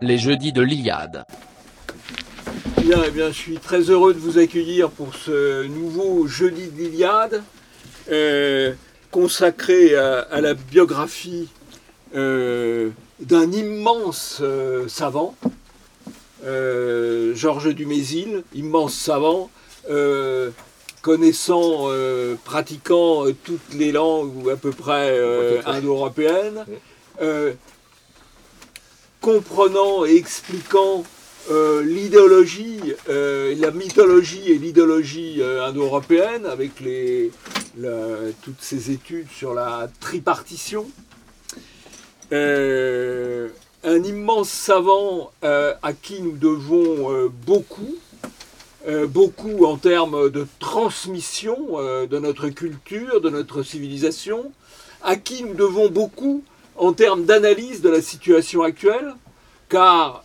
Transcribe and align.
Les 0.00 0.18
jeudis 0.18 0.52
de 0.52 0.60
l'Iliade. 0.60 1.24
Bien, 2.82 2.98
eh 3.06 3.10
bien, 3.10 3.28
je 3.28 3.38
suis 3.38 3.56
très 3.56 3.80
heureux 3.88 4.12
de 4.12 4.18
vous 4.18 4.38
accueillir 4.38 4.90
pour 4.90 5.14
ce 5.14 5.66
nouveau 5.66 6.26
jeudi 6.26 6.68
de 6.68 6.76
l'Iliade, 6.76 7.42
euh, 8.10 8.74
consacré 9.10 9.96
à, 9.96 10.42
la 10.42 10.52
biographie 10.52 11.48
euh, 12.14 12.90
d'un 13.20 13.50
immense 13.50 14.40
euh, 14.42 14.86
savant, 14.88 15.34
Georges 16.44 17.74
Dumézil, 17.74 18.42
immense 18.54 18.92
savant, 18.92 19.48
connaissant, 21.02 21.88
pratiquant 22.44 23.24
toutes 23.44 23.74
les 23.74 23.92
langues 23.92 24.44
ou 24.44 24.50
à 24.50 24.56
peu 24.56 24.70
près 24.70 25.20
indo-européennes, 25.66 26.64
comprenant 29.20 30.04
et 30.04 30.16
expliquant 30.16 31.04
euh, 31.50 31.82
l'idéologie, 31.82 32.94
euh, 33.10 33.54
la 33.58 33.70
mythologie 33.70 34.50
et 34.50 34.56
l'idéologie 34.56 35.42
euh, 35.42 35.66
indo-européenne 35.66 36.46
avec 36.46 36.80
les, 36.80 37.30
toutes 38.42 38.60
ces 38.60 38.90
études 38.90 39.28
sur 39.30 39.52
la 39.52 39.88
tripartition. 40.00 40.86
un 42.32 44.02
immense 44.02 44.48
savant 44.48 45.32
à 45.42 45.92
qui 45.92 46.22
nous 46.22 46.36
devons 46.36 47.30
beaucoup, 47.46 47.96
beaucoup 49.08 49.64
en 49.64 49.76
termes 49.76 50.30
de 50.30 50.46
transmission 50.58 51.78
de 52.06 52.18
notre 52.18 52.48
culture, 52.48 53.20
de 53.20 53.30
notre 53.30 53.62
civilisation, 53.62 54.52
à 55.02 55.16
qui 55.16 55.42
nous 55.42 55.54
devons 55.54 55.88
beaucoup 55.88 56.44
en 56.76 56.92
termes 56.92 57.24
d'analyse 57.24 57.80
de 57.80 57.88
la 57.88 58.02
situation 58.02 58.62
actuelle, 58.62 59.14
car 59.68 60.24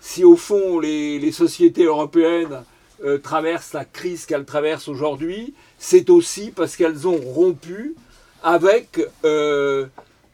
si 0.00 0.24
au 0.24 0.36
fond 0.36 0.80
les, 0.80 1.30
sociétés 1.32 1.84
européennes 1.84 2.64
euh, 3.04 3.18
traversent 3.18 3.74
la 3.74 3.84
crise 3.84 4.26
qu'elles 4.26 4.44
traversent 4.44 4.88
aujourd'hui, 4.88 5.54
c'est 5.78 6.10
aussi 6.10 6.50
parce 6.50 6.76
qu'elles 6.76 7.06
ont 7.06 7.16
rompu 7.16 7.94
avec 8.42 9.00
euh, 9.24 9.86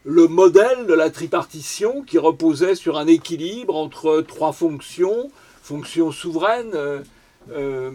le 0.05 0.27
modèle 0.27 0.87
de 0.87 0.93
la 0.93 1.09
tripartition 1.09 2.01
qui 2.01 2.17
reposait 2.17 2.75
sur 2.75 2.97
un 2.97 3.07
équilibre 3.07 3.75
entre 3.75 4.21
trois 4.21 4.53
fonctions, 4.53 5.29
fonctions 5.61 6.11
souveraines, 6.11 6.73
euh, 7.51 7.91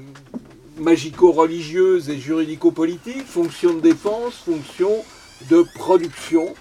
magico-religieuses 0.78 2.11
et 2.11 2.19
juridico-politiques, 2.19 3.27
fonctions 3.27 3.75
de 3.75 3.81
défense, 3.81 4.34
fonctions 4.44 5.05
de 5.50 5.64
production. 5.75 6.55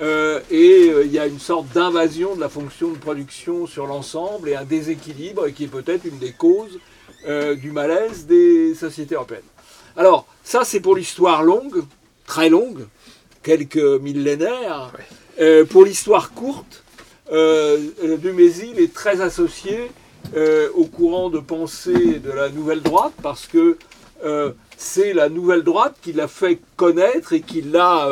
Euh, 0.00 0.40
et 0.50 0.90
euh, 0.90 1.04
il 1.04 1.12
y 1.12 1.18
a 1.18 1.26
une 1.26 1.38
sorte 1.38 1.68
d'invasion 1.72 2.34
de 2.34 2.40
la 2.40 2.48
fonction 2.48 2.90
de 2.90 2.98
production 2.98 3.66
sur 3.66 3.86
l'ensemble 3.86 4.48
et 4.48 4.56
un 4.56 4.64
déséquilibre 4.64 5.48
qui 5.50 5.64
est 5.64 5.68
peut-être 5.68 6.04
une 6.04 6.18
des 6.18 6.32
causes 6.32 6.80
euh, 7.28 7.54
du 7.54 7.70
malaise 7.70 8.26
des 8.26 8.74
sociétés 8.74 9.14
européennes. 9.14 9.42
Alors, 9.96 10.26
ça 10.42 10.64
c'est 10.64 10.80
pour 10.80 10.96
l'histoire 10.96 11.44
longue, 11.44 11.84
très 12.26 12.48
longue, 12.48 12.86
quelques 13.42 13.76
millénaires. 13.76 14.92
pour 15.70 15.84
l'histoire 15.84 16.32
courte, 16.32 16.82
Dumézil 17.30 18.80
est 18.80 18.92
très 18.92 19.20
associé 19.20 19.90
au 20.76 20.84
courant 20.84 21.30
de 21.30 21.38
pensée 21.38 22.18
de 22.18 22.30
la 22.30 22.48
nouvelle 22.48 22.82
droite 22.82 23.12
parce 23.22 23.46
que 23.46 23.78
c'est 24.76 25.12
la 25.12 25.28
nouvelle 25.28 25.62
droite 25.62 25.96
qui 26.02 26.12
l'a 26.12 26.28
fait 26.28 26.58
connaître 26.76 27.32
et 27.32 27.40
qui 27.40 27.62
l'a 27.62 28.08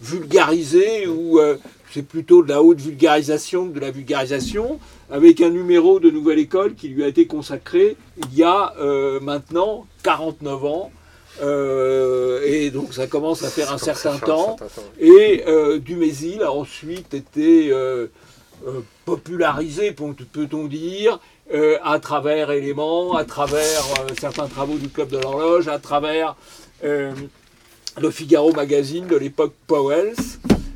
vulgarisé 0.00 1.06
ou 1.06 1.38
euh, 1.38 1.56
c'est 1.92 2.06
plutôt 2.06 2.42
de 2.42 2.48
la 2.48 2.62
haute 2.62 2.80
vulgarisation 2.80 3.68
que 3.68 3.74
de 3.74 3.80
la 3.80 3.90
vulgarisation, 3.90 4.78
avec 5.10 5.40
un 5.40 5.50
numéro 5.50 6.00
de 6.00 6.10
Nouvelle 6.10 6.38
École 6.38 6.74
qui 6.74 6.88
lui 6.88 7.04
a 7.04 7.08
été 7.08 7.26
consacré 7.26 7.96
il 8.16 8.38
y 8.38 8.42
a 8.42 8.74
euh, 8.78 9.20
maintenant 9.20 9.86
49 10.02 10.64
ans. 10.64 10.92
Euh, 11.42 12.42
et 12.44 12.70
donc 12.70 12.92
ça 12.92 13.06
commence 13.06 13.42
à 13.42 13.48
faire 13.48 13.72
un 13.72 13.78
certain, 13.78 14.18
temps. 14.18 14.56
Et 14.98 15.44
Dumézil 15.80 16.42
a 16.42 16.52
ensuite 16.52 17.14
été 17.14 17.72
popularisé, 19.04 19.92
peut-on 19.92 20.66
dire, 20.66 21.18
à 21.82 21.98
travers 21.98 22.50
éléments, 22.50 23.14
à 23.14 23.24
travers 23.24 23.82
certains 24.20 24.46
travaux 24.46 24.78
du 24.78 24.88
Club 24.88 25.10
de 25.10 25.18
l'horloge, 25.18 25.68
à 25.68 25.78
travers 25.78 26.36
le 26.82 28.10
Figaro 28.10 28.52
Magazine 28.52 29.06
de 29.06 29.16
l'époque 29.16 29.54
Powells. 29.66 30.14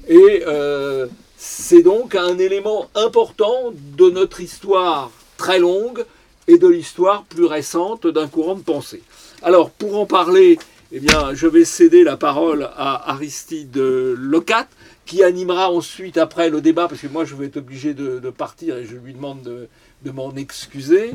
Et 0.09 0.43
euh, 0.47 1.07
c'est 1.37 1.83
donc 1.83 2.15
un 2.15 2.39
élément 2.39 2.89
important 2.95 3.73
de 3.97 4.11
notre 4.11 4.41
histoire 4.41 5.11
très 5.37 5.59
longue 5.59 6.05
et 6.47 6.59
de 6.59 6.69
l'histoire 6.69 7.25
plus 7.25 7.47
récente 7.47 8.07
d'un 8.07 8.29
courant 8.29 8.55
de 8.55 8.63
pensée. 8.63 9.03
Alors, 9.43 9.71
pour 9.71 9.99
en 9.99 10.07
parler, 10.07 10.59
eh 10.93 11.01
bien, 11.01 11.33
je 11.33 11.47
vais 11.47 11.65
céder 11.65 12.05
la 12.05 12.17
parole 12.17 12.69
à 12.77 13.11
Aristide 13.11 13.77
Locat, 13.77 14.69
qui 15.07 15.23
animera 15.23 15.71
ensuite, 15.71 16.19
après 16.19 16.51
le 16.51 16.61
débat, 16.61 16.87
parce 16.89 17.01
que 17.01 17.09
moi, 17.09 17.25
je 17.25 17.35
vais 17.35 17.47
être 17.47 17.57
obligé 17.57 17.95
de, 17.95 18.19
partir 18.31 18.77
et 18.77 18.85
je 18.85 18.97
lui 18.97 19.15
demande 19.15 19.43
de, 19.43 19.69
m'en 20.11 20.35
excuser. 20.37 21.13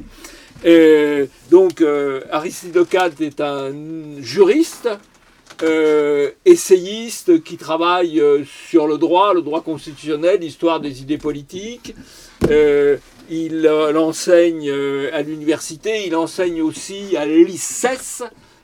donc, 1.51 1.81
euh, 1.81 2.21
Aristide 2.31 2.75
Locat 2.75 3.11
est 3.19 3.41
un 3.41 3.73
juriste, 4.21 4.89
euh, 5.61 6.31
essayiste 6.45 7.43
qui 7.43 7.57
travaille 7.57 8.21
euh, 8.21 8.45
sur 8.45 8.87
le 8.87 8.97
droit, 8.97 9.33
le 9.33 9.41
droit 9.41 9.61
constitutionnel, 9.61 10.39
l'histoire 10.39 10.79
des 10.79 11.01
idées 11.01 11.17
politiques. 11.17 11.95
Euh, 12.49 12.95
il 13.29 13.67
enseigne 13.69 14.71
à 15.11 15.21
l'université, 15.21 16.07
il 16.07 16.15
enseigne 16.15 16.61
aussi 16.61 17.17
à 17.17 17.25
l'ICES 17.25 18.23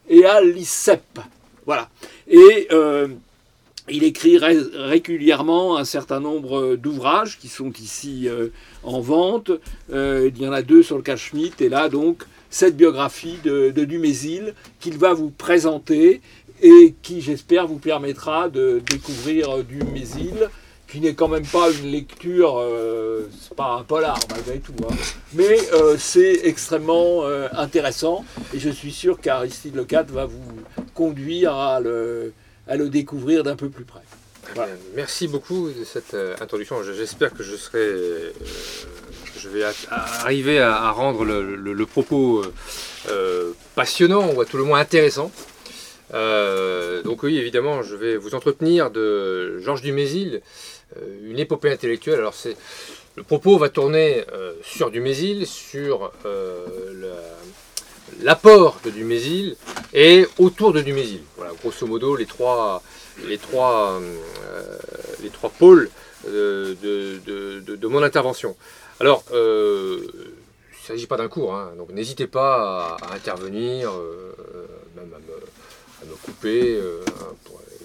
et 0.09 0.25
à 0.25 0.41
l'ICEP. 0.41 1.19
Voilà. 1.65 1.89
Et 2.27 2.67
il 3.87 4.03
écrit 4.03 4.39
régulièrement 4.39 5.77
un 5.77 5.85
certain 5.85 6.19
nombre 6.19 6.77
d'ouvrages 6.77 7.37
qui 7.37 7.47
sont 7.47 7.71
ici 7.73 8.27
en 8.85 9.01
vente. 9.01 9.51
il 9.89 10.37
y 10.37 10.47
en 10.47 10.51
a 10.51 10.61
deux 10.61 10.83
sur 10.83 10.97
le 10.97 11.03
cas 11.03 11.15
Schmitt 11.15 11.61
et 11.61 11.69
là 11.69 11.89
donc 11.89 12.23
cette 12.49 12.77
biographie 12.77 13.37
de, 13.43 13.71
de 13.71 13.83
Dumézil 13.83 14.53
qu'il 14.79 14.97
va 14.97 15.13
vous 15.13 15.29
présenter 15.29 16.21
et 16.61 16.95
qui, 17.01 17.21
j'espère, 17.21 17.67
vous 17.67 17.79
permettra 17.79 18.49
de 18.49 18.81
découvrir 18.89 19.63
du 19.63 19.83
Mésil, 19.83 20.49
qui 20.87 20.99
n'est 21.01 21.13
quand 21.13 21.27
même 21.27 21.45
pas 21.45 21.71
une 21.71 21.91
lecture, 21.91 22.57
euh, 22.59 23.27
c'est 23.41 23.55
pas 23.55 23.73
un 23.73 23.83
polar 23.83 24.17
malgré 24.29 24.59
tout, 24.59 24.73
hein. 24.83 24.93
mais 25.33 25.57
euh, 25.73 25.95
c'est 25.97 26.41
extrêmement 26.43 27.25
euh, 27.25 27.47
intéressant 27.53 28.23
et 28.53 28.59
je 28.59 28.69
suis 28.69 28.91
sûr 28.91 29.19
qu'Aristide 29.19 29.75
Lecat 29.75 30.03
va 30.03 30.25
vous 30.25 30.41
conduire 30.93 31.53
à 31.53 31.79
le, 31.79 32.33
à 32.67 32.77
le 32.77 32.89
découvrir 32.89 33.43
d'un 33.43 33.55
peu 33.55 33.69
plus 33.69 33.83
près. 33.83 34.01
Merci 34.95 35.27
beaucoup 35.27 35.69
de 35.69 35.83
cette 35.83 36.15
introduction. 36.41 36.81
J'espère 36.83 37.33
que 37.33 37.43
je 37.43 37.55
serai, 37.55 38.33
je 39.37 39.49
vais 39.49 39.63
arriver 39.89 40.59
à, 40.59 40.91
rendre 40.91 41.25
le, 41.25 41.85
propos 41.85 42.43
passionnant 43.75 44.33
ou 44.33 44.41
à 44.41 44.45
tout 44.45 44.57
le 44.57 44.63
moins 44.63 44.79
intéressant. 44.79 45.31
Euh, 46.13 47.01
donc 47.01 47.23
oui, 47.23 47.37
évidemment, 47.37 47.81
je 47.81 47.95
vais 47.95 48.17
vous 48.17 48.35
entretenir 48.35 48.91
de 48.91 49.59
Georges 49.59 49.81
Dumézil, 49.81 50.41
euh, 50.97 51.29
une 51.29 51.39
épopée 51.39 51.71
intellectuelle. 51.71 52.19
Alors 52.19 52.33
c'est 52.33 52.55
le 53.15 53.23
propos 53.23 53.57
va 53.57 53.69
tourner 53.69 54.23
euh, 54.33 54.53
sur 54.63 54.91
Dumézil, 54.91 55.47
sur 55.47 56.11
l'apport 58.21 58.79
de 58.83 58.89
Dumézil 58.89 59.55
et 59.93 60.27
autour 60.37 60.73
de 60.73 60.81
Dumézil. 60.81 61.21
Voilà, 61.37 61.53
grosso 61.61 61.87
modo, 61.87 62.15
les 62.15 62.25
trois, 62.25 62.83
les 63.23 63.37
trois, 63.37 63.99
les 65.23 65.29
trois 65.29 65.49
pôles 65.49 65.89
de, 66.25 66.75
de, 67.65 67.87
mon 67.87 68.03
intervention. 68.03 68.55
Alors, 68.99 69.23
il 69.31 69.35
ne 69.35 70.87
s'agit 70.87 71.07
pas 71.07 71.17
d'un 71.17 71.27
cours, 71.27 71.55
hein, 71.55 71.73
donc 71.77 71.91
n'hésitez 71.91 72.27
pas 72.27 72.97
à, 73.01 73.15
intervenir, 73.15 73.91
même 74.95 75.11
à 75.13 76.05
me 76.05 76.15
couper, 76.15 76.75
euh, 76.75 77.01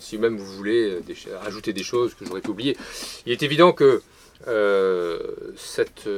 si 0.00 0.18
même 0.18 0.36
vous 0.36 0.56
voulez 0.56 0.90
euh, 0.90 1.38
ajouter 1.44 1.72
des 1.72 1.82
choses 1.82 2.14
que 2.14 2.24
j'aurais 2.24 2.46
oubliées. 2.48 2.76
Il 3.26 3.32
est 3.32 3.42
évident 3.42 3.72
que 3.72 4.02
euh, 4.48 5.18
cette, 5.56 6.08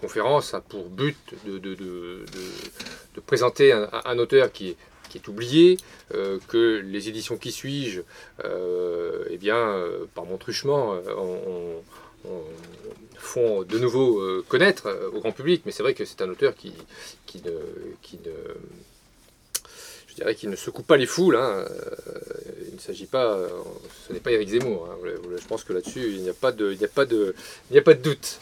conférence 0.00 0.54
a 0.54 0.60
pour 0.60 0.88
but 0.88 1.16
de, 1.46 2.20
présenter 3.26 3.72
un, 3.72 4.18
auteur 4.18 4.52
qui 4.52 4.70
est, 4.70 4.76
qui 5.08 5.18
est 5.18 5.28
oublié, 5.28 5.76
que 6.48 6.80
les 6.84 7.08
éditions 7.08 7.36
Qui 7.36 7.52
suis-je, 7.52 8.00
eh 8.44 9.36
bien, 9.38 9.82
par 10.14 10.24
mon 10.24 10.36
truchement, 10.36 10.96
font 13.18 13.62
de 13.62 13.78
nouveau 13.78 14.42
connaître 14.48 14.88
au 15.14 15.20
grand 15.20 15.32
public, 15.32 15.62
mais 15.66 15.72
c'est 15.72 15.82
vrai 15.82 15.94
que 15.94 16.04
c'est 16.04 16.20
un 16.22 16.28
auteur 16.30 16.54
qui, 16.54 16.72
qui, 17.26 17.42
ne, 17.44 17.52
qui 18.02 18.18
ne 18.24 18.32
dirais 20.18 20.34
qu'il 20.34 20.50
ne 20.50 20.56
secoue 20.56 20.82
pas 20.82 20.96
les 20.96 21.06
foules. 21.06 21.36
hein. 21.36 21.64
Euh, 21.70 22.20
il 22.68 22.74
ne 22.74 22.80
s'agit 22.80 23.06
pas, 23.06 23.34
euh, 23.34 23.48
ce 24.08 24.12
n'est 24.12 24.18
pas 24.18 24.32
Éric 24.32 24.48
Zemmour. 24.48 24.88
hein. 24.90 24.96
Je 25.40 25.46
pense 25.46 25.62
que 25.62 25.72
là-dessus, 25.72 26.08
il 26.12 26.22
n'y 26.22 26.28
a, 26.28 26.32
pas 26.34 26.50
de- 26.50 26.72
il 26.72 26.78
n'y 26.78 26.84
a, 26.84 26.88
pas 26.88 27.04
de- 27.04 27.34
il 27.70 27.74
n'y 27.74 27.78
a 27.78 27.82
pas 27.82 27.94
de 27.94 28.02
doute. 28.02 28.40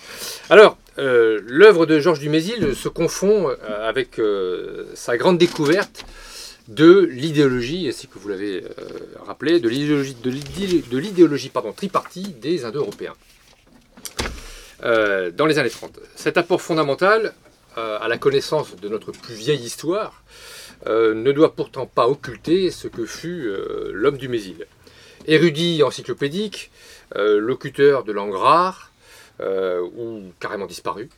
Alors, 0.48 0.78
euh, 0.98 1.40
l'œuvre 1.44 1.84
de 1.84 2.00
Georges 2.00 2.20
Dumézil 2.20 2.74
se 2.74 2.88
confond 2.88 3.50
euh, 3.50 3.56
avec 3.88 4.18
euh, 4.18 4.86
sa 4.94 5.18
grande 5.18 5.36
découverte 5.36 6.06
de 6.68 7.00
l'idéologie, 7.00 7.88
ainsi 7.88 8.08
que 8.08 8.18
vous 8.18 8.28
l'avez 8.28 8.64
euh, 8.64 8.68
rappelé, 9.24 9.60
de 9.60 9.68
l'idéologie, 9.68 10.14
de 10.14 10.30
des 12.40 12.64
Indo-Européens 12.64 13.14
euh, 14.84 15.30
dans 15.30 15.46
les 15.46 15.58
années 15.58 15.70
30. 15.70 15.98
Cet 16.16 16.36
apport 16.36 16.60
fondamental 16.60 17.34
euh, 17.78 17.98
à 18.00 18.08
la 18.08 18.18
connaissance 18.18 18.76
de 18.76 18.88
notre 18.88 19.12
plus 19.12 19.34
vieille 19.34 19.62
histoire 19.62 20.22
ne 20.84 21.32
doit 21.32 21.54
pourtant 21.54 21.86
pas 21.86 22.06
occulter 22.06 22.70
ce 22.70 22.86
que 22.86 23.06
fut 23.06 23.50
l'homme 23.92 24.18
du 24.18 24.28
Mésil. 24.28 24.66
Érudit 25.26 25.82
encyclopédique, 25.82 26.70
locuteur 27.14 28.04
de 28.04 28.12
langue 28.12 28.34
rare, 28.34 28.92
euh, 29.40 29.80
ou 29.80 30.32
carrément 30.38 30.66
disparu. 30.66 31.08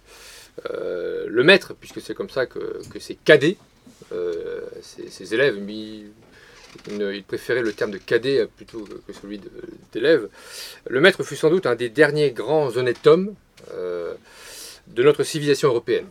Le 0.65 1.43
maître, 1.43 1.75
puisque 1.79 2.01
c'est 2.01 2.15
comme 2.15 2.31
ça 2.31 2.47
que, 2.47 2.81
que 2.89 2.99
cadets, 3.25 3.57
euh, 3.59 3.78
ses, 4.83 5.09
ses 5.09 5.35
élèves, 5.35 5.59
mais 5.61 6.05
il, 6.89 7.25
préférait 7.25 7.63
le 7.63 7.73
terme 7.73 7.91
de 7.91 7.99
cadet 7.99 8.47
plutôt 8.57 8.85
que 9.07 9.13
celui 9.13 9.41
d'élève. 9.93 10.29
Le 10.89 11.01
maître 11.01 11.23
fut 11.23 11.37
sans 11.37 11.51
doute 11.51 11.67
un 11.67 11.75
des 11.75 11.89
derniers 11.89 12.31
grands 12.31 12.77
honnêtes 12.77 13.07
hommes 13.07 13.35
euh, 13.73 14.15
de 14.89 15.03
notre 15.03 15.23
civilisation 15.23 15.69
européenne. 15.69 16.07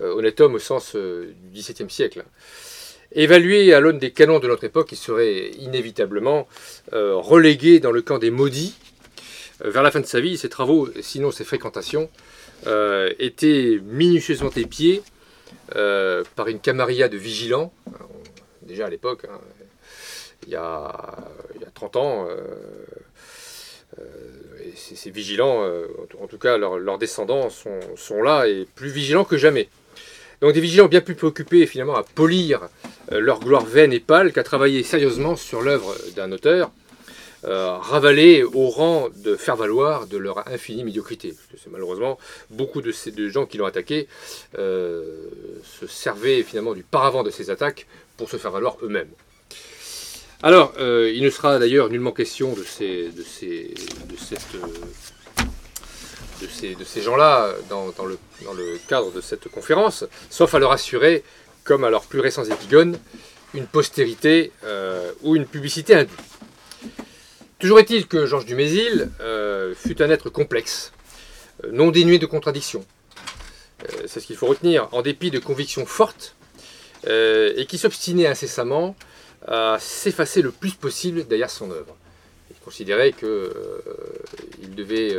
Euh, 0.00 0.12
honnête 0.14 0.40
homme 0.40 0.54
au 0.54 0.58
sens 0.58 0.96
euh, 0.96 1.32
du 1.52 1.60
XVIIe 1.60 1.90
siècle. 1.90 2.24
Évalué 3.12 3.72
à 3.72 3.80
l'aune 3.80 3.98
des 3.98 4.10
canons 4.10 4.40
de 4.40 4.48
notre 4.48 4.64
époque, 4.64 4.90
il 4.90 4.96
serait 4.96 5.50
inévitablement 5.60 6.48
euh, 6.92 7.14
relégué 7.14 7.78
dans 7.78 7.92
le 7.92 8.02
camp 8.02 8.18
des 8.18 8.30
maudits. 8.30 8.74
Euh, 9.64 9.70
vers 9.70 9.82
la 9.84 9.92
fin 9.92 10.00
de 10.00 10.06
sa 10.06 10.20
vie, 10.20 10.36
ses 10.36 10.48
travaux, 10.48 10.88
sinon 11.00 11.30
ses 11.30 11.44
fréquentations, 11.44 12.10
euh, 12.66 13.12
étaient 13.20 13.78
minutieusement 13.84 14.50
épiés 14.56 15.02
euh, 15.76 16.22
par 16.36 16.48
une 16.48 16.60
camarilla 16.60 17.08
de 17.08 17.16
vigilants. 17.16 17.72
Alors, 17.94 18.10
déjà 18.62 18.86
à 18.86 18.90
l'époque, 18.90 19.24
hein, 19.30 19.38
il, 20.46 20.52
y 20.52 20.56
a, 20.56 20.92
il 21.54 21.60
y 21.62 21.64
a 21.64 21.70
30 21.74 21.96
ans, 21.96 22.26
euh, 22.28 22.36
euh, 23.98 24.02
et 24.64 24.72
ces, 24.76 25.10
vigilants, 25.10 25.62
euh, 25.62 25.86
en 26.20 26.26
tout- 26.26 26.38
cas 26.38 26.58
leurs, 26.58 26.98
descendants, 26.98 27.50
sont, 27.50 27.80
sont 27.96 28.22
là 28.22 28.46
et 28.46 28.66
plus 28.74 28.88
vigilants 28.90 29.24
que 29.24 29.36
jamais. 29.36 29.68
Donc 30.40 30.52
des 30.52 30.60
vigilants 30.60 30.88
bien 30.88 31.00
plus 31.00 31.14
préoccupés 31.14 31.66
finalement 31.66 31.94
à 31.94 32.02
polir 32.02 32.68
euh, 33.12 33.20
leur 33.20 33.40
gloire 33.40 33.64
vaine 33.64 33.92
et 33.92 34.00
pâle 34.00 34.32
qu'à 34.32 34.42
travailler 34.42 34.82
sérieusement 34.82 35.36
sur 35.36 35.62
l'œuvre 35.62 35.94
d'un 36.16 36.32
auteur, 36.32 36.70
euh, 37.44 37.76
ravalé 37.78 38.42
au 38.42 38.68
rang 38.68 39.08
de 39.16 39.36
faire 39.36 39.56
valoir 39.56 40.06
de 40.06 40.16
leur 40.16 40.48
infinie 40.48 40.84
médiocrité. 40.84 41.34
C'est 41.62 41.70
malheureusement 41.70 42.18
beaucoup 42.50 42.82
de 42.82 42.92
ces 42.92 43.12
gens 43.30 43.46
qui 43.46 43.58
l'ont 43.58 43.66
attaqué 43.66 44.08
euh, 44.58 45.28
se 45.80 45.86
servaient 45.86 46.42
finalement 46.42 46.74
du 46.74 46.82
paravent 46.82 47.22
de 47.22 47.30
ces 47.30 47.50
attaques 47.50 47.86
pour 48.16 48.30
se 48.30 48.36
faire 48.36 48.50
valoir 48.50 48.76
eux-mêmes. 48.82 49.10
Alors, 50.44 50.74
euh, 50.78 51.10
il 51.14 51.22
ne 51.22 51.30
sera 51.30 51.58
d'ailleurs 51.58 51.88
nullement 51.88 52.12
question 52.12 52.52
de 52.52 52.64
ces, 52.64 53.10
gens-là 57.00 57.54
dans, 57.70 57.86
le, 58.04 58.78
cadre 58.86 59.10
de 59.10 59.22
cette 59.22 59.48
conférence, 59.48 60.04
sauf 60.28 60.54
à 60.54 60.58
leur 60.58 60.72
assurer, 60.72 61.24
comme 61.64 61.82
à 61.84 61.88
leurs 61.88 62.04
plus 62.04 62.20
récents 62.20 62.44
épigones, 62.44 62.98
une 63.54 63.66
postérité 63.66 64.52
euh, 64.64 65.12
ou 65.22 65.34
une 65.34 65.46
publicité 65.46 65.94
indue. 65.94 66.12
Toujours 67.58 67.78
est-il 67.78 68.06
que 68.06 68.26
Georges 68.26 68.46
Dumézil 68.46 69.10
euh, 69.20 69.74
fut 69.74 70.02
un 70.02 70.10
être 70.10 70.28
complexe, 70.28 70.92
euh, 71.64 71.70
non 71.72 71.90
dénué 71.90 72.18
de 72.18 72.26
contradictions. 72.26 72.84
Euh, 73.84 74.02
C'est 74.06 74.20
ce 74.20 74.26
qu'il 74.26 74.36
faut 74.36 74.46
retenir, 74.46 74.88
en 74.92 75.02
dépit 75.02 75.30
de 75.30 75.38
convictions 75.38 75.86
fortes, 75.86 76.34
et 77.06 77.66
qui 77.68 77.76
s'obstinait 77.76 78.26
incessamment 78.26 78.96
à 79.46 79.76
s'effacer 79.78 80.40
le 80.40 80.50
plus 80.50 80.70
possible 80.72 81.26
derrière 81.26 81.50
son 81.50 81.70
œuvre. 81.70 81.94
Il 82.50 82.56
considérait 82.64 83.12
euh, 83.22 83.50
il 84.62 84.74
devait, 84.74 85.14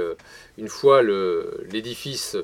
une 0.57 0.67
fois 0.67 1.03
l'édifice 1.03 2.37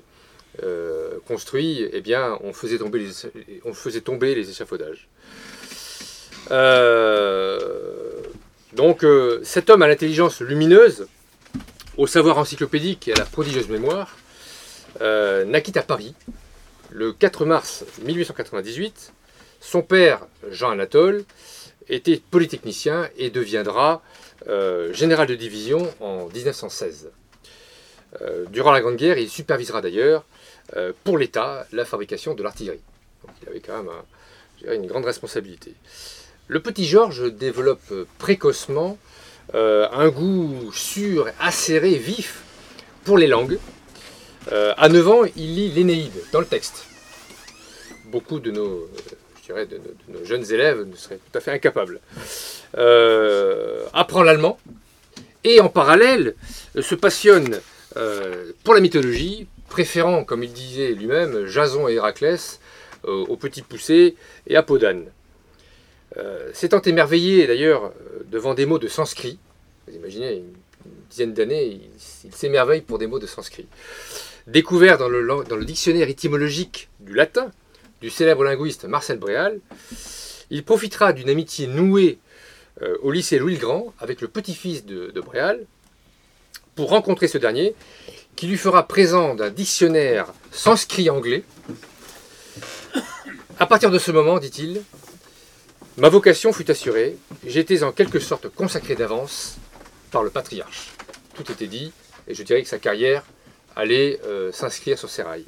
construit, 1.28 1.90
eh 1.92 2.02
bien, 2.02 2.38
on 2.44 2.54
faisait 2.54 2.78
tomber 2.78 4.36
les, 4.36 4.50
échafaudages. 4.52 5.10
Donc, 8.74 9.04
euh, 9.04 9.42
cet 9.44 9.70
homme 9.70 9.82
à 9.82 9.88
l'intelligence 9.88 10.42
lumineuse, 10.42 11.08
au 11.98 12.08
savoir 12.08 12.38
encyclopédique 12.38 13.08
et 13.08 13.14
à 13.14 13.18
la 13.18 13.26
prodigieuse 13.26 13.68
mémoire, 13.68 14.16
euh, 15.02 15.46
naquit 15.46 15.78
à 15.78 15.84
Paris 15.84 16.14
le 16.90 17.14
4 17.14 17.46
mars 17.46 17.86
1898. 18.04 19.14
Son 19.60 19.82
père, 19.82 20.26
Jean 20.50 20.72
Anatole, 20.72 21.24
était 21.88 22.22
polytechnicien 22.32 23.10
et 23.18 23.30
deviendra 23.30 24.02
euh, 24.48 24.92
général 24.94 25.28
de 25.28 25.36
division 25.36 25.94
en 26.00 26.28
1916. 26.28 27.10
Euh, 28.22 28.46
durant 28.50 28.72
la 28.72 28.82
Grande 28.82 28.98
Guerre, 28.98 29.18
il 29.18 29.30
supervisera 29.30 29.82
d'ailleurs 29.82 30.26
pour 31.04 31.18
l'État 31.18 31.68
la 31.74 31.84
fabrication 31.84 32.34
de 32.34 32.44
l'artillerie. 32.44 32.80
Il 33.42 33.50
avait 33.50 33.60
quand 33.60 33.84
même 33.84 33.92
une 34.74 34.88
grande 34.88 35.04
responsabilité. 35.04 35.76
Le 36.52 36.60
petit 36.60 36.84
Georges 36.84 37.32
développe 37.32 37.94
précocement 38.18 38.98
euh, 39.56 39.88
un 39.94 40.10
goût 40.10 40.70
sûr, 40.74 41.30
acéré, 41.40 41.92
vif 41.96 42.44
pour 43.06 43.18
les 43.18 43.28
langues. 43.28 43.58
Euh, 44.52 44.74
à 44.76 44.90
9 44.90 45.08
ans, 45.08 45.22
il 45.38 45.56
lit 45.56 45.70
l'Énéide 45.70 46.12
dans 46.34 46.42
le 46.42 46.46
texte. 46.46 46.88
Beaucoup 48.08 48.42
de 48.42 48.52
nos, 48.52 48.90
euh, 49.50 49.66
jeunes 50.26 50.44
élèves 50.52 50.86
ne 50.86 50.94
seraient 50.98 51.20
tout 51.20 51.38
à 51.38 51.40
fait 51.40 51.52
incapables. 51.52 52.02
Apprend 53.94 54.22
l'allemand 54.22 54.60
et 55.46 55.62
en 55.62 55.70
parallèle 55.70 56.36
se 56.78 56.96
passionne 56.96 57.62
pour 58.66 58.74
la 58.74 58.82
mythologie, 58.82 59.48
préférant, 59.70 60.26
comme 60.26 60.44
il 60.44 60.52
disait 60.52 60.92
lui-même, 60.92 61.46
Jason 61.46 61.88
et 61.88 61.94
Héraclès 61.94 62.60
aux 63.06 63.38
petits 63.38 63.62
poussés 63.62 64.18
et 64.48 64.58
à 64.58 64.64
Podane. 64.64 65.06
Euh, 66.18 66.50
S'étant 66.54 66.82
émerveillé 66.82 67.48
d'ailleurs 67.48 67.86
euh, 67.86 68.24
devant 68.30 68.54
des 68.54 68.66
mots 68.66 68.80
de 68.80 68.88
sanskrit, 68.88 69.40
vous 69.88 69.96
imaginez, 69.96 70.38
une, 70.38 70.54
dizaine 71.10 71.34
d'années, 71.34 71.66
il, 71.66 71.82
il 72.26 72.36
s'émerveille 72.36 72.82
pour 72.82 72.98
des 72.98 73.08
mots 73.08 73.20
de 73.20 73.28
sanskrit. 73.28 73.68
Découvert 74.48 74.98
dans 74.98 75.08
le, 75.08 75.66
dictionnaire 75.66 76.10
étymologique 76.10 76.90
du 77.00 77.14
latin 77.14 77.52
du 78.02 78.10
célèbre 78.10 78.44
linguiste 78.44 78.86
Marcel 78.86 79.20
Bréal, 79.20 79.60
il 80.50 80.64
profitera 80.64 81.14
d'une 81.14 81.30
amitié 81.30 81.68
nouée 81.68 82.18
euh, 82.82 82.98
au 83.04 83.12
lycée 83.12 83.38
Louis 83.38 83.56
le 83.56 83.60
Grand 83.60 83.94
avec 84.00 84.22
le 84.22 84.28
petit-fils 84.28 84.86
de, 84.86 85.12
de 85.12 85.22
Bréal 85.22 85.66
pour 86.76 86.90
rencontrer 86.90 87.28
ce 87.28 87.38
dernier 87.38 87.76
qui 88.36 88.48
lui 88.48 88.58
fera 88.58 88.88
présent 88.88 89.36
d'un 89.36 89.50
dictionnaire 89.50 90.34
sanskrit 90.52 91.10
anglais. 91.10 91.44
À 93.60 93.68
partir 93.68 93.92
de 93.92 94.00
ce 94.00 94.12
moment, 94.12 94.40
dit-il, 94.40 94.82
ma 95.98 96.10
vocation 96.10 96.54
fut 96.54 96.70
assurée, 96.72 97.18
j'étais 97.46 97.84
en 97.84 97.92
quelque 97.92 98.20
sorte 98.20 98.50
consacré 98.50 98.96
d'avance 98.96 99.58
par 100.12 100.24
le 100.24 100.30
patriarche. 100.30 100.92
Tout 101.36 101.52
était 101.52 101.68
dit, 101.68 101.92
et 102.28 102.34
je 102.34 102.44
dirais 102.44 102.62
que 102.62 102.68
sa 102.68 102.80
carrière 102.80 103.24
allait 103.76 104.20
euh, 104.26 104.52
s'inscrire 104.52 104.98
sur 104.98 105.10
ses 105.10 105.24
rails. 105.24 105.46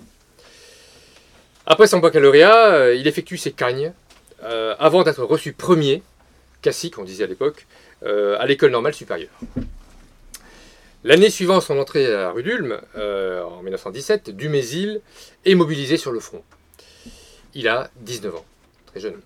Après 1.65 1.87
son 1.87 1.99
baccalauréat, 1.99 2.73
euh, 2.73 2.95
il 2.95 3.07
effectue 3.07 3.37
ses 3.37 3.51
cagnes 3.51 3.93
euh, 4.43 4.75
avant 4.79 5.03
d'être 5.03 5.23
reçu 5.23 5.53
premier, 5.53 6.03
classique 6.61 6.97
on 6.97 7.03
disait 7.03 7.23
à 7.23 7.27
l'époque, 7.27 7.65
à 8.05 8.45
l'école 8.45 8.71
normale 8.71 8.93
supérieure. 8.93 9.31
L'année 11.05 11.29
suivant 11.29 11.61
son 11.61 11.79
entrée 11.79 12.13
à 12.13 12.31
Rudulme, 12.31 12.81
en 12.97 13.63
1917, 13.63 14.31
Dumézil 14.31 14.99
est 15.45 15.55
mobilisé 15.55 15.95
sur 15.95 16.11
le 16.11 16.19
front. 16.19 16.43
Il 17.53 17.69
a 17.69 17.89
19 18.01 18.35
ans, 18.35 18.45
très 18.87 18.99
jeune. 18.99 19.21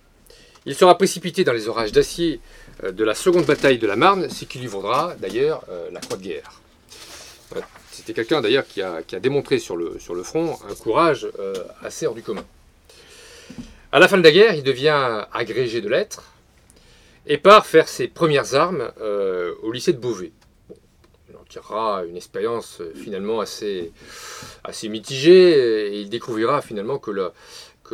Il 0.68 0.76
sera 0.76 0.98
précipité 0.98 1.46
dans 1.46 1.54
les 1.54 1.70
orages 1.70 1.94
d'acier 1.94 2.42
euh, 2.84 2.92
de 2.92 3.04
la 3.06 3.16
seconde 3.16 3.46
bataille 3.46 3.78
de 3.80 3.88
la 3.88 3.96
Marne, 3.96 4.30
ce 4.30 4.44
qui 4.44 4.60
lui 4.60 4.68
vaudra 4.68 5.16
d'ailleurs 5.18 5.64
euh, 5.70 5.90
la 5.94 6.02
croix 6.02 6.18
de 6.18 6.24
guerre. 6.24 6.62
Ouais, 7.56 7.62
C'était 7.90 8.14
quelqu'un 8.14 8.42
d'ailleurs 8.42 8.66
qui 8.68 8.82
a, 8.82 9.02
démontré 9.22 9.60
sur 9.60 9.78
le, 9.78 9.98
front 10.24 10.60
un 10.70 10.76
courage 10.76 11.26
euh, 11.40 11.54
assez 11.82 12.06
hors 12.06 12.16
du 12.16 12.22
commun. 12.22 12.44
À 13.94 14.00
la 14.00 14.10
fin 14.10 14.18
de 14.18 14.24
la 14.24 14.32
guerre, 14.32 14.56
il 14.56 14.64
devient 14.64 15.26
agrégé 15.32 15.80
de 15.80 15.88
lettres 15.88 16.24
et 17.26 17.38
part 17.38 17.66
faire 17.66 17.88
ses 17.88 18.10
premières 18.10 18.54
armes 18.54 18.92
euh, 19.00 19.54
au 19.64 19.72
lycée 19.72 19.94
de 19.94 20.00
Beauvais. 20.00 20.34
Il 21.30 21.38
en 21.38 21.44
tirera 21.48 22.04
une 22.04 22.18
expérience 22.18 22.82
euh, 22.82 22.92
finalement 22.94 23.40
assez, 23.40 23.94
assez 24.66 24.90
mitigée 24.90 25.94
et 25.94 26.02
il 26.02 26.10
découvrira 26.10 26.62
finalement 26.62 26.98
que 27.00 27.12
le- 27.12 27.32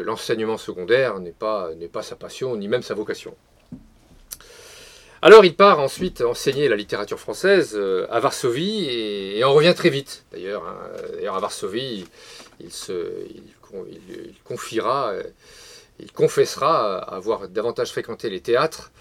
l'enseignement 0.01 0.57
secondaire 0.57 1.19
n'est 1.19 1.31
pas, 1.31 1.69
sa 2.01 2.15
passion 2.15 2.55
ni 2.55 2.67
même 2.67 2.83
sa 2.83 2.93
vocation. 2.93 3.35
Alors 5.21 5.45
il 5.45 5.55
part 5.55 5.79
ensuite 5.79 6.19
enseigner 6.19 6.67
la 6.67 6.75
littérature 6.75 7.17
française 7.17 7.75
euh, 7.75 8.05
à 8.09 8.19
Varsovie 8.19 8.83
et, 8.89 9.37
et 9.39 9.43
en 9.45 9.53
revient 9.53 9.73
très 9.73 9.89
vite 9.89 10.25
d'ailleurs. 10.33 10.67
hein. 10.67 10.77
À 11.33 11.39
Varsovie, 11.39 12.05
il, 12.59 12.69
confiera, 14.43 15.11
euh, 15.11 15.23
il 15.99 16.11
confessera 16.11 16.97
avoir 16.97 17.47
davantage 17.47 17.91
fréquenté 17.91 18.29
les 18.29 18.41
théâtres 18.41 18.91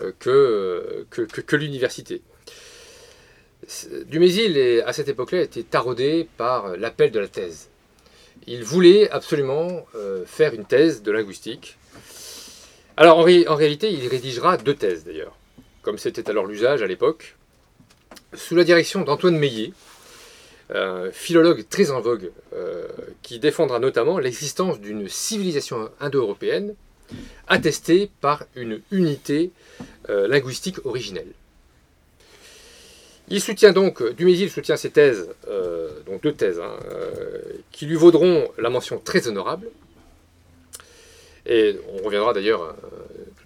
euh, 0.00 0.12
que, 0.18 1.06
que, 1.10 1.56
l'université. 1.56 2.22
Dumézil, 4.06 4.82
à 4.84 4.92
cette 4.92 5.08
époque-là, 5.08 5.42
était 5.42 5.62
taraudé 5.62 6.28
par 6.36 6.76
l'appel 6.76 7.10
de 7.10 7.20
la 7.20 7.28
thèse. 7.28 7.67
Il 8.50 8.64
voulait 8.64 9.10
absolument 9.10 9.86
euh, 9.94 10.24
faire 10.24 10.54
une 10.54 10.64
thèse 10.64 11.02
de 11.02 11.12
linguistique. 11.12 11.76
Alors 12.96 13.18
en, 13.18 13.22
ré- 13.22 13.46
en 13.46 13.54
réalité, 13.54 13.92
il 13.92 14.08
rédigera 14.08 14.56
deux 14.56 14.74
thèses 14.74 15.04
d'ailleurs, 15.04 15.36
comme 15.82 15.98
c'était 15.98 16.30
alors 16.30 16.46
l'usage 16.46 16.80
à 16.82 16.86
l'époque, 16.86 17.36
sous 18.32 18.56
la 18.56 18.64
direction 18.64 19.02
d'Antoine 19.02 19.38
Meillet, 19.38 19.72
un 20.74 21.10
philologue 21.12 21.66
très 21.68 21.90
en 21.90 22.00
vogue, 22.00 22.30
euh, 22.54 22.88
qui 23.22 23.38
défendra 23.38 23.78
notamment 23.80 24.18
l'existence 24.18 24.80
d'une 24.80 25.08
civilisation 25.08 25.90
indo-européenne 26.00 26.74
attestée 27.48 28.10
par 28.22 28.44
une 28.54 28.80
unité 28.90 29.50
euh, 30.08 30.26
linguistique 30.26 30.84
originelle. 30.86 31.32
Il 33.30 33.40
soutient 33.40 33.72
donc, 33.72 34.02
Dumézil 34.14 34.50
soutient 34.50 34.76
ces 34.76 34.90
thèses, 34.90 35.28
euh, 35.48 35.90
donc 36.06 36.22
deux 36.22 36.32
thèses, 36.32 36.60
hein, 36.60 36.76
euh, 36.90 37.42
qui 37.72 37.86
lui 37.86 37.94
vaudront 37.94 38.50
la 38.58 38.70
mention 38.70 38.98
très 38.98 39.28
honorable. 39.28 39.68
Et 41.48 41.78
on 41.94 42.04
reviendra 42.04 42.34
d'ailleurs 42.34 42.62
euh, 42.62 42.72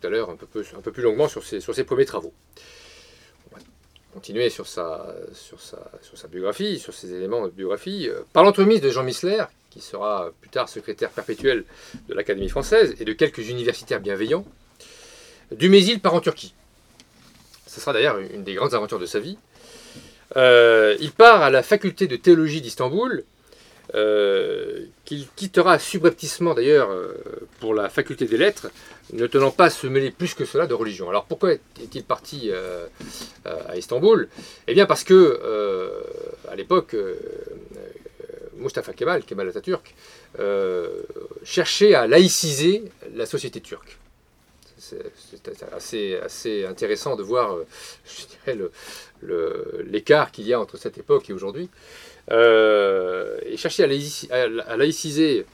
tout 0.00 0.06
à 0.06 0.10
l'heure 0.10 0.28
un 0.28 0.36
peu, 0.36 0.92
plus 0.92 1.02
longuement 1.02 1.28
sur 1.28 1.44
ses, 1.44 1.60
sur 1.60 1.74
ses 1.74 1.84
premiers 1.84 2.04
travaux. 2.04 2.32
On 3.50 3.56
va 3.56 3.62
continuer 4.12 4.50
sur 4.50 4.66
sa, 4.66 5.14
sur, 5.32 5.60
sa, 5.60 6.28
biographie, 6.28 6.80
sur 6.80 6.92
ses 6.92 7.14
éléments 7.14 7.46
de 7.46 7.52
biographie. 7.52 8.08
Euh, 8.08 8.22
Par 8.32 8.42
l'entremise 8.42 8.80
de 8.80 8.90
Jean 8.90 9.04
Missler, 9.04 9.44
qui 9.70 9.80
sera 9.80 10.32
plus 10.40 10.50
tard 10.50 10.68
secrétaire 10.68 11.10
perpétuel 11.10 11.64
de 12.08 12.14
l'Académie 12.14 12.48
française, 12.48 12.96
et 12.98 13.04
de 13.04 13.12
quelques 13.12 13.48
universitaires 13.48 14.00
bienveillants, 14.00 14.44
Dumézil 15.52 16.00
part 16.00 16.14
en 16.14 16.20
Turquie. 16.20 16.54
Ce 17.68 17.80
sera 17.80 17.92
d'ailleurs 17.92 18.18
une 18.18 18.42
des 18.42 18.54
grandes 18.54 18.74
aventures 18.74 18.98
de 18.98 19.06
sa 19.06 19.20
vie. 19.20 19.38
Euh, 20.36 20.96
il 21.00 21.12
part 21.12 21.42
à 21.42 21.50
la 21.50 21.62
faculté 21.62 22.06
de 22.06 22.16
théologie 22.16 22.60
d'Istanbul, 22.60 23.24
euh, 23.94 24.86
qu'il 25.04 25.26
quittera 25.36 25.78
subrepticement 25.78 26.54
d'ailleurs 26.54 26.90
euh, 26.90 27.12
pour 27.60 27.74
la 27.74 27.90
faculté 27.90 28.24
des 28.26 28.38
lettres, 28.38 28.70
ne 29.12 29.26
tenant 29.26 29.50
pas 29.50 29.66
à 29.66 29.70
se 29.70 29.86
mêler 29.86 30.10
plus 30.10 30.34
que 30.34 30.44
cela 30.44 30.66
de 30.66 30.74
religion. 30.74 31.10
Alors 31.10 31.24
pourquoi 31.26 31.52
est-il 31.52 32.04
parti 32.04 32.50
à 33.44 33.76
Istanbul? 33.76 34.28
Eh 34.68 34.74
bien 34.74 34.86
parce 34.86 35.04
que 35.04 35.40
à 36.48 36.56
l'époque, 36.56 36.96
Mustafa 38.56 38.94
Kemal, 38.94 39.24
Kemal 39.24 39.48
Atatürk, 39.48 39.94
cherchait 41.44 41.94
à 41.94 42.06
laïciser 42.06 42.84
la 43.14 43.26
société 43.26 43.60
turque. 43.60 43.98
C'est 44.78 46.16
assez, 46.24 46.64
intéressant 46.64 47.16
de 47.16 47.22
voir, 47.22 47.56
je 48.06 48.26
dirais, 48.26 48.54
le- 48.56 48.72
l'écart 49.84 50.32
qu'il 50.32 50.46
y 50.46 50.52
a 50.52 50.60
entre 50.60 50.76
cette 50.76 50.98
époque 50.98 51.30
et 51.30 51.32
aujourd'hui. 51.32 51.68
Euh, 52.30 53.38
et 53.44 53.56
chercher 53.56 53.82
à, 53.84 53.86
laïci- 53.88 54.30
à- 54.30 54.70
à 54.70 54.76
laïciser 54.76 55.44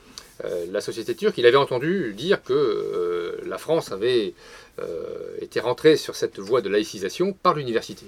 euh, 0.44 0.66
la 0.70 0.80
société 0.80 1.14
turque, 1.14 1.38
il 1.38 1.46
avait 1.46 1.56
entendu 1.56 2.12
dire 2.14 2.42
que 2.42 2.52
euh, 2.52 3.40
la 3.46 3.58
France 3.58 3.90
avait 3.92 4.34
été 5.40 5.58
rentrée 5.58 5.96
sur 5.96 6.14
cette 6.14 6.38
voie 6.38 6.60
de 6.60 6.68
laïcisation 6.68 7.32
par 7.32 7.54
l'université, 7.54 8.06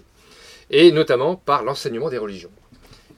et 0.71 0.93
notamment 0.93 1.35
par 1.35 1.64
l'enseignement 1.64 2.11
des 2.11 2.19
religions. 2.19 2.52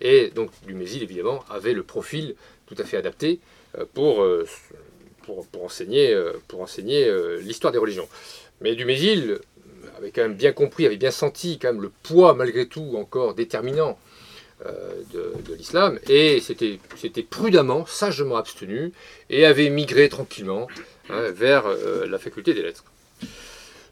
Et 0.00 0.30
donc 0.30 0.50
Dumézil, 0.66 1.02
évidemment, 1.02 1.44
avait 1.50 1.74
le 1.74 1.82
profil 1.82 2.34
tout 2.64 2.76
à 2.78 2.84
fait 2.84 2.96
adapté 2.96 3.40
pour, 3.92 4.26
pour, 5.24 5.46
pour 5.48 5.64
enseigner, 5.64 6.18
pour 6.48 6.62
enseigner 6.62 7.12
l'histoire 7.40 7.74
des 7.74 7.78
religions. 7.78 8.08
Mais 8.62 8.74
Dumézil 8.74 9.38
avait 10.02 10.10
quand 10.10 10.22
même 10.22 10.34
bien 10.34 10.52
compris, 10.52 10.86
avait 10.86 10.96
bien 10.96 11.10
senti 11.10 11.58
quand 11.58 11.72
même 11.72 11.82
le 11.82 11.90
poids, 12.02 12.34
malgré 12.34 12.66
tout, 12.66 12.94
encore 12.96 13.34
déterminant 13.34 13.98
euh, 14.66 15.02
de, 15.12 15.54
l'islam, 15.54 15.98
et 16.08 16.40
s'était 16.40 17.22
prudemment, 17.22 17.86
sagement 17.86 18.36
abstenu, 18.36 18.92
et 19.30 19.46
avait 19.46 19.70
migré 19.70 20.08
tranquillement 20.08 20.66
hein, 21.08 21.30
vers 21.30 21.66
euh, 21.66 22.06
la 22.06 22.18
faculté 22.18 22.54
des 22.54 22.62
lettres. 22.62 22.84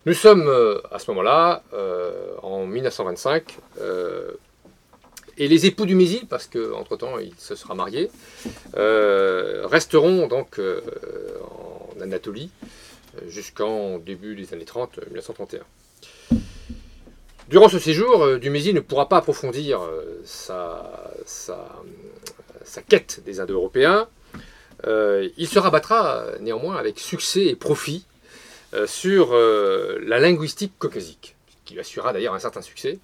Nous 0.06 0.14
sommes 0.14 0.48
euh, 0.48 0.80
à 0.90 0.98
ce 0.98 1.10
moment-là, 1.10 1.62
en 2.42 2.66
1925, 2.66 3.56
euh, 3.80 4.32
et 5.38 5.48
les 5.48 5.66
époux 5.66 5.86
du 5.86 5.94
Mésil, 5.94 6.26
parce 6.28 6.46
qu'entre-temps 6.46 7.18
il 7.18 7.32
se 7.38 7.54
sera 7.54 7.74
marié, 7.74 8.10
resteront 8.74 10.26
donc 10.26 10.58
en 10.58 12.00
Anatolie 12.00 12.50
jusqu'en 13.28 13.98
début 13.98 14.34
des 14.34 14.52
années 14.54 14.64
30, 14.64 14.98
euh, 14.98 15.04
1931. 15.06 15.60
Durant 17.50 17.68
ce 17.68 17.80
séjour, 17.80 18.22
euh, 18.22 18.38
Dumézil 18.38 18.76
ne 18.76 18.80
pourra 18.80 19.08
pas 19.08 19.16
approfondir 19.16 19.82
euh, 19.82 20.22
sa, 20.24 20.88
quête 22.88 23.22
des 23.26 23.40
Indo-Européens. 23.40 24.08
Euh, 24.86 25.28
il 25.36 25.48
se 25.48 25.58
rabattra 25.58 26.26
néanmoins 26.38 26.76
avec 26.76 27.00
succès 27.00 27.46
et 27.46 27.56
profit 27.56 28.06
sur 28.86 29.34
la 29.34 30.20
linguistique 30.20 30.74
caucasique, 30.78 31.34
qui 31.64 31.74
lui 31.74 31.80
assurera 31.80 32.12
d'ailleurs 32.12 32.34
un 32.34 32.38
certain 32.38 32.62
succès. 32.62 33.00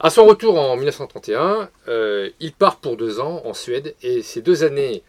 À 0.00 0.10
son 0.10 0.26
retour 0.26 0.58
en 0.58 0.74
1931, 0.74 1.70
euh, 1.86 2.30
il 2.40 2.52
part 2.52 2.80
pour 2.80 2.96
deux 2.96 3.20
ans 3.20 3.40
en 3.44 3.54
Suède 3.54 3.94
et 4.02 4.22
ces 4.22 4.42
deux 4.42 4.64
années 4.64 5.04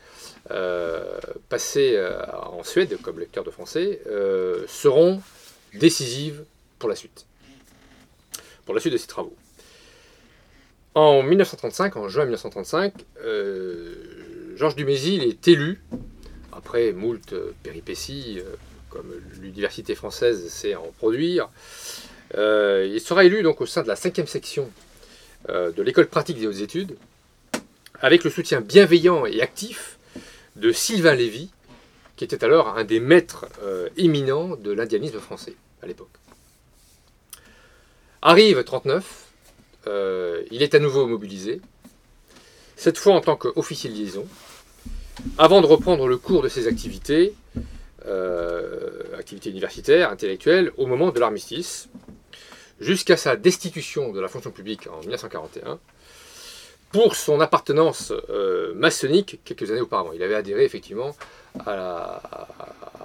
passées 1.50 2.00
en 2.32 2.64
Suède 2.64 2.96
comme 3.02 3.20
lecteur 3.20 3.44
de 3.44 3.50
français 3.50 4.02
seront 4.68 5.20
décisives 5.74 6.44
pour 6.78 6.90
la 6.90 6.96
suite, 6.96 7.26
pour 8.68 8.76
la 8.76 8.82
suite 8.82 8.94
de 8.94 8.98
ses 8.98 9.08
travaux. 9.08 9.36
En 10.94 11.24
1935, 11.24 11.96
en 11.96 12.10
juin 12.10 12.26
1935, 12.26 12.94
euh, 13.24 13.96
Georges 14.56 14.76
Dumézil 14.76 15.24
est 15.24 15.48
élu, 15.48 15.82
après 16.52 16.92
moult 16.92 17.32
euh, 17.32 17.54
péripéties, 17.64 18.40
euh, 18.40 18.56
comme 18.90 19.14
l'université 19.40 19.96
française 19.96 20.50
sait 20.50 20.76
en 20.76 20.92
produire, 20.98 21.50
il 22.34 23.00
sera 23.00 23.24
élu 23.24 23.42
donc 23.42 23.62
au 23.62 23.66
sein 23.66 23.84
de 23.84 23.88
la 23.88 23.96
cinquième 23.96 24.28
section 24.28 24.70
de 25.48 25.82
l'école 25.82 26.08
pratique 26.08 26.40
des 26.40 26.48
hautes 26.48 26.60
études, 26.62 26.98
avec 28.02 28.24
le 28.24 28.30
soutien 28.30 28.60
bienveillant 28.60 29.26
et 29.26 29.42
actif 29.42 29.98
de 30.58 30.72
Sylvain 30.72 31.16
Lévy, 31.16 31.52
qui 32.18 32.26
était 32.26 32.44
alors 32.44 32.78
un 32.78 32.84
des 32.84 33.00
maîtres 33.00 33.46
éminents 33.98 34.56
de 34.56 34.72
l'indianisme 34.72 35.20
français 35.20 35.56
à 35.82 35.88
l'époque. 35.88 36.10
Arrive 38.24 38.64
39, 38.64 39.26
euh, 39.86 40.44
il 40.50 40.64
est 40.64 40.74
à 40.74 40.80
nouveau 40.80 41.06
mobilisé, 41.06 41.62
cette 42.76 42.98
fois 42.98 43.14
en 43.14 43.22
tant 43.22 43.36
qu'officier 43.36 43.92
de 43.92 43.96
liaison, 43.96 44.26
avant 45.38 45.62
de 45.62 45.68
reprendre 45.68 46.08
le 46.08 46.18
cours 46.18 46.42
de 46.42 46.50
ses 46.50 46.68
activités, 46.68 47.36
euh, 48.08 49.04
activités 49.20 49.52
universitaires, 49.52 50.10
intellectuelles, 50.10 50.72
au 50.78 50.88
moment 50.88 51.12
de 51.12 51.20
l'armistice, 51.20 51.90
jusqu'à 52.80 53.18
sa 53.18 53.36
destitution 53.36 54.12
de 54.12 54.20
la 54.20 54.28
fonction 54.28 54.50
publique 54.50 54.88
en 54.88 55.00
1941, 55.02 55.78
pour 56.92 57.16
son 57.16 57.40
appartenance 57.40 58.12
euh, 58.30 58.74
maçonnique 58.74 59.42
quelques 59.46 59.70
années 59.70 59.82
auparavant. 59.82 60.12
Il 60.12 60.24
avait 60.24 60.34
adhéré 60.34 60.64
effectivement 60.64 61.16
à 61.68 61.76
la, 61.76 62.22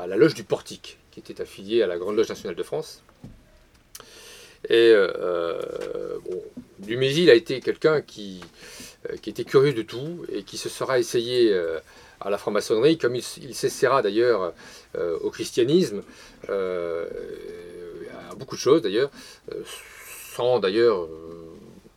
à 0.00 0.07
la 0.07 0.16
loge 0.16 0.33
du 0.33 0.45
Portique, 0.45 0.99
qui 1.11 1.21
était 1.21 1.42
affiliée 1.42 1.83
à 1.83 1.87
la 1.87 1.99
Grande 1.99 2.16
Loge 2.16 2.31
nationale 2.31 2.57
de 2.57 2.62
France. 2.62 3.02
Et 4.69 4.92
euh, 4.95 6.19
bon, 6.25 6.42
Dumézil 6.78 7.31
a 7.31 7.35
été 7.35 7.61
quelqu'un 7.61 8.00
qui, 8.00 8.40
euh, 9.11 9.16
qui 9.16 9.31
était 9.31 9.45
curieux 9.45 9.73
de 9.73 9.83
tout 9.83 10.25
et 10.33 10.42
qui 10.45 10.57
se 10.59 10.69
sera 10.69 10.99
essayé 10.99 11.52
euh, 11.52 11.78
à 12.21 12.31
la 12.31 12.38
franc-maçonnerie, 12.38 12.99
comme 12.99 13.16
il, 13.16 13.54
s'essaiera 13.54 14.02
d'ailleurs 14.02 14.52
euh, 14.97 15.19
au 15.21 15.31
christianisme, 15.31 16.02
euh, 16.49 17.07
à 18.31 18.35
beaucoup 18.37 18.54
de 18.54 18.61
choses 18.61 18.83
d'ailleurs, 18.83 19.11
euh, 19.52 19.62
sans 20.35 20.61
d'ailleurs 20.61 21.02
euh, 21.02 21.09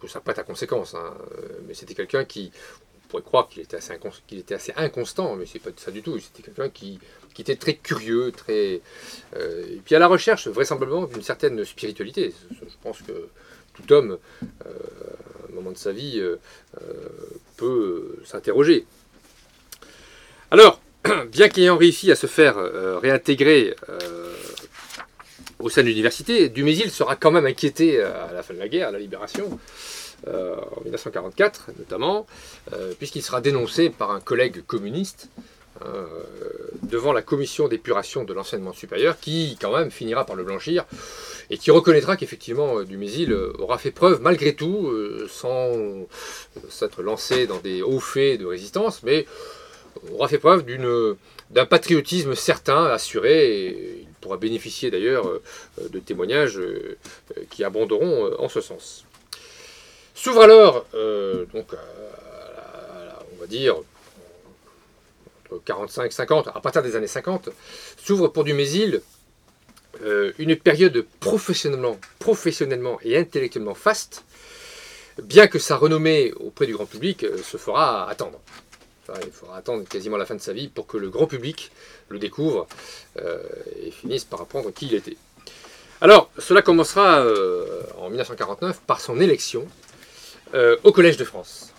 que 0.01 0.07
ça 0.07 0.19
prête 0.19 0.39
à 0.39 0.43
conséquence. 0.43 0.95
hein. 0.95 1.13
Euh, 1.38 1.60
Mais 1.67 1.75
c'était 1.75 1.93
quelqu'un 1.93 2.25
qui, 2.25 2.51
on 3.05 3.07
pourrait 3.10 3.24
croire 3.24 3.48
qu'il 3.48 3.62
était, 3.62 3.77
assez 3.77 3.93
était 4.31 4.55
assez 4.55 4.74
inconstant, 4.75 5.36
mais 5.36 5.45
c'est 5.45 5.60
pas 5.60 5.69
ça 5.77 5.91
du 5.91 6.01
tout. 6.01 6.17
C'était 6.19 6.41
quelqu'un 6.41 6.69
qui, 6.69 7.00
qui 7.36 7.42
était 7.42 7.58
très 7.58 7.75
curieux, 7.75 8.32
très, 8.32 8.82
euh, 9.36 9.65
et 9.68 9.82
puis 9.84 9.94
à 9.94 10.00
la 10.00 10.08
recherche 10.08 10.48
vraisemblablement 10.48 11.06
d'une 11.06 11.22
certaine 11.22 11.63
spiritualité. 11.65 12.34
Je 12.50 12.75
pense 12.82 13.01
que 13.01 13.27
tout 13.74 13.92
homme, 13.94 14.18
euh, 14.44 14.70
à 15.44 15.51
un 15.51 15.54
moment 15.54 15.72
de 15.72 15.77
sa 15.77 15.92
vie, 15.92 16.18
euh, 16.18 16.38
peut 17.58 18.15
s'interroger. 18.24 18.86
Alors, 20.50 20.82
bien 21.32 21.50
qu'ayant 21.50 21.77
réussi 21.77 22.10
à 22.10 22.15
se 22.15 22.25
faire 22.25 22.56
réintégrer 23.01 23.75
au 25.60 25.70
sein 25.70 25.82
de 25.82 25.88
l'université. 25.88 26.50
Dumézil 26.50 26.89
sera 26.89 27.15
quand 27.15 27.32
même 27.32 27.46
inquiété 27.46 28.01
à 28.01 28.32
la 28.34 28.44
fin 28.44 28.54
de 28.54 28.60
la 28.60 28.68
guerre, 28.68 28.89
à 28.89 28.92
la 28.92 29.00
libération, 29.00 29.60
en 30.27 30.82
1944 30.84 31.72
notamment, 31.77 32.25
puisqu'il 32.98 33.22
sera 33.22 33.42
dénoncé 33.42 33.89
par 33.89 34.12
un 34.12 34.20
collègue 34.20 34.65
communiste 34.65 35.30
devant 36.84 37.13
la 37.13 37.22
commission 37.22 37.67
d'épuration 37.67 38.24
de 38.24 38.34
l'enseignement 38.34 38.74
supérieur, 38.74 39.20
qui 39.20 39.58
quand 39.60 39.75
même 39.75 39.91
finira 39.91 40.25
par 40.25 40.36
le 40.36 40.44
blanchir, 40.44 40.86
et 41.50 41.58
qui 41.58 41.72
reconnaîtra 41.72 42.15
qu'effectivement 42.17 42.79
euh, 42.79 42.86
Dumézil 42.86 43.32
euh, 43.32 43.53
aura 43.60 43.77
fait 43.77 43.91
preuve 43.91 44.22
malgré 44.22 44.55
tout, 44.55 44.91
sans 45.29 45.72
s'être 46.70 47.01
lancé 47.01 47.48
dans 47.48 47.60
des 47.60 47.82
hauts 47.82 48.00
faits 48.00 48.39
de 48.39 48.46
résistance, 48.46 49.03
mais 49.03 49.25
aura 50.13 50.27
fait 50.27 50.38
preuve 50.38 50.65
d'un 51.51 51.65
patriotisme 51.65 52.36
certain, 52.36 52.86
assuré, 52.86 53.65
et 53.65 53.98
il 54.01 54.08
pourra 54.22 54.38
bénéficier 54.38 54.91
d'ailleurs 54.91 55.29
de 55.77 56.00
témoignages 56.00 56.60
qui 57.50 57.63
abonderont 57.63 58.34
en 58.39 58.50
ce 58.50 58.62
sens. 58.62 59.05
S'ouvre 60.15 60.41
alors, 60.41 60.86
donc, 61.53 61.67
on 63.34 63.39
va 63.39 63.48
dire, 63.48 63.75
45, 65.66 66.12
50, 66.12 66.48
à 66.48 66.60
partir 66.60 66.82
des 66.82 66.96
années 66.96 67.08
50, 67.08 67.50
s'ouvre 67.98 68.28
pour 68.28 68.44
Dumézil 68.44 69.02
euh, 70.04 70.34
une 70.40 70.56
période 70.58 71.06
professionnellement, 71.20 71.98
professionnellement 72.20 73.00
et 73.04 73.18
intellectuellement 73.18 73.75
faste, 73.75 74.25
bien 75.24 75.48
que 75.48 75.58
sa 75.58 75.78
renommée 75.78 76.34
auprès 76.34 76.66
du 76.66 76.74
grand 76.74 76.86
public 76.86 77.24
euh, 77.24 77.38
se 77.38 77.56
fera 77.56 78.10
attendre. 78.10 78.40
il 79.25 79.32
faudra 79.32 79.58
attendre 79.58 79.88
quasiment 79.88 80.18
la 80.18 80.25
fin 80.25 80.36
de 80.36 80.42
sa 80.42 80.52
vie 80.52 80.68
pour 80.68 80.86
que 80.86 80.98
le 80.98 81.10
grand 81.10 81.28
public 81.28 81.72
le 82.10 82.20
découvre 82.20 82.68
euh, 83.22 83.42
et 83.82 83.92
finisse 83.92 84.25
par 84.25 84.42
apprendre 84.42 84.72
qui 84.72 84.88
il 84.88 84.96
était. 84.96 85.18
Alors, 86.02 86.30
cela 86.38 86.62
commencera 86.62 87.25
en 87.98 88.10
1949 88.10 88.82
par 88.82 89.00
son 89.00 89.22
élection 89.22 89.66
au 90.84 90.92
Collège 90.92 91.16
de 91.16 91.24
France, 91.24 91.72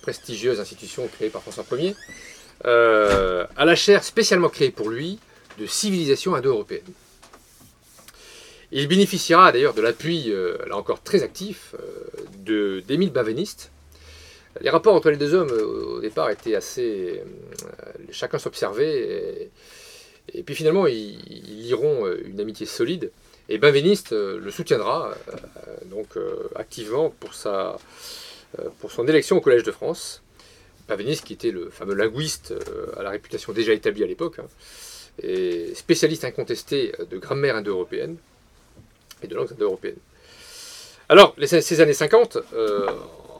prestigieuse 0.00 0.58
institution 0.58 1.06
créée 1.06 1.28
par 1.28 1.42
François 1.42 1.64
Ier, 1.72 1.94
à 2.64 3.64
la 3.64 3.74
chaire 3.74 4.04
spécialement 4.04 4.48
créée 4.48 4.70
pour 4.70 4.88
lui 4.88 5.18
de 5.58 5.66
civilisation 5.66 6.34
indo-européenne. 6.34 6.82
Il 8.72 8.88
bénéficiera 8.88 9.52
d'ailleurs 9.52 9.74
de 9.74 9.80
l'appui, 9.80 10.24
euh, 10.28 10.58
là 10.68 10.76
encore 10.76 11.02
très 11.02 11.22
actif, 11.22 11.74
euh, 12.48 12.80
d'Émile 12.82 13.12
Baveniste. 13.12 13.70
Les 14.60 14.70
rapports 14.70 14.94
entre 14.94 15.10
les 15.10 15.16
deux 15.16 15.34
hommes 15.34 15.50
au 15.50 16.00
départ 16.00 16.30
étaient 16.30 16.54
assez. 16.54 17.22
chacun 18.10 18.38
s'observait, 18.38 19.50
et, 20.32 20.42
puis 20.42 20.54
finalement 20.54 20.86
ils, 20.86 21.62
liront 21.62 22.06
une 22.24 22.40
amitié 22.40 22.64
solide. 22.64 23.12
Et 23.50 23.58
Baveniste 23.58 24.12
le 24.12 24.50
soutiendra 24.50 25.14
donc 25.90 26.16
activement 26.54 27.10
pour, 27.20 27.34
sa, 27.34 27.76
pour 28.80 28.90
son 28.90 29.06
élection 29.06 29.36
au 29.36 29.40
Collège 29.42 29.62
de 29.62 29.72
France. 29.72 30.22
Pavenis, 30.86 31.20
qui 31.24 31.32
était 31.32 31.50
le 31.50 31.70
fameux 31.70 31.94
linguiste 31.94 32.52
euh, 32.52 32.86
à 32.96 33.02
la 33.02 33.10
réputation 33.10 33.52
déjà 33.52 33.72
établie 33.72 34.04
à 34.04 34.06
l'époque, 34.06 34.38
hein, 34.38 34.46
et 35.22 35.74
spécialiste 35.74 36.24
incontesté 36.24 36.92
de 37.10 37.18
grammaire 37.18 37.56
indo-européenne 37.56 38.16
et 39.22 39.26
de 39.26 39.34
langues 39.34 39.52
indo-européennes. 39.52 39.96
Alors, 41.08 41.34
ces 41.44 41.80
années 41.80 41.94
50, 41.94 42.38
euh, 42.52 42.86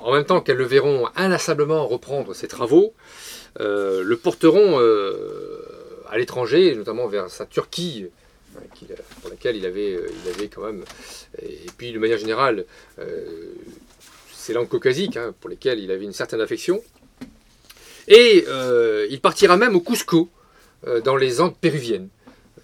en 0.01 0.13
même 0.13 0.25
temps 0.25 0.41
qu'elles 0.41 0.57
le 0.57 0.65
verront 0.65 1.09
inlassablement 1.17 1.87
reprendre 1.87 2.35
ses 2.35 2.49
travaux, 2.49 2.95
euh, 3.61 4.03
le 4.05 4.17
porteront 4.17 4.79
à 6.09 6.17
l'étranger, 6.17 6.75
notamment 6.75 7.09
vers 7.09 7.29
sa 7.29 7.45
Turquie, 7.45 8.07
pour 9.21 9.31
laquelle 9.31 9.57
il 9.57 9.67
avait, 9.67 9.93
il 9.93 10.31
avait 10.31 10.49
quand 10.49 10.63
même, 10.63 10.85
et 11.43 11.67
puis 11.77 11.93
de 11.93 11.99
manière 11.99 12.19
générale, 12.19 12.65
ces 14.33 14.53
langues 14.53 14.69
caucasiques, 14.69 15.17
hein, 15.17 15.35
pour 15.41 15.51
lesquelles 15.51 15.81
il 15.81 15.91
avait 15.91 16.05
une 16.05 16.13
certaine 16.13 16.41
affection. 16.41 16.81
Et 18.09 18.45
euh, 18.49 19.07
il 19.11 19.21
partira 19.21 19.57
même 19.57 19.75
au 19.75 19.81
Cusco, 19.81 20.29
euh, 20.87 21.01
dans 21.01 21.17
les 21.17 21.41
Andes 21.41 21.57
péruviennes. 21.59 22.09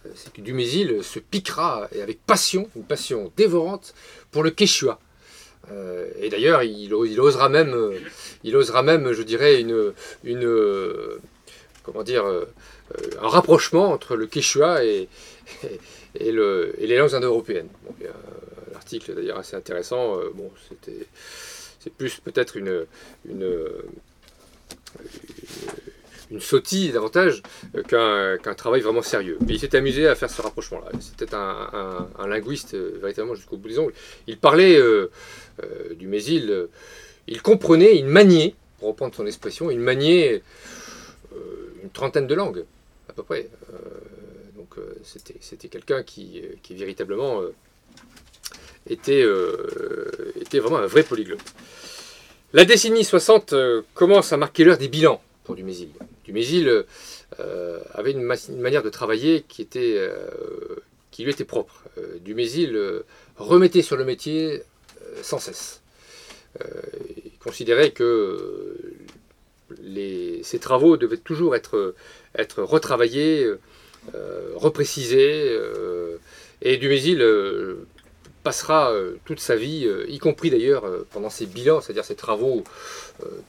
Euh, 0.06 0.10
c'est 0.14 0.32
que 0.32 0.40
Dumézil 0.40 1.02
se 1.02 1.18
piquera, 1.18 1.88
et 1.92 2.02
avec 2.02 2.24
passion, 2.24 2.68
une 2.76 2.84
passion 2.84 3.32
dévorante, 3.36 3.94
pour 4.30 4.42
le 4.42 4.50
Quechua. 4.50 4.98
et 6.20 6.28
d'ailleurs, 6.28 6.62
il, 6.62 6.92
osera 6.94 7.48
même, 7.48 7.74
il 8.44 8.56
osera 8.56 8.82
même, 8.82 9.12
je 9.12 9.22
dirais, 9.22 9.60
une, 9.60 9.92
une 10.24 10.48
comment 11.82 12.02
dire, 12.02 12.24
un 13.20 13.28
rapprochement 13.28 13.90
entre 13.92 14.16
le 14.16 14.26
Quechua 14.26 14.84
et, 14.84 15.08
et, 16.14 16.32
le, 16.32 16.74
et 16.78 16.86
les 16.86 16.96
langues 16.96 17.14
indo-européennes. 17.14 17.68
L'article 18.72 19.14
d'ailleurs 19.14 19.38
assez 19.38 19.56
intéressant. 19.56 20.16
bon, 20.34 20.50
c'était, 20.68 21.06
c'est 21.78 21.92
plus 21.92 22.20
peut-être 22.20 22.56
une, 22.56 22.86
une 23.26 23.48
une 26.32 26.40
sautille 26.40 26.90
davantage 26.90 27.42
qu'un 27.86 28.54
travail 28.54 28.80
vraiment 28.80 29.02
sérieux. 29.02 29.38
Mais 29.46 29.54
il 29.54 29.60
s'est 29.60 29.76
amusé 29.76 30.08
à 30.08 30.14
faire 30.14 30.30
ce 30.30 30.40
rapprochement-là. 30.42 30.90
C'était 31.00 31.34
un, 31.34 32.26
linguiste 32.26 32.74
euh, 32.74 32.98
véritablement 33.00 33.34
jusqu'au 33.34 33.58
bout 33.58 33.68
des 33.68 33.78
ongles. 33.78 33.92
Il 34.26 34.38
parlait 34.38 34.76
euh, 34.76 35.10
euh, 35.62 35.94
du 35.94 36.08
Mésil, 36.08 36.68
il 37.28 37.42
comprenait, 37.42 37.96
il 37.96 38.06
maniait, 38.06 38.54
pour 38.78 38.88
reprendre 38.88 39.14
son 39.14 39.26
expression, 39.26 39.70
il 39.70 39.78
maniait 39.78 40.42
une 41.82 41.90
trentaine 41.90 42.26
de 42.26 42.34
langues, 42.34 42.64
à 43.08 43.12
peu 43.12 43.22
près. 43.22 43.48
donc 44.56 44.76
c'était 45.02 45.68
quelqu'un 45.68 46.02
qui, 46.02 46.42
qui, 46.62 46.74
véritablement 46.74 47.42
était, 48.88 49.24
était 50.40 50.58
vraiment 50.58 50.78
un 50.78 50.86
vrai 50.86 51.02
polyglotte. 51.02 51.40
La 52.54 52.66
décennie 52.66 53.02
60 53.02 53.54
euh, 53.54 53.80
commence 53.94 54.34
à 54.34 54.36
marquer 54.36 54.64
l'heure 54.64 54.76
des 54.76 54.88
bilans 54.88 55.22
pour 55.44 55.54
Dumézil. 55.54 55.88
Dumézil 56.24 56.84
euh, 57.40 57.80
avait 57.94 58.10
une, 58.10 58.22
manière 58.22 58.82
de 58.82 58.90
travailler 58.90 59.42
qui, 59.48 59.66
euh, 59.76 60.12
lui 61.18 61.30
était 61.30 61.46
propre. 61.46 61.82
Dumézil 62.20 62.78
remettait 63.38 63.80
sur 63.80 63.96
le 63.96 64.04
métier 64.04 64.62
sans 65.22 65.38
cesse. 65.38 65.80
il 66.60 67.38
considérait 67.38 67.90
que 67.90 68.76
ses 70.42 70.58
travaux 70.58 70.98
devaient 70.98 71.16
toujours 71.16 71.56
être, 71.56 71.94
être 72.36 72.62
retravaillés, 72.62 73.50
reprécisés. 74.56 75.58
et 76.60 76.76
Dumézil 76.76 77.22
passera 78.42 78.92
euh, 78.92 79.16
toute 79.24 79.40
sa 79.40 79.56
vie, 79.56 79.84
euh, 79.86 80.04
y 80.08 80.18
compris 80.18 80.50
d'ailleurs 80.50 80.84
euh, 80.84 81.06
pendant 81.10 81.30
ses 81.30 81.46
bilans, 81.46 81.80
c'est-à-dire 81.80 82.04
ses 82.04 82.16
travaux 82.16 82.64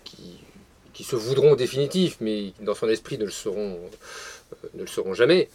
qui, 0.04 1.04
se 1.04 1.16
voudront 1.18 1.56
définitifs, 1.56 2.16
mais 2.22 2.54
dans 2.62 2.76
son 2.76 2.88
esprit 2.88 3.18
ne 3.18 3.26
le 3.26 3.32
seront, 3.32 5.14
jamais, 5.14 5.50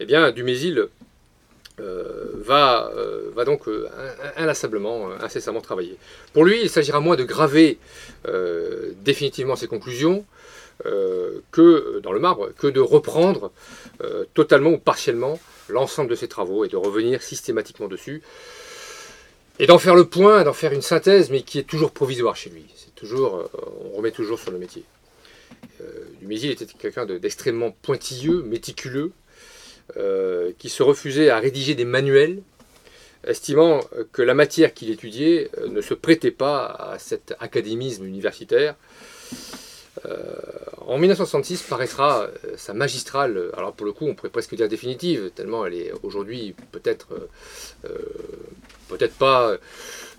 eh 0.00 0.06
bien, 0.06 0.32
Dumézil 0.32 0.88
va, 1.78 2.90
va 3.32 3.44
donc 3.44 3.62
inlassablement, 4.36 5.10
incessamment 5.20 5.60
travailler. 5.60 5.96
Pour 6.32 6.44
lui, 6.44 6.62
il 6.62 6.68
s'agira 6.68 6.98
moins 6.98 7.14
de 7.14 7.22
graver 7.22 7.78
définitivement 9.04 9.54
ses 9.54 9.68
conclusions, 9.68 10.24
que 10.82 12.00
dans 12.00 12.12
le 12.12 12.18
marbre, 12.18 12.50
que 12.58 12.66
de 12.66 12.80
reprendre 12.80 13.52
totalement 14.34 14.70
ou 14.70 14.78
partiellement 14.78 15.38
l'ensemble 15.68 16.10
de 16.10 16.16
ses 16.16 16.26
travaux 16.26 16.64
et 16.64 16.68
de 16.68 16.76
revenir 16.76 17.22
systématiquement 17.22 17.86
dessus 17.86 18.22
et 19.58 19.66
d'en 19.66 19.78
faire 19.78 19.94
le 19.94 20.04
point, 20.04 20.44
d'en 20.44 20.52
faire 20.52 20.72
une 20.72 20.82
synthèse, 20.82 21.30
mais 21.30 21.42
qui 21.42 21.58
est 21.58 21.64
toujours 21.64 21.90
provisoire 21.90 22.36
chez 22.36 22.50
lui. 22.50 22.64
C'est 22.76 22.94
toujours, 22.94 23.36
euh, 23.36 23.46
on 23.92 23.96
remet 23.96 24.10
toujours 24.10 24.38
sur 24.38 24.50
le 24.50 24.58
métier. 24.58 24.84
Euh, 25.80 25.84
Dumézil 26.20 26.50
était 26.50 26.66
quelqu'un 26.66 27.06
d'extrêmement 27.06 27.72
pointilleux, 27.82 28.42
méticuleux, 28.42 29.12
euh, 29.96 30.52
qui 30.58 30.68
se 30.68 30.82
refusait 30.82 31.30
à 31.30 31.38
rédiger 31.38 31.74
des 31.74 31.84
manuels, 31.84 32.42
estimant 33.26 33.80
que 34.12 34.22
la 34.22 34.34
matière 34.34 34.74
qu'il 34.74 34.90
étudiait 34.90 35.50
ne 35.66 35.80
se 35.80 35.94
prêtait 35.94 36.30
pas 36.30 36.66
à 36.66 36.98
cet 36.98 37.34
académisme 37.40 38.04
universitaire. 38.04 38.76
En 40.86 40.98
1966 40.98 41.62
paraîtra 41.62 42.28
sa 42.56 42.72
magistrale, 42.72 43.50
alors 43.56 43.72
pour 43.72 43.86
le 43.86 43.92
coup 43.92 44.06
on 44.06 44.14
pourrait 44.14 44.30
presque 44.30 44.54
dire 44.54 44.68
définitive, 44.68 45.30
tellement 45.34 45.66
elle 45.66 45.74
est 45.74 45.92
aujourd'hui 46.02 46.54
peut-être 46.72 47.08
pas, 49.18 49.56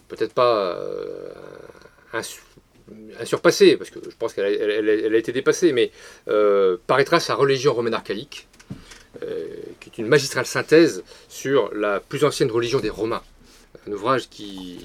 peut-être 0.07 0.33
pas 0.33 0.75
euh, 0.75 1.29
insurpassée, 3.19 3.77
parce 3.77 3.89
que 3.89 3.99
je 4.03 4.15
pense 4.17 4.33
qu'elle 4.33 4.45
a, 4.45 5.17
été 5.17 5.31
dépassée, 5.31 5.71
mais 5.71 5.91
euh, 6.27 6.77
paraîtra 6.87 7.19
sa 7.19 7.35
religion 7.35 7.73
romaine 7.73 7.93
archaïque, 7.93 8.47
euh, 9.23 9.47
qui 9.79 9.89
est 9.89 9.97
une 9.97 10.07
magistrale 10.07 10.45
synthèse 10.45 11.03
sur 11.29 11.73
la 11.73 11.99
plus 11.99 12.23
ancienne 12.23 12.51
religion 12.51 12.79
des 12.79 12.89
Romains. 12.89 13.23
Un 13.88 13.91
ouvrage 13.91 14.29
qui, 14.29 14.79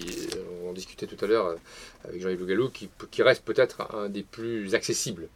on 0.65 0.73
discutait 0.73 1.07
tout 1.07 1.23
à 1.25 1.29
l'heure 1.29 1.57
avec 2.05 2.21
Jean-Yves 2.21 2.41
Lougalou, 2.41 2.71
qui, 2.71 3.23
reste 3.23 3.45
peut-être 3.45 3.95
un 3.95 4.09
des 4.09 4.23
plus 4.23 4.75
accessibles 4.75 5.29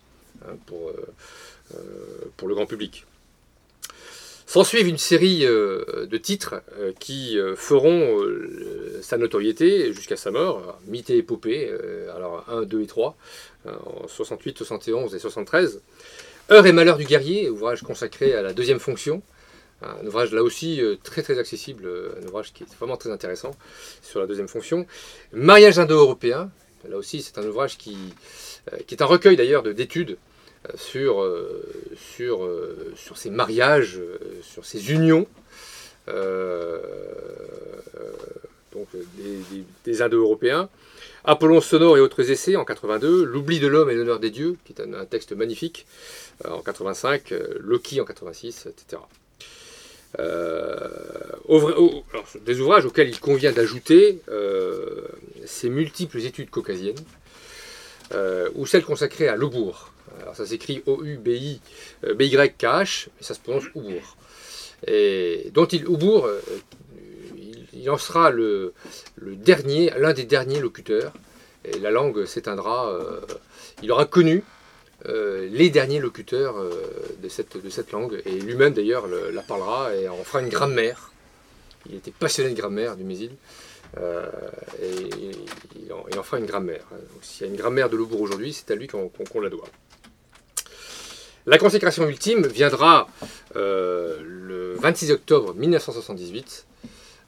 hein, 0.46 0.56
pour, 0.66 0.92
pour 2.36 2.48
le 2.48 2.54
grand 2.54 2.66
public. 2.66 3.06
S'ensuivent 4.48 4.88
une 4.88 4.96
série 4.96 5.44
euh, 5.44 6.06
de 6.06 6.16
titres 6.16 6.62
euh, 6.78 6.92
qui 6.98 7.38
euh, 7.38 7.54
feront 7.54 8.18
euh, 8.18 8.98
sa 9.02 9.18
notoriété 9.18 9.92
jusqu'à 9.92 10.16
sa 10.16 10.30
mort, 10.30 10.80
mythe 10.86 11.10
et 11.10 11.18
épopée, 11.18 11.68
euh, 11.70 12.10
alors 12.16 12.46
1, 12.48 12.62
2 12.62 12.80
et 12.80 12.86
3, 12.86 13.14
euh, 13.66 13.72
en 13.84 14.08
68, 14.08 14.56
71 14.56 15.14
et 15.14 15.18
73. 15.18 15.82
Heure 16.50 16.64
et 16.64 16.72
malheur 16.72 16.96
du 16.96 17.04
guerrier, 17.04 17.50
ouvrage 17.50 17.82
consacré 17.82 18.32
à 18.32 18.40
la 18.40 18.54
deuxième 18.54 18.78
fonction, 18.78 19.20
un 19.82 20.06
ouvrage 20.06 20.32
là 20.32 20.42
aussi 20.42 20.80
euh, 20.82 20.96
très 21.02 21.22
très 21.22 21.38
accessible, 21.38 21.84
euh, 21.86 22.10
un 22.20 22.26
ouvrage 22.26 22.52
qui 22.52 22.64
est 22.64 22.74
vraiment 22.78 22.96
très 22.96 23.10
intéressant 23.10 23.52
sur 24.02 24.20
la 24.20 24.26
deuxième 24.26 24.48
fonction. 24.48 24.86
Mariage 25.32 25.78
indo-européen, 25.78 26.50
là 26.88 26.96
aussi 26.96 27.22
c'est 27.22 27.38
un 27.38 27.46
ouvrage 27.46 27.78
qui, 27.78 27.96
euh, 28.72 28.78
qui 28.86 28.94
est 28.94 29.02
un 29.02 29.06
recueil 29.06 29.36
d'ailleurs 29.36 29.62
de- 29.62 29.72
d'études 29.72 30.18
sur, 30.74 31.24
sur, 31.96 32.50
sur 32.96 33.16
ces 33.16 33.30
mariages, 33.30 34.00
sur 34.42 34.66
ces 34.66 34.90
unions, 34.92 35.26
donc 38.72 38.88
des, 39.84 40.02
Indo-Européens. 40.02 40.68
Apollon 41.24 41.60
sonore 41.60 41.96
et 41.96 42.00
autres 42.00 42.30
essais 42.30 42.56
en 42.56 42.64
82, 42.64 43.24
L'oubli 43.24 43.60
de 43.60 43.66
l'homme 43.66 43.90
et 43.90 43.94
l'honneur 43.94 44.18
des 44.18 44.30
dieux, 44.30 44.56
qui 44.64 44.72
est 44.72 44.80
un, 44.80 45.04
texte 45.04 45.32
magnifique 45.32 45.86
en 46.44 46.60
85, 46.60 47.32
euh, 47.32 47.58
Loki 47.60 48.00
en 48.00 48.04
86, 48.04 48.66
etc. 48.66 49.02
Euh, 50.18 50.88
des 52.44 52.60
ouvrages 52.60 52.84
auxquels 52.84 53.08
il 53.08 53.20
convient 53.20 53.52
d'ajouter 53.52 54.20
euh, 54.28 55.06
ces 55.46 55.68
multiples 55.68 56.20
études 56.20 56.50
caucasiennes, 56.50 56.96
euh, 58.14 58.48
ou 58.54 58.66
celles 58.66 58.84
consacrées 58.84 59.28
à 59.28 59.36
Laubourg. 59.36 59.92
Alors 60.22 60.34
ça 60.34 60.46
s'écrit 60.46 60.82
O-U-B-I, 60.86 61.60
euh, 62.04 62.14
B-Y-K-H, 62.14 63.08
mais 63.16 63.22
ça 63.22 63.34
se 63.34 63.40
prononce 63.40 63.64
Oubourg. 63.74 64.16
Et 64.86 65.50
dont 65.54 65.66
il, 65.66 65.84
il, 67.72 67.90
en 67.90 67.98
sera 67.98 68.30
le, 68.30 68.72
dernier, 69.20 69.92
l'un 69.98 70.12
des 70.12 70.24
derniers 70.24 70.60
locuteurs, 70.60 71.12
et 71.64 71.78
la 71.78 71.90
langue 71.90 72.24
s'éteindra. 72.24 72.96
il 73.82 73.90
aura 73.90 74.04
connu 74.06 74.44
euh, 75.06 75.48
les 75.50 75.70
derniers 75.70 76.00
locuteurs 76.00 76.58
euh, 76.58 76.70
de, 77.22 77.28
cette, 77.28 77.92
langue, 77.92 78.20
et 78.26 78.40
lui-même 78.40 78.72
d'ailleurs 78.72 79.06
le- 79.06 79.30
la 79.30 79.42
parlera 79.42 79.94
et 79.94 80.08
en 80.08 80.16
fera 80.24 80.40
une 80.42 80.48
grammaire. 80.48 81.12
Il 81.88 81.94
était 81.94 82.10
passionné 82.10 82.50
de 82.50 82.56
grammaire 82.56 82.96
du 82.96 83.04
Mésil, 83.04 83.30
euh, 83.96 84.26
et 84.82 85.08
il 85.76 86.18
en, 86.18 86.22
fera 86.24 86.38
une 86.38 86.46
grammaire. 86.46 86.84
S'il 87.22 87.46
y 87.46 87.48
a 87.48 87.52
une 87.52 87.58
grammaire 87.58 87.88
de 87.88 87.96
Laubourg 87.96 88.20
aujourd'hui, 88.20 88.52
c'est 88.52 88.70
à 88.72 88.74
lui 88.74 88.88
qu'on 88.88 89.40
la 89.40 89.48
doit. 89.48 89.68
La 91.46 91.58
consécration 91.58 92.06
ultime 92.08 92.46
viendra 92.46 93.08
le 93.54 94.74
26 94.80 95.12
octobre 95.12 95.54
1978, 95.54 96.66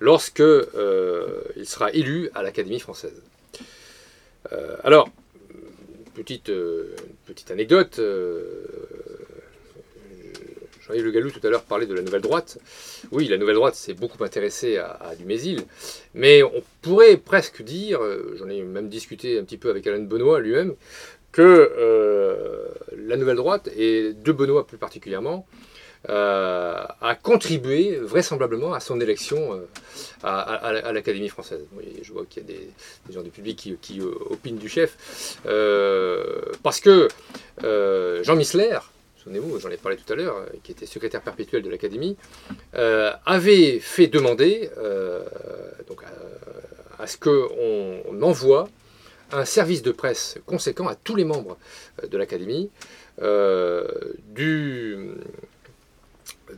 lorsque 0.01 0.43
il 0.43 1.67
sera 1.67 1.91
élu 1.93 2.31
à 2.35 2.43
l'Académie 2.43 2.81
française. 2.81 3.23
Alors, 4.85 5.09
petite, 6.15 6.51
euh, 6.51 6.95
petite 7.27 7.51
anecdote. 7.51 7.99
euh, 7.99 8.67
Jean-Yves 10.91 11.05
Le 11.05 11.11
Gallou 11.11 11.31
tout 11.31 11.47
à 11.47 11.51
l'heure 11.51 11.63
parlait 11.63 11.87
de 11.87 11.95
la 11.95 12.03
nouvelle 12.03 12.23
droite. 12.23 12.59
Oui, 13.13 13.29
la 13.29 13.39
nouvelle 13.39 13.55
droite 13.55 13.75
s'est 13.75 13.95
beaucoup 13.95 14.23
intéressée 14.25 14.79
à, 14.79 15.15
Dumézil, 15.17 15.65
mais 16.15 16.43
on 16.43 16.63
pourrait 16.83 17.17
presque 17.17 17.63
dire, 17.63 18.03
euh, 18.03 18.35
j'en 18.39 18.49
ai 18.49 18.63
même 18.63 18.89
discuté 18.89 19.39
un 19.39 19.45
petit 19.45 19.59
peu 19.59 19.71
avec 19.71 19.87
Alain 19.87 20.01
Benoît 20.01 20.41
lui-même, 20.41 20.75
que 21.33 21.43
euh, 21.43 22.67
la 22.97 23.17
nouvelle 23.17 23.37
droite, 23.37 23.69
et 23.77 24.13
de 24.13 24.33
Benoît 24.33 24.67
plus 24.67 24.79
particulièrement, 24.79 25.47
euh, 26.09 26.83
a 27.03 27.15
contribué 27.15 27.97
vraisemblablement 27.97 28.73
à 28.73 28.81
son 28.81 28.99
élection 29.03 29.53
euh, 29.53 29.67
à, 30.23 30.93
l'Académie 30.93 31.29
française. 31.29 31.61
Je 32.03 32.13
vois 32.13 32.25
qu'il 32.25 32.43
y 32.43 32.47
a 32.47 32.49
des, 32.49 32.71
gens 33.13 33.21
du 33.21 33.29
public 33.29 33.77
qui, 33.83 34.01
euh, 34.01 34.15
opinent 34.31 34.57
du 34.57 34.71
chef. 34.71 34.97
Parce 36.63 36.81
que 36.81 37.09
Jean 38.23 38.35
Missler, 38.35 38.79
souvenez-vous, 39.23 39.61
j'en 39.61 39.69
ai 39.69 39.77
parlé 39.77 39.99
tout 39.99 40.11
à 40.11 40.17
l'heure, 40.17 40.47
qui 40.63 40.73
était 40.73 40.87
secrétaire 40.87 41.21
perpétuel 41.21 41.63
de 41.63 41.69
l'Académie, 41.69 42.17
avait 42.73 43.79
fait 43.79 44.07
demander 44.07 44.71
donc, 45.87 46.01
à, 46.99 47.07
ce 47.07 47.19
qu'on 47.19 48.03
on 48.11 48.23
envoie 48.23 48.71
un 49.33 49.45
service 49.45 49.83
de 49.83 49.93
presse 49.93 50.39
conséquent 50.47 50.89
à 50.89 50.95
tous 50.95 51.15
les 51.15 51.25
membres 51.25 51.59
de 52.09 52.17
l'Académie 52.17 52.71
du, 54.33 55.11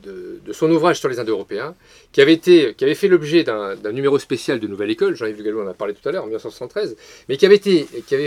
de, 0.02 0.52
son 0.52 0.70
ouvrage 0.70 0.98
sur 1.00 1.09
les 1.09 1.18
Indo-Européens, 1.18 1.74
qui 2.12 2.20
avait, 2.20 2.33
été, 2.35 2.74
qui 2.74 2.85
avait 2.85 2.94
fait 2.94 3.09
l'objet 3.09 3.44
d'un 3.44 3.92
numéro 3.92 4.18
spécial 4.18 4.61
de 4.61 4.66
Nouvelle 4.66 4.90
École, 4.90 5.14
Jean-Yves 5.16 5.38
Le 5.38 5.44
Gallou 5.44 5.62
en 5.62 5.66
a 5.66 5.74
parlé 5.74 5.94
tout 5.94 6.09
à 6.09 6.12
l'heure, 6.12 6.22
en 6.22 6.26
1973, 6.26 6.96
mais 7.28 7.37
qui 7.37 7.46
avait, 7.46 7.59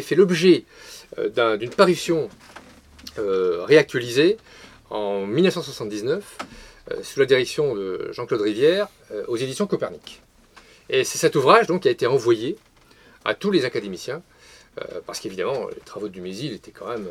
fait 0.01 0.15
l'objet 0.15 0.63
euh, 1.19 1.30
d'un- 1.30 1.58
d'une 1.58 1.69
parution 1.69 2.30
euh, 3.19 3.63
réactualisée 3.65 4.38
en 4.89 5.25
1979, 5.25 6.38
euh, 6.91 7.04
sous 7.04 7.19
la 7.19 7.25
direction 7.25 7.75
de 7.75 8.10
Jean-Claude 8.12 8.41
Rivière, 8.41 8.88
aux 9.28 9.38
éditions 9.38 9.67
Copernic. 9.67 10.21
Et 10.89 11.04
c'est 11.04 11.17
cet 11.17 11.36
ouvrage 11.36 11.67
donc, 11.67 11.84
qui 11.84 11.88
a 11.88 11.91
été 11.91 12.08
envoyé 12.08 12.58
à 13.23 13.34
tous 13.34 13.51
les 13.51 13.65
académiciens, 13.65 14.21
parce 15.06 15.19
qu'évidemment, 15.21 15.67
les 15.69 15.80
travaux 15.86 16.08
de 16.10 16.13
Dumézil 16.13 16.54
étaient 16.54 16.71
quand 16.71 16.88
même... 16.89 17.08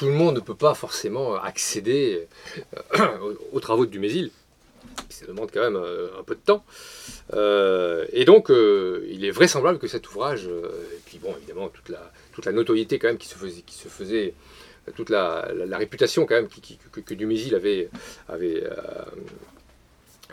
tout 0.00 0.06
le 0.06 0.12
monde 0.12 0.36
ne 0.36 0.40
peut 0.40 0.54
pas 0.54 0.72
forcément 0.72 1.34
accéder 1.34 2.26
euh, 2.98 3.18
aux, 3.52 3.56
aux 3.56 3.60
travaux 3.60 3.84
de 3.84 3.90
Dumézil. 3.90 4.30
Ça 5.10 5.26
demande 5.26 5.50
quand 5.52 5.60
même 5.60 5.76
euh, 5.76 6.08
un 6.18 6.22
peu 6.22 6.34
de 6.34 6.40
temps. 6.40 6.64
Euh, 7.34 8.06
et 8.14 8.24
donc, 8.24 8.50
euh, 8.50 9.06
il 9.10 9.26
est 9.26 9.30
vraisemblable 9.30 9.78
que 9.78 9.88
cet 9.88 10.08
ouvrage, 10.08 10.46
euh, 10.48 10.70
et 10.94 11.00
puis 11.04 11.18
bon, 11.18 11.34
évidemment, 11.36 11.68
toute 11.68 11.90
la, 11.90 12.10
toute 12.32 12.46
la 12.46 12.52
notoriété 12.52 12.98
quand 12.98 13.08
même 13.08 13.18
qui 13.18 13.28
se 13.28 13.34
faisait, 13.34 13.60
qui 13.60 13.74
se 13.74 13.88
faisait 13.88 14.32
toute 14.96 15.10
la, 15.10 15.52
réputation 15.72 16.24
quand 16.24 16.36
même 16.36 16.48
que, 16.48 17.12
Dumézil 17.12 17.54
avait, 17.54 17.90
euh, 18.30 18.70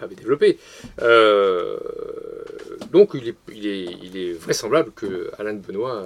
avait 0.03 0.15
développée. 0.15 0.57
Euh, 1.01 1.77
donc, 2.91 3.11
il 3.13 3.67
est, 3.67 4.33
vraisemblable 4.33 4.91
que 4.91 5.31
Alain 5.37 5.53
de 5.53 5.59
Benoît 5.59 6.05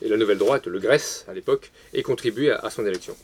et 0.00 0.08
la, 0.08 0.16
Nouvelle 0.16 0.38
Droite, 0.38 0.66
le 0.66 0.78
Grèce 0.78 1.24
à 1.28 1.34
l'époque, 1.34 1.70
aient 1.94 2.02
contribué 2.02 2.50
à, 2.50 2.70
son 2.70 2.86
élection. 2.86 3.16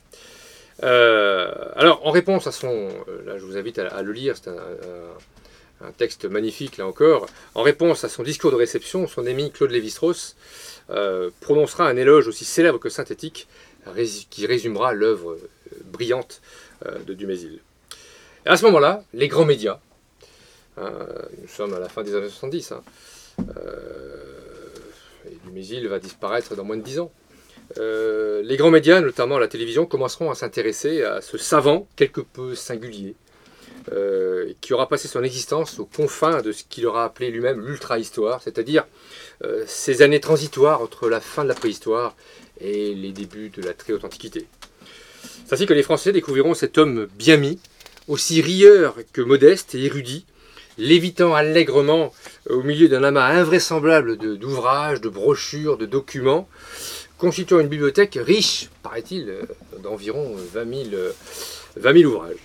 Euh, 0.83 1.53
alors, 1.75 2.07
en 2.07 2.11
réponse 2.11 2.47
à 2.47 2.53
son. 2.53 2.89
euh, 3.09 3.25
Là, 3.25 3.39
je 3.39 3.45
vous 3.45 3.57
invite 3.57 3.79
à, 3.79 4.03
le 4.03 4.13
lire, 4.13 4.37
c'est 4.37 4.51
un, 4.51 5.93
texte 5.99 6.25
magnifique, 6.25 6.79
là 6.79 6.87
encore. 6.87 7.27
En 7.55 7.63
réponse 7.63 8.05
à 8.05 8.09
son 8.09 8.23
discours 8.23 8.51
de 8.51 8.57
réception, 8.57 9.07
son 9.07 9.27
ami 9.27 9.51
Claude 9.51 9.71
Lévi-Strauss 9.71 10.37
prononcera 11.41 11.89
un 11.89 11.97
éloge 11.97 12.29
aussi 12.29 12.45
célèbre 12.45 12.79
que 12.79 12.89
synthétique 12.89 13.47
qui 14.31 14.47
résumera 14.47 14.95
l'œuvre 14.95 15.37
brillante 15.85 16.41
de 17.07 17.15
Dumézil. 17.15 17.61
Et 18.47 18.49
à 18.49 18.57
ce 18.57 18.65
moment-là, 18.67 19.03
les 19.13 19.27
grands 19.27 19.45
médias, 19.45 19.81
euh, 20.79 21.05
nous 21.43 21.49
sommes 21.49 21.75
à 21.75 21.81
la 21.81 21.89
fin 21.89 22.05
des 22.05 22.15
années 22.15 22.29
70, 22.29 22.73
hein, 22.73 22.83
euh, 23.41 24.15
et 25.29 25.37
Dumézil 25.45 25.89
va 25.89 25.99
disparaître 25.99 26.55
dans 26.55 26.63
moins 26.63 26.77
de 26.77 26.83
10 26.83 27.01
ans. 27.01 27.11
Euh, 27.79 28.43
les 28.45 28.57
grands 28.57 28.71
médias, 28.71 29.01
notamment 29.01 29.41
la 29.41 29.49
télévision, 29.49 29.85
commenceront 29.85 30.31
à 30.31 30.37
s'intéresser 30.37 31.03
à 31.03 31.23
ce 31.23 31.39
savant 31.39 31.89
quelque 31.97 32.21
peu 32.21 32.55
singulier, 32.55 33.17
qui 34.61 34.75
aura 34.75 34.89
passé 34.89 35.09
son 35.09 35.25
existence 35.25 35.81
aux 35.81 35.85
confins 35.85 36.41
de 36.43 36.53
ce 36.53 36.63
qu'il 36.69 36.87
aura 36.87 37.05
appelé 37.05 37.31
lui-même 37.31 37.65
l'ultra-histoire, 37.65 38.43
c'est-à-dire 38.43 38.85
ces 39.67 40.03
années 40.03 40.19
transitoires 40.19 40.83
entre 40.83 41.09
la 41.09 41.21
fin 41.21 41.45
de 41.45 41.49
la 41.49 41.55
préhistoire 41.55 42.17
et 42.61 42.95
les 42.95 43.13
débuts 43.13 43.51
de 43.51 43.63
la 43.63 43.75
très 43.75 43.93
haute 43.93 44.05
antiquité. 44.05 44.47
C'est 45.47 45.55
ainsi 45.55 45.67
que 45.67 45.75
les 45.75 45.85
Français 45.85 46.11
découvriront 46.11 46.55
cet 46.55 46.79
homme 46.79 47.07
bien 47.17 47.37
mis, 47.37 47.61
aussi 48.09 48.41
rieur 48.41 48.97
que 49.13 49.21
modeste 49.21 49.75
et 49.75 49.85
érudit, 49.85 50.25
lévitant 50.79 51.35
allègrement 51.35 52.13
au 52.49 52.63
milieu 52.63 52.89
d'un 52.89 53.05
amas 53.05 53.27
invraisemblable 53.27 54.17
d'ouvrages, 54.17 55.01
de, 55.01 55.09
brochures, 55.09 55.77
de 55.79 55.87
documents, 55.87 56.49
constituant 57.19 57.61
une 57.61 57.69
bibliothèque 57.69 58.19
riche, 58.21 58.69
paraît-il, 58.83 59.31
euh, 59.31 59.43
d'environ 59.83 60.37
20 60.53 60.75
000, 60.75 60.95
euh, 60.95 61.13
20 61.77 62.01
000 62.01 62.13
ouvrages. 62.13 62.37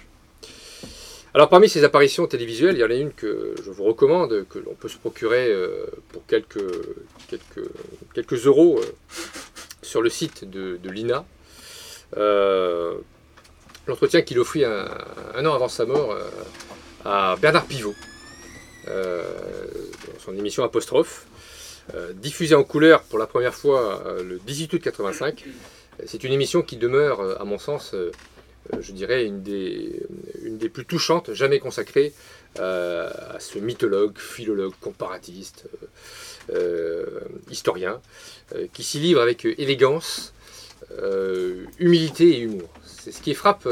Alors 1.33 1.47
parmi 1.47 1.69
ces 1.69 1.85
apparitions 1.85 2.27
télévisuelles, 2.27 2.75
il 2.75 2.81
y 2.81 2.83
en 2.83 2.89
a 2.89 2.93
une 2.93 3.13
que 3.13 3.55
je 3.63 3.71
vous 3.71 3.85
recommande, 3.85 4.45
que 4.49 4.59
l'on 4.59 4.73
peut 4.73 4.89
se 4.89 4.97
procurer 4.97 5.47
euh, 5.47 5.85
pour 6.09 6.25
quelques, 6.25 6.57
euros 8.45 8.81
euh, 8.81 8.85
sur 9.81 10.01
le 10.01 10.09
site 10.09 10.43
de, 10.49 10.77
l'INA. 10.83 11.25
Euh, 12.17 12.95
L'entretien 13.91 14.21
qu'il 14.21 14.39
offrit 14.39 14.63
un, 14.63 14.87
an 15.45 15.53
avant 15.53 15.67
sa 15.67 15.85
mort 15.85 16.13
euh, 16.13 16.23
à 17.03 17.35
Bernard 17.41 17.65
Pivot, 17.65 17.93
euh, 18.87 19.21
dans 20.13 20.19
son 20.23 20.37
émission 20.37 20.63
Apostrophe, 20.63 21.25
euh, 21.93 22.13
diffusée 22.13 22.55
en 22.55 22.63
couleur 22.63 23.03
pour 23.03 23.19
la 23.19 23.27
première 23.27 23.53
fois 23.53 24.01
le 24.23 24.39
18 24.39 24.71
août 24.71 24.81
85. 24.81 25.43
C'est 26.05 26.23
une 26.23 26.31
émission 26.31 26.61
qui 26.61 26.77
demeure, 26.77 27.41
à 27.41 27.43
mon 27.43 27.57
sens, 27.57 27.93
je 28.79 28.91
dirais, 28.93 29.25
une 29.25 29.43
des 29.43 30.69
plus 30.69 30.85
touchantes 30.85 31.33
jamais 31.33 31.59
consacrées 31.59 32.13
à 32.59 33.39
ce 33.39 33.59
mythologue, 33.59 34.17
philologue, 34.17 34.73
comparatiste, 34.79 35.65
historien, 37.49 37.99
qui 38.71 38.83
s'y 38.83 38.99
livre 38.99 39.19
avec 39.19 39.43
élégance, 39.43 40.33
humilité 41.79 42.29
et 42.29 42.39
humour. 42.39 42.69
C'est 42.83 43.11
ce 43.11 43.21
qui 43.21 43.33
frappe 43.33 43.67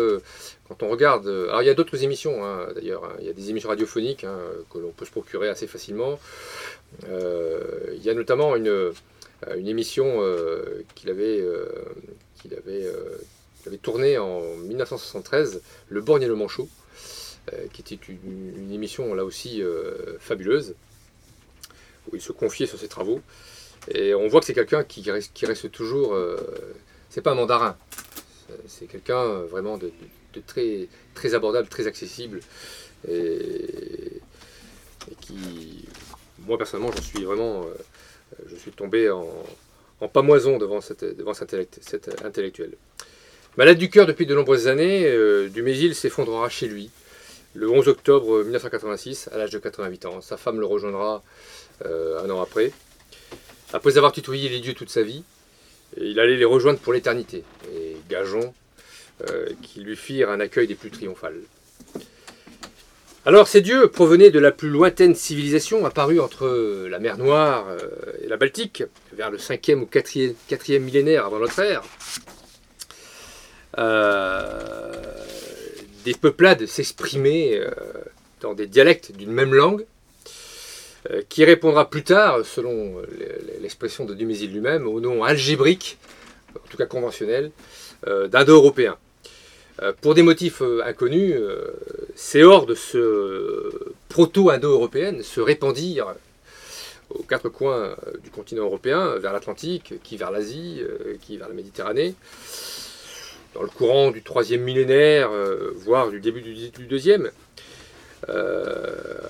quand 0.69 0.83
on 0.83 0.89
regarde, 0.89 1.25
euh, 1.25 1.47
alors 1.47 1.63
il 1.63 1.65
y 1.65 1.71
a 1.71 1.73
d'autres 1.73 2.03
émissions 2.03 2.45
hein, 2.45 2.67
d'ailleurs, 2.75 3.03
hein. 3.03 3.15
il 3.19 3.25
y 3.25 3.29
a 3.29 3.33
des 3.33 3.49
émissions 3.49 3.69
radiophoniques 3.69 4.23
hein, 4.23 4.37
que 4.71 4.77
l'on 4.77 4.91
peut 4.91 5.05
se 5.05 5.09
procurer 5.09 5.49
assez 5.49 5.65
facilement. 5.65 6.19
Euh, 7.09 7.91
il 7.95 8.03
y 8.03 8.09
a 8.11 8.13
notamment 8.13 8.55
une, 8.55 8.67
euh, 8.67 8.93
une 9.57 9.67
émission 9.67 10.21
qu'il 10.93 11.09
avait, 11.09 11.43
avait, 13.65 13.77
tournée 13.81 14.19
en 14.19 14.41
1973, 14.57 15.61
Le 15.89 16.01
Borgne 16.01 16.23
et 16.23 16.27
le 16.27 16.35
Manchot, 16.35 16.69
qui 17.73 17.81
était 17.81 17.99
une, 18.21 18.71
émission 18.71 19.15
là 19.15 19.25
aussi 19.25 19.63
fabuleuse, 20.19 20.75
où 22.11 22.15
il 22.15 22.21
se 22.21 22.31
confiait 22.31 22.67
sur 22.67 22.77
ses 22.77 22.89
travaux. 22.89 23.21
Et 23.91 24.13
on 24.13 24.27
voit 24.27 24.41
que 24.41 24.45
c'est 24.45 24.53
quelqu'un 24.53 24.83
qui 24.83 25.09
qui 25.33 25.45
reste 25.45 25.71
toujours. 25.71 26.15
C'est 27.09 27.21
pas 27.21 27.31
un 27.31 27.35
mandarin, 27.35 27.77
c'est 28.67 28.85
quelqu'un 28.85 29.23
vraiment 29.43 29.77
de, 29.77 29.91
très, 30.45 31.33
abordable, 31.33 31.67
très 31.67 31.87
accessible, 31.87 32.39
et, 33.09 34.21
qui, 35.21 35.85
moi 36.45 36.57
personnellement, 36.57 36.91
je 36.95 37.01
suis 37.01 37.23
vraiment, 37.23 37.63
euh, 37.63 38.43
je 38.47 38.55
suis 38.55 38.71
tombé 38.71 39.09
en, 39.09 39.27
pamoison 40.13 40.57
devant, 40.57 40.81
cet, 40.81 41.03
intellectuel. 42.23 42.73
Malade 43.57 43.77
du 43.77 43.89
cœur 43.89 44.05
depuis 44.05 44.25
de 44.25 44.35
nombreuses 44.35 44.67
années, 44.67 45.05
euh, 45.05 45.49
Dumézil 45.49 45.95
s'effondrera 45.95 46.49
chez 46.49 46.67
lui 46.67 46.89
le 47.53 47.69
11 47.69 47.87
octobre 47.87 48.43
1986 48.43 49.29
à 49.33 49.37
l'âge 49.37 49.49
de 49.49 49.59
88 49.59 50.05
ans. 50.05 50.21
Sa 50.21 50.37
femme 50.37 50.59
le 50.59 50.65
rejoindra 50.65 51.23
euh, 51.85 52.23
un 52.23 52.29
an 52.29 52.41
après. 52.41 52.71
Après 53.73 53.97
avoir 53.97 54.11
tutoyé 54.11 54.49
les 54.49 54.59
dieux 54.59 54.73
toute 54.73 54.89
sa 54.89 55.03
vie, 55.03 55.23
il 55.97 56.19
allait 56.19 56.37
les 56.37 56.45
rejoindre 56.45 56.79
pour 56.79 56.93
l'éternité. 56.93 57.43
Et 57.73 57.97
gageons 58.09 58.53
euh, 59.29 59.47
qui 59.61 59.81
lui 59.81 59.95
firent 59.95 60.29
un 60.29 60.39
accueil 60.39 60.67
des 60.67 60.75
plus 60.75 60.91
triomphales. 60.91 61.39
Alors 63.25 63.47
ces 63.47 63.61
dieux 63.61 63.89
provenaient 63.89 64.31
de 64.31 64.39
la 64.39 64.51
plus 64.51 64.69
lointaine 64.69 65.13
civilisation 65.13 65.85
apparue 65.85 66.19
entre 66.19 66.87
la 66.89 66.99
mer 66.99 67.17
Noire 67.17 67.67
euh, 67.69 67.89
et 68.23 68.27
la 68.27 68.37
Baltique, 68.37 68.83
vers 69.13 69.29
le 69.29 69.37
5e 69.37 69.81
ou 69.81 69.89
4e, 69.91 70.79
millénaire 70.79 71.25
avant 71.25 71.39
notre 71.39 71.59
ère. 71.59 71.83
Euh, 73.77 74.93
des 76.05 76.13
peuplades 76.13 76.65
s'exprimaient 76.65 77.59
dans 78.39 78.53
des 78.53 78.67
dialectes 78.67 79.11
d'une 79.11 79.31
même 79.31 79.53
langue, 79.53 79.85
qui 81.29 81.45
répondra 81.45 81.89
plus 81.89 82.03
tard, 82.03 82.45
selon 82.45 82.95
l'expression 83.61 84.05
de 84.05 84.13
Dumézil 84.13 84.51
lui-même, 84.51 84.87
au 84.87 84.99
nom 84.99 85.23
algébrique, 85.23 85.97
en 86.55 86.67
tout 86.69 86.77
cas 86.77 86.85
conventionnel, 86.85 87.51
d'indo-européen. 88.05 88.97
Euh, 89.81 89.93
pour 90.01 90.13
des 90.13 90.23
motifs 90.23 90.61
euh, 90.61 90.81
inconnus, 90.85 91.35
euh, 91.35 91.71
ces 92.15 92.43
hordes 92.43 92.75
ce 92.75 93.93
proto-indo-européennes 94.09 95.23
se 95.23 95.39
répandirent 95.39 96.15
aux 97.09 97.23
quatre 97.23 97.49
coins 97.49 97.95
du 98.23 98.29
continent 98.29 98.65
européen, 98.65 99.15
vers 99.17 99.33
l'Atlantique, 99.33 99.95
qui 100.03 100.15
vers 100.15 100.29
l'Asie, 100.29 100.83
qui 101.21 101.37
vers 101.37 101.47
la 101.47 101.55
Méditerranée, 101.55 102.13
dans 103.55 103.63
le 103.63 103.67
courant 103.67 104.11
du 104.11 104.21
troisième 104.21 104.61
millénaire, 104.61 105.31
voire 105.73 106.11
du 106.11 106.19
début 106.19 106.41
du, 106.41 106.85
deuxième. 106.85 107.31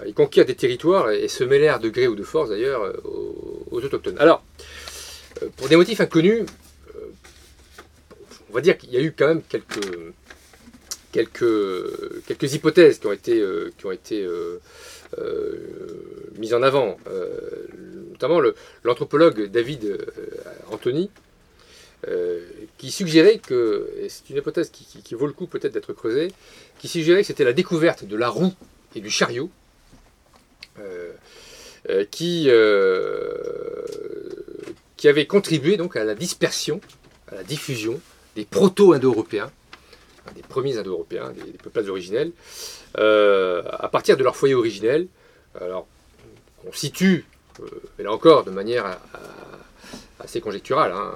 Ils 0.05 0.13
conquirent 0.13 0.45
des 0.45 0.55
territoires 0.55 1.11
et 1.11 1.27
se 1.27 1.43
mêlèrent 1.43 1.79
de 1.79 1.89
gré 1.89 2.07
ou 2.07 2.15
de 2.15 2.23
force 2.23 2.49
d'ailleurs 2.49 2.93
aux, 3.03 3.67
aux, 3.71 3.83
autochtones. 3.83 4.17
Alors, 4.19 4.43
pour 5.57 5.69
des 5.69 5.75
motifs 5.75 6.01
inconnus, 6.01 6.45
on 8.49 8.53
va 8.53 8.61
dire 8.61 8.77
qu'il 8.77 8.91
y 8.91 8.97
a 8.97 9.01
eu 9.01 9.11
quand 9.11 9.27
même 9.27 9.41
quelques, 11.11 12.53
hypothèses 12.53 12.99
qui 12.99 13.07
ont 13.07 13.11
été, 13.11 13.39
euh, 13.39 13.71
euh, 13.85 14.59
euh, 15.17 15.57
mises 16.37 16.53
en 16.53 16.61
avant, 16.61 16.97
notamment 18.11 18.41
l'anthropologue 18.83 19.49
David 19.49 19.97
Anthony, 20.71 21.09
qui 22.77 22.91
suggérait 22.91 23.39
que, 23.39 23.89
et 24.01 24.09
c'est 24.09 24.29
une 24.29 24.37
hypothèse 24.37 24.71
qui, 24.71 25.13
vaut 25.13 25.27
le 25.27 25.33
coup 25.33 25.47
peut-être 25.47 25.73
d'être 25.73 25.93
creusée, 25.93 26.29
qui 26.79 26.87
suggérait 26.87 27.21
que 27.21 27.27
c'était 27.27 27.43
la 27.43 27.53
découverte 27.53 28.05
de 28.05 28.15
la 28.15 28.29
roue 28.29 28.53
et 28.95 29.01
du 29.01 29.09
chariot 29.09 29.49
qui, 32.11 32.49
qui 34.97 35.07
avait 35.07 35.25
contribué 35.27 35.77
donc 35.77 35.95
à 35.95 36.03
la 36.03 36.15
dispersion, 36.15 36.79
à 37.31 37.35
la 37.35 37.43
diffusion 37.43 37.99
des 38.35 38.45
proto-indo-européens 38.45 39.51
des 40.35 40.41
premiers 40.41 40.77
Indo-Européens, 40.77 41.31
des, 41.31 42.33
euh, 42.97 43.63
à 43.71 43.87
partir 43.89 44.17
de 44.17 44.23
leur 44.23 44.35
foyer 44.35 44.55
originel. 44.55 45.07
Alors, 45.59 45.87
on 46.67 46.73
situe, 46.73 47.25
euh, 47.61 47.65
mais 47.97 48.03
là 48.03 48.11
encore, 48.11 48.43
de 48.43 48.51
manière 48.51 48.97
assez 50.19 50.41
conjecturale, 50.41 50.91
hein, 50.91 51.11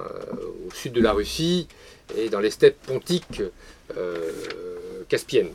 au 0.66 0.74
sud 0.74 0.92
de 0.92 1.00
la 1.00 1.12
Russie 1.12 1.68
et 2.16 2.28
dans 2.28 2.40
les 2.40 2.50
steppes 2.50 2.80
pontiques 2.86 3.42
euh, 3.96 4.32
caspiennes. 5.08 5.52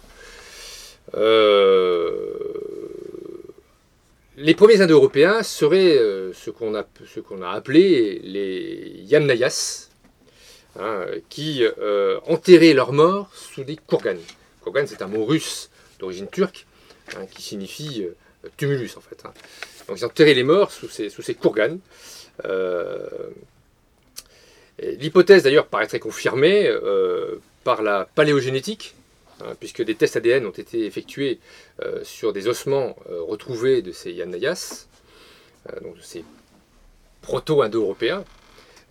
Les 4.37 4.53
premiers 4.55 4.81
Indo-Européens 4.81 5.43
seraient 5.43 5.97
ce 6.33 6.49
qu'on 6.49 6.73
a, 6.75 7.49
appelé 7.49 8.19
les 8.23 9.01
Yamnayas, 9.03 9.89
Hein, 10.81 11.05
qui 11.29 11.63
euh, 11.63 12.19
enterraient 12.27 12.73
leurs 12.73 12.93
morts 12.93 13.29
sous 13.33 13.63
des 13.63 13.75
kourganes. 13.75 14.21
Kourgan, 14.61 14.85
c'est 14.85 15.01
un 15.01 15.07
mot 15.07 15.25
russe 15.25 15.69
d'origine 15.99 16.27
turque 16.27 16.67
hein, 17.17 17.25
qui 17.31 17.41
signifie 17.41 18.03
euh, 18.03 18.49
tumulus 18.55 18.95
en 18.95 19.01
fait. 19.01 19.21
Hein. 19.25 19.33
Donc 19.87 19.99
ils 19.99 20.05
enterraient 20.05 20.35
les 20.35 20.43
morts 20.43 20.71
sous 20.71 20.87
ces, 20.87 21.09
sous 21.09 21.23
kourganes. 21.33 21.79
Euh, 22.45 23.09
l'hypothèse 24.79 25.43
d'ailleurs 25.43 25.65
paraîtrait 25.65 25.99
confirmée 25.99 26.71
par 27.63 27.81
la 27.81 28.07
paléogénétique, 28.15 28.95
puisque 29.59 29.81
des 29.83 29.95
tests 29.95 30.17
ADN 30.17 30.45
ont 30.45 30.51
été 30.51 30.85
effectués 30.85 31.39
sur 32.03 32.33
des 32.33 32.47
ossements 32.47 32.95
retrouvés 33.07 33.81
de 33.81 33.91
ces 33.91 34.11
Yanayas, 34.11 34.87
donc 35.81 35.97
de 35.97 36.01
ces 36.01 36.23
proto-indo-européens, 37.21 38.23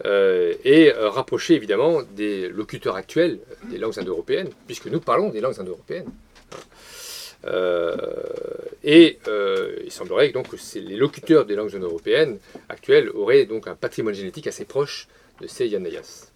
euh, 0.05 0.55
et 0.65 0.93
euh, 0.93 1.09
rapprocher 1.09 1.55
évidemment 1.55 2.03
des 2.03 2.49
locuteurs 2.49 2.95
actuels 2.95 3.41
des 3.71 3.79
langues 3.79 3.99
indo-européennes, 3.99 4.51
puisque 4.67 4.87
nous 4.87 5.01
parlons 5.01 5.31
des 5.31 5.41
langues 5.41 5.59
indo-européennes. 5.59 6.11
Euh, 7.47 7.97
et 8.83 9.19
il 9.85 9.93
semblerait 9.93 10.31
donc 10.31 10.49
que 10.49 10.57
les 10.79 10.97
locuteurs 10.97 11.47
des 11.47 11.55
langues 11.55 11.75
indo-européennes 11.75 12.39
actuelles 12.69 13.11
auraient 13.11 13.45
donc 13.45 13.69
un 13.69 13.75
patrimoine 13.75 14.15
génétique 14.15 14.47
assez 14.47 14.65
proche 14.65 15.09
de 15.41 15.47
ces 15.47 15.67
Yanayas. 15.67 16.31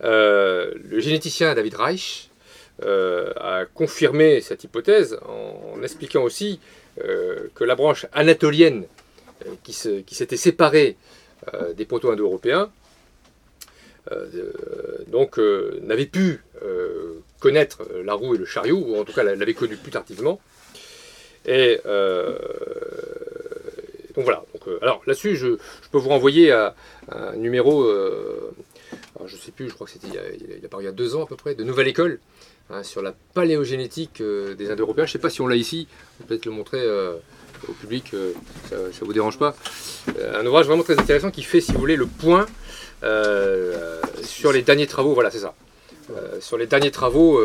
le 0.00 1.00
généticien 1.00 1.54
David 1.54 1.74
Reich 1.74 2.29
a 2.82 3.64
confirmé 3.74 4.40
cette 4.40 4.64
hypothèse 4.64 5.18
en, 5.26 5.82
expliquant 5.82 6.22
aussi 6.22 6.60
que 6.96 7.64
la 7.64 7.74
branche 7.74 8.06
anatolienne 8.12 8.86
qui 9.62 9.72
s'était 9.72 10.36
séparée 10.36 10.96
euh, 11.54 11.72
des 11.72 11.86
proto-indo-européens, 11.86 12.70
euh, 14.12 14.26
donc 15.06 15.38
euh, 15.38 15.80
n'avaient 15.82 16.04
pu 16.06 16.42
connaître 17.38 17.88
la 18.04 18.12
roue 18.12 18.34
et 18.34 18.38
le 18.38 18.44
chariot, 18.44 18.76
ou 18.76 19.00
en 19.00 19.04
tout 19.04 19.14
cas 19.14 19.22
l'avaient 19.22 19.54
connu 19.54 19.76
plus 19.76 19.90
tardivement. 19.90 20.38
Et 21.46 21.80
donc 24.14 24.24
voilà. 24.24 24.44
alors 24.82 25.00
là-dessus, 25.06 25.36
je, 25.36 25.56
peux 25.90 25.96
vous 25.96 26.10
renvoyer 26.10 26.52
à, 26.52 26.74
un 27.10 27.36
numéro, 27.36 27.90
je 29.26 29.36
ne 29.36 29.40
sais 29.40 29.50
plus, 29.50 29.68
je 29.68 29.74
crois 29.74 29.86
que 29.86 29.92
c'était 29.92 30.08
il, 30.08 30.64
a 30.64 30.68
paru 30.68 30.82
il 30.82 30.86
y 30.86 30.88
a 30.88 30.92
deux 30.92 31.14
ans 31.16 31.24
à 31.24 31.26
peu 31.26 31.36
près, 31.36 31.54
de 31.54 31.64
Nouvelle 31.64 31.88
École, 31.88 32.20
hein, 32.70 32.82
sur 32.82 33.02
la 33.02 33.14
paléogénétique 33.34 34.22
des 34.22 34.70
Indo-Européens. 34.70 35.06
Je 35.06 35.10
ne 35.10 35.12
sais 35.12 35.18
pas 35.18 35.30
si 35.30 35.40
on 35.40 35.46
l'a 35.46 35.56
ici, 35.56 35.86
peut-être 36.26 36.46
le 36.46 36.52
montrer 36.52 36.84
au 37.68 37.72
public, 37.72 38.12
euh, 38.14 38.32
ça 38.68 38.76
ne 38.76 39.06
vous 39.06 39.12
dérange 39.12 39.38
pas. 39.38 39.54
Euh, 40.18 40.40
un 40.40 40.46
ouvrage 40.46 40.66
vraiment 40.66 40.82
très 40.82 40.98
intéressant 40.98 41.30
qui 41.30 41.42
fait, 41.42 41.60
si 41.60 41.72
vous 41.72 41.78
voulez, 41.78 41.96
le 41.96 42.06
point 42.06 42.46
euh, 43.02 44.00
sur 44.22 44.52
les 44.52 44.62
derniers 44.62 44.86
travaux. 44.86 45.14
Voilà, 45.14 45.30
c'est 45.30 45.40
ça. 45.40 45.54
sur 46.40 46.58
les 46.58 46.66
derniers 46.66 46.90
travaux, 46.90 47.40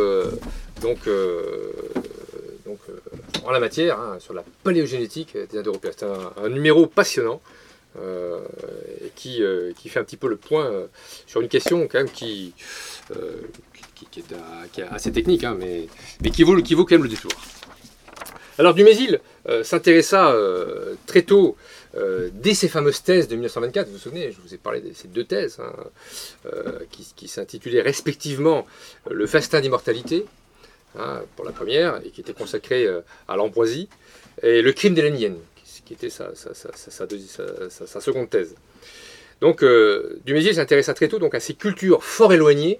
donc 0.81 0.99
en 3.43 3.51
la 3.51 3.59
matière, 3.59 3.99
hein, 3.99 4.17
sur 4.19 4.33
la 4.33 4.43
paléogénétique 4.63 5.37
des 5.37 5.59
Indo-Européens. 5.59 5.91
C'est 5.95 6.05
un, 6.05 6.49
numéro 6.49 6.87
passionnant. 6.87 7.41
Qui, 9.15 9.41
qui, 9.77 9.89
fait 9.89 9.99
un 9.99 10.03
petit 10.03 10.17
peu 10.17 10.27
le 10.27 10.37
point 10.37 10.71
sur 11.27 11.41
une 11.41 11.47
question 11.47 11.87
quand 11.87 11.99
même 11.99 12.09
qui, 12.09 12.53
est, 14.17 14.83
assez 14.89 15.11
technique, 15.11 15.43
hein, 15.43 15.57
mais, 15.59 15.87
qui, 16.29 16.43
vaut, 16.43 16.55
quand 16.55 16.91
même 16.91 17.03
le 17.03 17.09
détour. 17.09 17.31
Alors 18.57 18.73
Dumézil 18.73 19.19
s'intéressa 19.63 20.35
très 21.05 21.23
tôt, 21.23 21.55
dès 22.33 22.53
ses 22.53 22.67
fameuses 22.67 23.03
thèses 23.03 23.27
de 23.27 23.35
1924, 23.35 23.87
vous 23.87 23.93
vous 23.93 23.99
souvenez, 23.99 24.31
je 24.31 24.39
vous 24.41 24.53
ai 24.53 24.57
parlé 24.57 24.81
de 24.81 24.93
ces 24.93 25.07
deux 25.07 25.25
thèses, 25.25 25.59
hein, 25.59 25.73
qui, 27.15 27.27
s'intitulaient 27.27 27.81
respectivement 27.81 28.65
Le 29.09 29.25
festin 29.27 29.61
d'immortalité, 29.61 30.25
hein, 30.97 31.21
pour 31.35 31.45
la 31.45 31.51
première, 31.51 32.01
et 32.05 32.09
qui 32.09 32.21
était 32.21 32.33
consacrée 32.33 32.87
à 33.27 33.35
l'ambroisie, 33.35 33.89
et 34.41 34.61
Le 34.61 34.73
crime 34.73 34.93
des 34.93 35.01
qui 35.85 35.93
était 35.93 36.09
sa, 36.09 36.33
seconde 38.01 38.29
thèse. 38.29 38.55
Donc 39.41 39.63
euh, 39.63 40.19
Dumézil 40.25 40.55
s'intéressa 40.55 40.93
très 40.93 41.07
tôt 41.07 41.19
à 41.31 41.39
ces 41.39 41.53
cultures 41.53 42.03
fort 42.03 42.33
éloignées, 42.33 42.79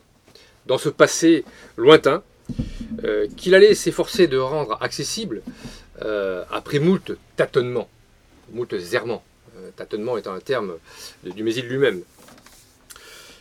dans 0.65 0.77
ce 0.77 0.89
passé 0.89 1.45
lointain, 1.77 2.23
euh, 3.03 3.27
qu'il 3.37 3.53
allait 3.55 3.75
s'efforcer 3.75 4.27
de 4.27 4.37
rendre 4.37 4.77
accessible 4.81 5.41
euh, 6.01 6.43
après 6.51 6.79
moult 6.79 7.11
tâtonnements, 7.35 7.89
moult 8.51 8.73
errements, 8.93 9.23
tâtonnement 9.75 10.17
étant 10.17 10.33
un 10.33 10.39
terme 10.39 10.75
de 11.23 11.31
Dumézil 11.31 11.65
lui-même. 11.65 12.01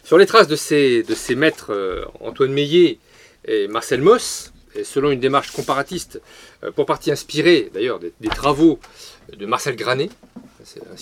Sur 0.04 0.18
les 0.18 0.26
traces 0.26 0.48
de 0.48 0.56
ces, 0.56 1.02
de 1.02 1.14
ces 1.14 1.34
maîtres 1.34 2.06
Antoine 2.20 2.52
Meillet 2.52 2.98
et 3.46 3.68
Marcel 3.68 4.02
Moss, 4.02 4.53
selon 4.82 5.10
une 5.10 5.20
démarche 5.20 5.52
comparatiste, 5.52 6.20
pour 6.74 6.86
partie 6.86 7.12
inspirée 7.12 7.70
d'ailleurs 7.72 8.00
des, 8.00 8.28
travaux 8.28 8.78
de 9.32 9.46
Marcel 9.46 9.76
Granet, 9.76 10.10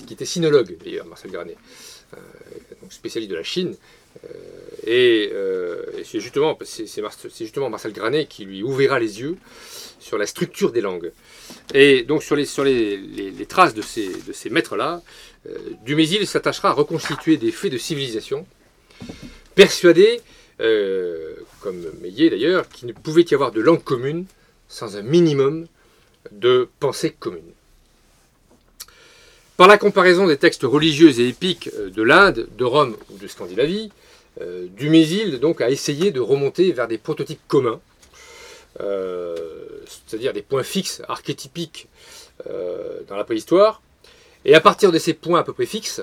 qui 0.07 0.15
était 0.15 0.25
sinologue 0.25 0.77
d'ailleurs, 0.85 1.07
Marcel 1.07 1.31
Granet, 1.31 1.57
euh, 2.15 2.19
spécialiste 2.91 3.31
de 3.31 3.37
la 3.37 3.43
Chine. 3.43 3.75
Euh, 4.25 4.29
et, 4.87 5.31
euh, 5.33 5.83
c'est 6.05 6.21
justement, 6.21 6.59
justement 7.39 7.71
Marcel 7.71 7.93
Granet 7.93 8.27
qui 8.27 8.45
lui 8.45 8.63
ouvrira 8.63 8.99
les 8.99 9.21
yeux 9.21 9.39
sur 9.99 10.19
la 10.19 10.27
structure 10.27 10.73
des 10.73 10.83
langues. 10.83 11.13
Et 11.73 12.03
donc 12.03 12.23
sur 12.23 12.37
les, 12.37 12.45
sur 12.45 12.65
les, 12.65 12.99
les, 12.99 13.47
traces 13.47 13.73
de 13.73 13.81
ces, 13.81 14.09
de 14.09 14.33
ces 14.33 14.51
maîtres-là, 14.51 15.01
Dumézil 15.85 16.27
s'attachera 16.27 16.69
à 16.69 16.73
reconstituer 16.73 17.39
des 17.39 17.51
faits 17.51 17.73
de 17.73 17.79
civilisation, 17.79 18.47
persuadé, 19.55 20.21
comme 21.63 21.87
Meillet 22.01 22.29
d'ailleurs, 22.29 22.69
qu'il 22.69 22.89
ne 22.89 22.93
pouvait 22.93 23.23
y 23.23 23.35
avoir 23.35 23.53
de 23.53 23.61
langue 23.61 23.83
commune 23.83 24.27
sans 24.69 24.97
un 24.97 25.03
minimum 25.03 25.67
de 26.31 26.69
pensée 26.81 27.11
commune. 27.11 27.53
Par 29.57 29.69
la 29.69 29.79
comparaison 29.79 30.27
des 30.27 30.39
textes 30.39 30.65
religieux 30.65 31.21
et 31.21 31.29
épiques 31.29 31.71
euh, 31.75 31.91
de 31.91 32.03
l'Inde, 32.03 32.49
de 32.57 32.65
Rome 32.65 32.97
ou 33.11 33.19
de 33.19 33.29
Scandinavie, 33.29 33.91
euh, 34.41 34.67
Dumézil 34.77 35.39
donc 35.39 35.61
a 35.61 35.71
essayé 35.71 36.11
de 36.11 36.21
remonter 36.21 36.73
vers 36.73 36.89
des 36.89 36.99
prototypes 36.99 37.47
communs, 37.49 37.81
euh, 38.81 39.37
c'est-à-dire 39.87 40.33
des 40.33 40.43
points 40.43 40.63
fixes, 40.63 41.03
archétypiques 41.09 41.89
dans 43.09 43.17
la 43.17 43.23
préhistoire. 43.23 43.83
Et 44.45 44.57
à 44.57 44.61
partir 44.61 44.91
de 44.91 44.99
ces 44.99 45.15
points 45.15 45.39
à 45.39 45.45
peu 45.45 45.53
près 45.53 45.67
fixes, 45.67 46.03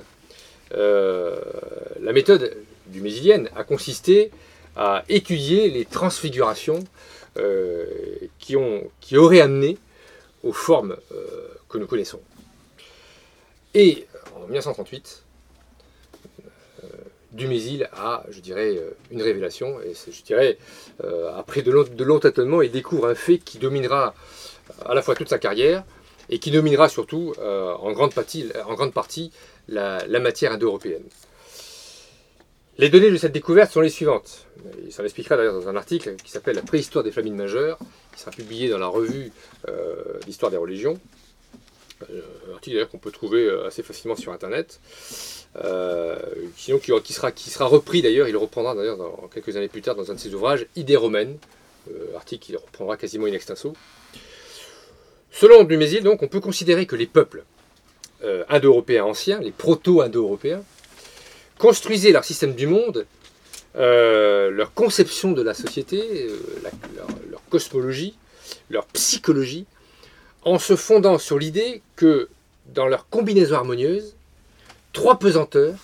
la 0.72 2.14
méthode 2.14 2.56
dumésilienne 2.88 3.50
a 3.58 3.66
consisté 3.66 4.32
à 4.80 5.04
étudier 5.10 5.70
les 5.70 5.86
transfigurations 5.86 6.80
qui, 8.40 8.56
ont, 8.56 8.90
qui 9.02 9.18
auraient 9.18 9.42
amené 9.42 9.78
aux 10.44 10.54
formes 10.54 10.98
que 11.70 11.78
nous 11.78 11.86
connaissons. 11.86 12.20
Et 13.76 14.08
en 14.36 14.46
1938, 14.46 15.24
euh, 16.84 16.88
Dumézil 17.32 17.90
a, 17.94 18.24
je 18.30 18.40
dirais, 18.40 18.76
euh, 18.78 18.92
une 19.12 19.22
révélation, 19.22 19.80
et 19.82 19.94
je 19.94 20.24
dirais, 20.24 20.58
euh, 21.04 21.32
après 21.38 21.62
de 21.62 21.72
longs 21.72 22.20
tâtonnements, 22.20 22.62
il 22.62 22.72
découvre 22.72 23.08
un 23.08 23.16
fait 23.16 23.38
qui 23.38 23.60
dominera 23.60 24.16
à 24.86 24.94
la 24.96 25.02
fois 25.02 25.16
toute 25.16 25.30
sa 25.30 25.38
carrière, 25.38 25.84
et 26.32 26.40
qui 26.40 26.52
dominera 26.52 26.90
surtout 26.90 27.34
en 27.40 27.92
grande 27.92 28.14
partie 28.14 29.32
la, 29.68 30.20
matière 30.20 30.52
indo-européenne. 30.52 31.02
Les 32.80 32.90
données 32.90 33.12
de 33.12 33.18
cette 33.18 33.34
découverte 33.34 33.72
sont 33.72 33.82
les 33.82 33.90
suivantes. 33.90 34.48
Il 34.84 34.92
s'en 34.92 35.04
expliquera 35.04 35.38
d'ailleurs 35.38 35.54
dans 35.54 35.68
un 35.68 35.76
article 35.76 36.16
qui 36.16 36.32
s'appelle 36.32 36.56
La 36.56 36.64
préhistoire 36.64 37.04
des 37.04 37.12
famines 37.12 37.36
majeures, 37.36 37.78
qui 38.14 38.22
sera 38.22 38.32
publié 38.32 38.70
dans 38.70 38.80
la 38.80 38.88
revue 38.88 39.32
d'histoire 40.26 40.50
des 40.50 40.58
religions, 40.58 40.98
un 42.02 42.54
article 42.54 42.86
qu'on 42.88 42.98
peut 42.98 43.12
trouver 43.12 43.46
euh, 43.46 43.68
assez 43.68 43.84
facilement 43.84 44.16
sur 44.16 44.32
Internet. 44.32 44.80
Euh, 45.64 46.18
sinon, 46.56 46.80
qui, 46.80 47.14
sera, 47.14 47.32
qui 47.32 47.50
sera 47.50 47.66
repris 47.66 48.02
d'ailleurs, 48.02 48.28
il 48.28 48.38
reprendra 48.38 48.76
d'ailleurs 48.76 48.98
quelques 49.34 49.56
années 49.58 49.68
plus 49.68 49.82
tard 49.82 49.96
dans 49.96 50.12
un 50.12 50.16
de 50.16 50.20
ses 50.20 50.34
ouvrages, 50.34 50.66
Idées 50.76 50.96
romaines, 50.96 51.38
euh, 51.92 52.16
article 52.16 52.46
qu'il 52.46 52.58
reprendra 52.58 52.98
quasiment 52.98 53.26
in 53.26 53.34
extenso. 53.34 53.74
Selon 55.32 55.64
Dumézil, 55.64 56.04
donc, 56.04 56.24
on 56.24 56.28
peut 56.28 56.40
considérer 56.40 56.86
que 56.86 56.96
les 56.96 57.06
peuples 57.06 57.44
indo-européens 58.50 59.06
anciens, 59.06 59.40
les 59.40 59.52
proto-indo-européens, 59.52 60.62
construisaient 61.60 62.12
leur 62.12 62.24
système 62.26 62.56
du 62.56 62.66
monde, 62.66 63.06
leur 63.76 64.74
conception 64.74 65.32
de 65.32 65.44
la 65.44 65.54
société, 65.54 66.28
leur, 67.30 67.42
cosmologie, 67.50 68.16
leur 68.72 68.86
psychologie, 68.88 69.68
en 70.44 70.58
se 70.58 70.76
fondant 70.76 71.18
sur 71.18 71.38
l'idée 71.38 71.82
que 71.96 72.30
dans 72.74 72.88
leur 72.88 73.08
combinaison 73.10 73.56
harmonieuse, 73.56 74.16
trois 74.94 75.20
pesanteurs, 75.20 75.76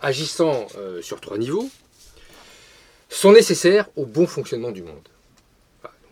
agissant 0.00 0.66
euh, 0.78 1.02
sur 1.02 1.20
trois 1.20 1.38
niveaux, 1.38 1.68
sont 3.08 3.32
nécessaires 3.32 3.88
au 3.96 4.06
bon 4.06 4.26
fonctionnement 4.26 4.70
du 4.70 4.82
monde. 4.82 5.08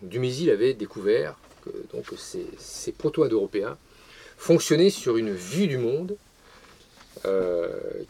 Dumézil 0.02 0.50
avait 0.50 0.74
découvert 0.74 1.36
que 1.64 1.70
donc, 1.92 2.06
ces, 2.16 2.92
proto-indo-européens 2.92 3.76
fonctionnaient 4.36 4.90
sur 4.90 5.16
une 5.16 5.32
vue 5.32 5.66
du 5.66 5.78
monde 5.78 6.12
euh, 6.12 6.27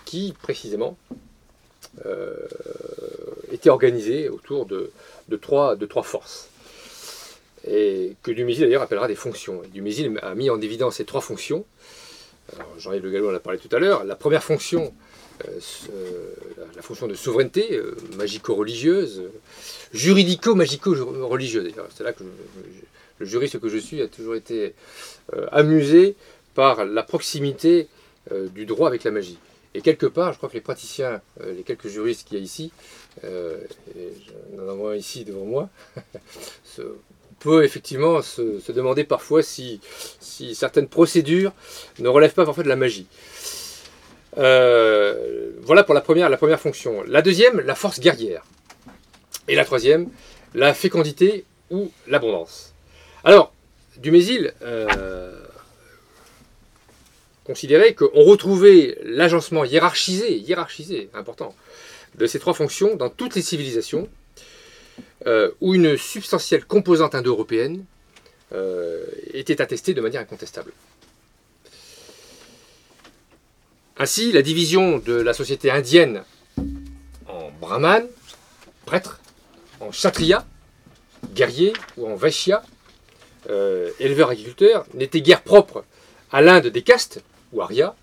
qui, 0.05 0.35
précisément, 0.43 0.97
euh, 2.07 2.35
était 3.51 3.71
organisée 3.71 4.29
autour 4.29 4.67
de, 4.67 4.93
trois, 5.41 5.77
forces 6.03 6.49
et 7.67 8.15
que 8.23 8.31
Dumézil 8.31 8.65
d'ailleurs 8.65 8.83
appellera 8.83 9.09
des 9.09 9.15
fonctions. 9.15 9.63
Dumézil 9.73 10.19
a 10.23 10.35
mis 10.35 10.51
en 10.51 10.61
évidence 10.61 10.97
ces 10.97 11.05
trois 11.05 11.21
fonctions. 11.21 11.65
Jean-Yves 12.79 13.03
Le 13.03 13.11
Gallo 13.11 13.31
en 13.31 13.35
a 13.35 13.41
parlé 13.41 13.59
tout 13.59 13.75
à 13.75 13.79
l'heure. 13.79 14.05
La 14.05 14.17
première 14.17 14.45
fonction, 14.45 14.93
euh, 15.47 16.35
la, 16.77 16.83
fonction 16.83 17.09
de 17.09 17.15
souveraineté, 17.15 17.75
euh, 17.75 17.97
magico-religieuse, 18.17 19.25
juridico-magico-religieuse. 19.93 21.73
C'est 21.95 22.05
là 22.05 22.13
que 22.13 22.23
le 23.19 23.27
juriste 23.27 23.59
que 23.59 23.69
je 23.69 23.79
suis 23.79 24.01
a 24.03 24.09
toujours 24.09 24.37
été 24.37 24.75
euh, 25.35 25.47
amusé 25.51 26.15
par 26.55 26.85
la 26.85 27.03
proximité 27.03 27.89
du 28.55 28.67
droit 28.67 28.89
avec 28.89 29.05
la 29.05 29.11
magie. 29.11 29.39
Et 29.75 29.81
quelque 29.81 30.07
part, 30.07 30.33
je 30.33 30.39
crois 30.39 30.49
que 30.49 30.55
les 30.55 30.61
praticiens, 30.61 31.21
les 31.45 31.63
quelques 31.63 31.89
juristes 31.89 32.27
qu'il 32.27 32.39
y 32.39 32.41
a 32.41 32.45
ici, 32.45 32.73
et 33.23 34.13
j'en 34.57 34.69
avons 34.69 34.89
un 34.89 34.97
ici 34.97 35.25
devant 35.25 35.45
moi, 35.45 35.69
peut 37.39 37.65
effectivement 37.65 38.23
se, 38.23 38.73
demander 38.73 39.05
parfois 39.05 39.43
si, 39.43 39.81
certaines 40.55 40.89
procédures 40.89 41.53
ne 41.99 42.09
relèvent 42.09 42.35
pas 42.35 42.45
parfois 42.45 42.65
de 42.65 42.69
la 42.69 42.77
magie. 42.77 43.07
Euh, 44.37 45.51
voilà 45.63 45.85
pour 45.85 45.95
la 45.95 46.01
première, 46.01 46.29
la 46.29 46.37
première 46.37 46.61
fonction. 46.61 47.03
La 47.07 47.23
deuxième, 47.23 47.61
la 47.61 47.75
force 47.75 48.01
guerrière. 48.01 48.45
Et 49.49 49.55
la 49.55 49.65
troisième, 49.65 50.09
la 50.55 50.75
fécondité 50.75 51.45
ou 51.71 51.91
l'abondance. 52.07 52.73
Alors, 53.25 53.53
Dumézil 53.97 54.53
euh, 54.63 55.45
considérait 57.49 57.95
qu'on 57.95 58.25
retrouvait 58.25 58.99
l'agencement 59.03 59.65
hiérarchisé, 59.65 60.37
hiérarchisé, 60.37 61.09
important, 61.15 61.55
de 62.19 62.27
ces 62.27 62.39
trois 62.39 62.53
fonctions 62.53 62.95
dans 62.95 63.09
toutes 63.09 63.35
les 63.37 63.41
civilisations, 63.41 64.07
euh, 65.27 65.51
où 65.63 65.75
une 65.75 65.97
substantielle 65.97 66.67
composante 66.67 67.15
indo-européenne 67.15 67.87
euh, 68.53 69.03
était 69.33 69.63
attestée 69.63 69.95
de 69.95 70.03
manière 70.03 70.21
incontestable. 70.21 70.73
Ainsi, 73.97 74.31
la 74.31 74.43
division 74.43 74.99
de 74.99 75.15
la 75.15 75.33
société 75.33 75.71
indienne 75.71 76.25
en 77.27 77.51
brahman, 77.63 78.07
prêtre, 78.85 79.21
en 79.81 79.89
kshatriya, 79.89 80.47
guerrier, 81.35 81.73
ou 81.97 82.07
en 82.09 82.15
vaishya, 82.15 82.63
euh, 83.49 83.91
éleveur-agriculteur, 84.01 84.85
n'était 84.93 85.23
guère 85.23 85.41
propre 85.41 85.85
à 86.31 86.43
l'Inde 86.43 86.67
des 86.67 86.83
castes, 86.83 87.23
ou 87.53 87.63
arya, 87.63 87.95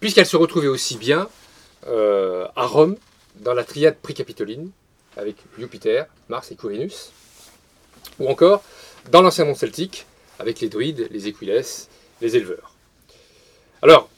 puisqu'elle 0.00 0.26
se 0.26 0.36
retrouvait 0.36 0.68
aussi 0.68 0.96
bien 0.96 1.28
à 1.86 2.66
Rome, 2.66 2.96
dans 3.36 3.54
la 3.54 3.64
triade 3.64 3.96
précapitoline, 3.96 4.70
avec 5.16 5.36
Jupiter, 5.58 6.06
Mars 6.28 6.50
et 6.50 6.56
Quirinus, 6.56 7.12
ou 8.18 8.28
encore 8.28 8.62
dans 9.10 9.22
l'ancien 9.22 9.44
monde 9.44 9.56
celtique, 9.56 10.06
avec 10.38 10.60
les 10.60 10.68
druides, 10.68 11.08
les 11.10 11.28
équilès, 11.28 11.88
les 12.20 12.36
éleveurs. 12.36 12.74
Alors, 13.82 14.08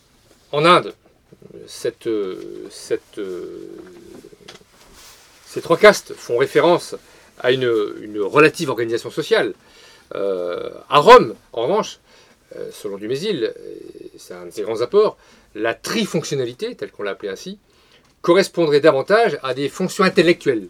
en 0.52 0.64
Inde, 0.64 0.94
Ces 5.46 5.62
trois 5.62 5.76
castes 5.76 6.14
font 6.14 6.38
référence 6.38 6.94
à 7.40 7.50
une, 7.50 7.66
relative 8.20 8.70
organisation 8.70 9.10
sociale. 9.10 9.54
Euh, 10.14 10.70
à 10.88 10.98
Rome, 10.98 11.34
en 11.52 11.62
revanche, 11.62 11.98
euh, 11.98 12.05
selon 12.72 12.96
Dumézil, 12.96 13.52
c'est 14.18 14.34
un 14.34 14.46
de 14.46 14.50
ses 14.50 14.62
grands 14.62 14.80
apports, 14.80 15.16
la 15.54 15.74
trifonctionnalité, 15.74 16.74
telle 16.74 16.90
qu'on 16.90 17.02
l'a 17.02 17.12
appelée 17.12 17.28
ainsi, 17.28 17.58
correspondrait 18.22 18.80
davantage 18.80 19.38
à 19.42 19.54
des 19.54 19.68
fonctions 19.68 20.04
intellectuelles, 20.04 20.68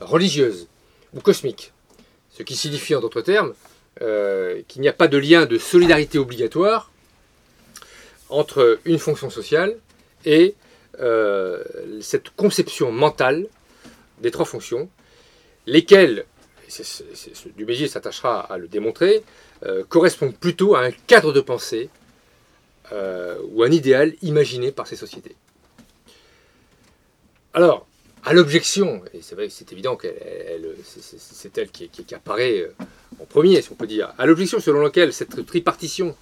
religieuses 0.00 0.68
ou 1.14 1.20
cosmiques. 1.20 1.72
Ce 2.30 2.42
qui 2.42 2.56
signifie 2.56 2.94
en 2.94 3.00
d'autres 3.00 3.20
termes 3.20 3.54
euh, 4.00 4.62
qu'il 4.68 4.80
n'y 4.82 4.88
a 4.88 4.92
pas 4.92 5.08
de 5.08 5.18
lien 5.18 5.44
de 5.44 5.58
solidarité 5.58 6.18
obligatoire 6.18 6.90
entre 8.30 8.78
une 8.84 8.98
fonction 8.98 9.28
sociale 9.28 9.76
et 10.24 10.54
euh, 11.00 11.62
cette 12.00 12.30
conception 12.30 12.90
mentale 12.90 13.46
des 14.20 14.30
trois 14.30 14.46
fonctions, 14.46 14.88
lesquelles, 15.66 16.24
Dumézil 17.56 17.88
s'attachera 17.88 18.40
à 18.40 18.58
le 18.58 18.68
démontrer, 18.68 19.22
euh, 19.64 19.84
correspondent 19.88 20.36
plutôt 20.36 20.74
à 20.74 20.80
un 20.80 20.90
cadre 20.90 21.32
de 21.32 21.40
pensée 21.40 21.90
ou 23.54 23.62
un 23.62 23.70
idéal 23.70 24.12
imaginé 24.20 24.70
par 24.70 24.86
ces 24.86 24.96
sociétés. 24.96 25.34
Alors, 27.54 27.86
à 28.24 28.34
l'objection, 28.34 29.02
et 29.12 29.20
c'est 29.20 29.34
vrai 29.34 29.48
c'est 29.50 29.72
évident 29.72 29.96
que 29.96 30.06
c'est 30.84 31.58
elle 31.58 31.70
qui, 31.70 32.14
apparaît 32.14 32.60
euh, 32.60 32.74
en 33.20 33.24
premier, 33.24 33.60
si 33.62 33.72
on 33.72 33.74
peut 33.74 33.88
dire, 33.88 34.14
à 34.16 34.26
l'objection 34.26 34.60
selon 34.60 34.80
laquelle 34.80 35.12
cette 35.12 35.44
tripartition, 35.44 36.14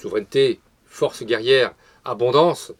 souveraineté, 0.00 0.58
force 0.86 1.22
guerrière, 1.22 1.74
abondance, 2.06 2.72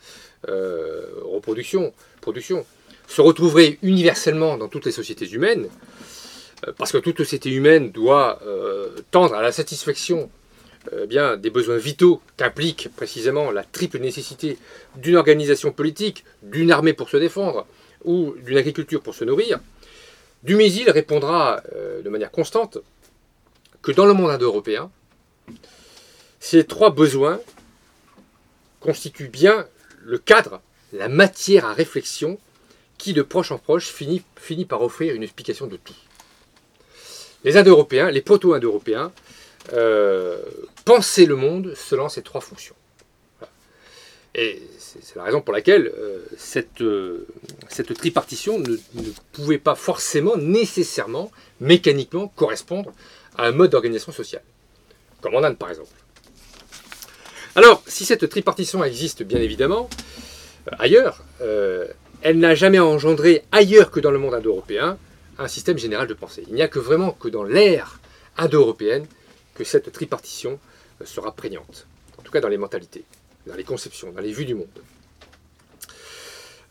euh, 0.48 1.10
reproduction, 1.24 1.92
production, 2.22 2.64
se 3.06 3.20
retrouverait 3.20 3.78
universellement 3.82 4.56
dans 4.56 4.68
toutes 4.68 4.86
les 4.86 4.92
sociétés 4.92 5.30
humaines, 5.30 5.66
euh, 5.66 6.11
parce 6.76 6.92
que 6.92 6.98
toute 6.98 7.18
société 7.18 7.50
humaine 7.50 7.90
doit 7.90 8.40
tendre 9.10 9.34
à 9.34 9.42
la 9.42 9.52
satisfaction 9.52 10.30
bien, 11.08 11.36
des 11.36 11.50
besoins 11.50 11.76
vitaux 11.76 12.20
qu'implique 12.36 12.88
précisément 12.94 13.50
la 13.50 13.64
triple 13.64 13.98
nécessité 13.98 14.58
d'une 14.96 15.16
organisation 15.16 15.72
politique, 15.72 16.24
d'une 16.42 16.70
armée 16.70 16.92
pour 16.92 17.08
se 17.08 17.16
défendre, 17.16 17.66
ou 18.04 18.34
d'une 18.44 18.56
agriculture 18.56 19.00
pour 19.00 19.14
se 19.14 19.24
nourrir, 19.24 19.60
Dumézil 20.42 20.90
répondra 20.90 21.62
euh, 21.74 22.02
de 22.02 22.08
manière 22.08 22.30
constante 22.30 22.78
que 23.80 23.92
dans 23.92 24.06
le 24.06 24.12
monde 24.12 24.30
indo-européen, 24.30 24.90
ces 26.40 26.64
trois 26.64 26.90
besoins 26.90 27.40
constituent 28.80 29.28
bien 29.28 29.66
le 30.00 30.18
cadre, 30.18 30.60
la 30.92 31.08
matière 31.08 31.64
à 31.64 31.72
réflexion 31.72 32.38
qui, 32.98 33.12
de 33.12 33.22
proche 33.22 33.52
en 33.52 33.58
proche, 33.58 33.86
finit, 33.86 34.22
finit 34.36 34.64
par 34.64 34.82
offrir 34.82 35.14
une 35.14 35.22
explication 35.22 35.68
de 35.68 35.76
tout. 35.76 35.94
Les 37.44 37.56
Indo-Européens, 37.56 38.10
les 38.10 38.20
proto-Indo-Européens, 38.20 39.12
euh, 39.72 40.38
pensaient 40.84 41.26
le 41.26 41.36
monde 41.36 41.74
selon 41.76 42.08
ces 42.08 42.22
trois 42.22 42.40
fonctions. 42.40 42.74
Et 44.34 44.62
c'est 44.78 45.16
la 45.16 45.24
raison 45.24 45.42
pour 45.42 45.52
laquelle 45.52 45.92
euh, 45.98 46.24
cette, 46.38 46.80
euh, 46.80 47.26
cette, 47.68 47.94
tripartition 47.94 48.58
ne, 48.58 48.76
pouvait 49.32 49.58
pas 49.58 49.74
forcément, 49.74 50.36
nécessairement, 50.36 51.30
mécaniquement 51.60 52.28
correspondre 52.28 52.92
à 53.36 53.46
un 53.46 53.52
mode 53.52 53.70
d'organisation 53.70 54.10
sociale, 54.10 54.42
comme 55.20 55.34
en 55.34 55.42
Inde 55.42 55.58
par 55.58 55.70
exemple. 55.70 55.90
Alors, 57.54 57.82
si 57.86 58.06
cette 58.06 58.26
tripartition 58.30 58.82
existe 58.82 59.22
bien 59.22 59.40
évidemment 59.40 59.90
ailleurs, 60.78 61.22
elle 62.22 62.38
n'a 62.38 62.54
jamais 62.54 62.78
engendré 62.78 63.44
ailleurs 63.52 63.90
que 63.90 64.00
dans 64.00 64.10
le 64.10 64.18
monde 64.18 64.32
indo-européen 64.32 64.96
un 65.42 65.48
système 65.48 65.78
général 65.78 66.06
de 66.06 66.14
pensée. 66.14 66.44
Il 66.48 66.54
n'y 66.54 66.62
a 66.62 66.68
que 66.68 66.78
vraiment 66.78 67.12
que 67.12 67.28
dans 67.28 67.44
l'ère 67.44 68.00
indo-européenne 68.36 69.06
que 69.54 69.64
cette 69.64 69.92
tripartition 69.92 70.58
sera 71.04 71.32
prégnante, 71.32 71.86
en 72.18 72.22
tout 72.22 72.32
cas 72.32 72.40
dans 72.40 72.48
les 72.48 72.58
mentalités 72.58 73.04
dans 73.46 73.54
les 73.54 73.64
conceptions, 73.64 74.12
dans 74.12 74.20
les 74.20 74.32
vues 74.32 74.44
du 74.44 74.54
monde. 74.54 74.68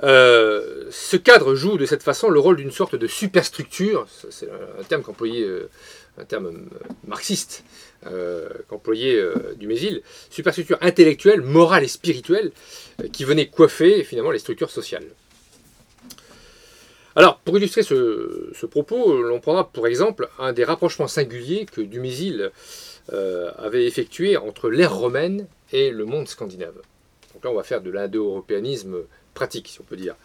Euh, 0.04 0.88
ce 0.90 1.16
cadre 1.16 1.54
joue 1.54 1.78
de 1.78 1.86
cette 1.86 2.02
façon 2.02 2.30
le 2.30 2.40
rôle 2.40 2.56
d'une 2.56 2.72
sorte 2.72 2.96
de 2.96 3.08
superstructure, 3.08 4.08
c'est 4.30 4.50
un 4.50 4.84
terme 4.84 5.04
qu'employait, 5.04 5.44
euh, 5.44 5.70
un 6.18 6.26
terme 6.26 6.48
euh, 6.48 6.88
marxiste 7.08 7.64
qu'employait 8.68 9.24
Dumézil, 9.58 10.02
superstructure 10.32 10.80
intellectuelle, 10.82 11.42
morale 11.42 11.84
et 11.84 11.88
spirituelle 11.88 12.52
qui 13.14 13.26
venait 13.26 13.46
coiffer 13.46 14.04
finalement 14.04 14.32
les 14.32 14.40
structures 14.40 14.72
sociales. 14.72 15.06
Alors, 17.16 17.40
pour 17.40 17.58
illustrer 17.58 17.84
ce, 17.84 18.66
propos, 18.66 19.22
l'on 19.22 19.40
prendra 19.40 19.68
pour 19.70 19.88
exemple 19.88 20.30
un 20.40 20.54
des 20.54 20.64
rapprochements 20.64 21.08
singuliers 21.08 21.66
que 21.66 21.82
Dumézil 21.82 22.52
avait 23.58 23.86
effectué 23.86 24.38
entre 24.38 24.70
l'ère 24.70 24.96
romaine 24.96 25.48
et 25.74 25.90
le 25.92 26.06
monde 26.06 26.28
scandinave. 26.28 26.76
Donc 27.34 27.44
là, 27.44 27.52
on 27.52 27.56
va 27.56 27.64
faire 27.64 27.82
de 27.82 27.90
l'indo-européanisme 27.90 28.98
pratique, 29.34 29.68
si 29.68 29.82
on 29.82 29.84
peut 29.84 29.96
dire. 29.96 30.16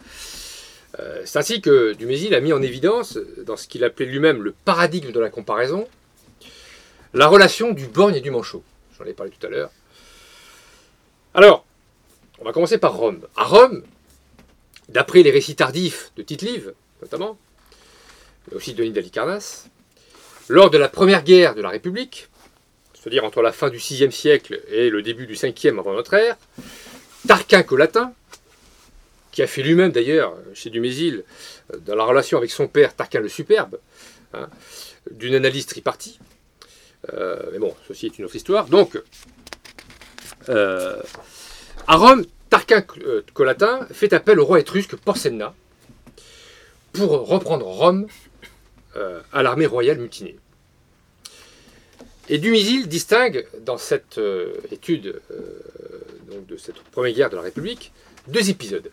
Euh, 0.99 1.21
c'est 1.25 1.39
ainsi 1.39 1.61
que 1.61 1.93
Dumézil 1.93 2.33
a 2.33 2.39
mis 2.39 2.53
en 2.53 2.61
évidence, 2.61 3.17
dans 3.45 3.57
ce 3.57 3.67
qu'il 3.67 3.83
appelait 3.83 4.05
lui-même 4.05 4.41
le 4.41 4.53
paradigme 4.65 5.11
de 5.11 5.19
la 5.19 5.29
comparaison, 5.29 5.87
la 7.13 7.27
relation 7.27 7.71
du 7.73 7.87
borgne 7.87 8.15
et 8.15 8.21
du 8.21 8.31
manchot. 8.31 8.63
J'en 8.97 9.05
ai 9.05 9.13
parlé 9.13 9.31
tout 9.31 9.45
à 9.45 9.49
l'heure. 9.49 9.71
Alors, 11.33 11.65
on 12.39 12.45
va 12.45 12.51
commencer 12.51 12.77
par 12.77 12.95
Rome. 12.95 13.21
À 13.35 13.43
Rome, 13.43 13.83
d'après 14.89 15.23
les 15.23 15.31
récits 15.31 15.55
tardifs 15.55 16.11
de 16.15 16.23
Tite-Live, 16.23 16.73
notamment, 17.01 17.37
mais 18.47 18.57
aussi 18.57 18.73
de 18.73 18.79
Denis 18.79 18.91
d'Alicarnasse, 18.91 19.69
lors 20.49 20.69
de 20.69 20.77
la 20.77 20.89
première 20.89 21.23
guerre 21.23 21.55
de 21.55 21.61
la 21.61 21.69
République, 21.69 22.29
c'est-à-dire 22.93 23.23
entre 23.23 23.41
la 23.41 23.51
fin 23.51 23.69
du 23.69 23.77
VIe 23.77 24.11
siècle 24.11 24.61
et 24.69 24.89
le 24.89 25.01
début 25.01 25.27
du 25.27 25.35
5e 25.35 25.79
avant 25.79 25.93
notre 25.93 26.13
ère, 26.13 26.37
Tarquin 27.27 27.63
Colatin, 27.63 28.13
qui 29.31 29.41
a 29.41 29.47
fait 29.47 29.61
lui-même 29.61 29.91
d'ailleurs 29.91 30.35
chez 30.53 30.69
Dumézil, 30.69 31.23
dans 31.85 31.95
la 31.95 32.03
relation 32.03 32.37
avec 32.37 32.49
son 32.49 32.67
père 32.67 32.95
Tarquin 32.95 33.19
le 33.19 33.29
Superbe, 33.29 33.79
hein, 34.33 34.49
d'une 35.11 35.35
analyse 35.35 35.65
tripartie. 35.65 36.19
Euh, 37.13 37.49
mais 37.51 37.59
bon, 37.59 37.75
ceci 37.87 38.07
est 38.07 38.17
une 38.17 38.25
autre 38.25 38.35
histoire. 38.35 38.65
Donc, 38.65 38.99
euh, 40.49 41.01
à 41.87 41.95
Rome, 41.97 42.25
Tarquin 42.49 42.83
Colatin 43.33 43.87
fait 43.91 44.13
appel 44.13 44.39
au 44.39 44.45
roi 44.45 44.59
étrusque 44.59 44.95
Porsenna 44.95 45.53
pour 46.93 47.27
reprendre 47.27 47.65
Rome 47.65 48.07
à 49.31 49.43
l'armée 49.43 49.67
royale 49.67 49.99
mutinée. 49.99 50.37
Et 52.29 52.39
Dumézil 52.39 52.87
distingue 52.87 53.47
dans 53.61 53.77
cette 53.77 54.17
euh, 54.17 54.53
étude 54.71 55.21
euh, 55.31 55.61
de 56.47 56.57
cette 56.57 56.75
première 56.91 57.13
guerre 57.13 57.29
de 57.29 57.37
la 57.37 57.41
République 57.41 57.93
deux 58.27 58.49
épisodes. 58.49 58.91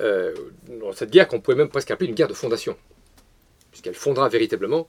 Euh, 0.00 0.34
dans 0.80 0.92
cette 0.94 1.10
guerre 1.10 1.28
qu'on 1.28 1.40
pouvait 1.40 1.56
même 1.56 1.68
presque 1.68 1.90
appeler 1.90 2.08
une 2.08 2.14
guerre 2.14 2.28
de 2.28 2.34
fondation, 2.34 2.78
puisqu'elle 3.70 3.94
fondera 3.94 4.30
véritablement 4.30 4.88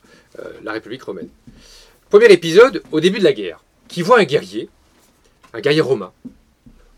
la 0.64 0.72
République 0.72 1.04
romaine. 1.04 1.28
Premier 2.10 2.32
épisode, 2.32 2.82
au 2.94 3.02
début 3.02 3.20
de 3.20 3.26
la 3.26 3.34
guerre, 3.34 3.62
qui 3.90 4.02
voit 4.02 4.20
un 4.20 4.24
guerrier, 4.24 4.70
un 5.54 5.62
guerrier 5.62 5.82
romain, 5.82 6.12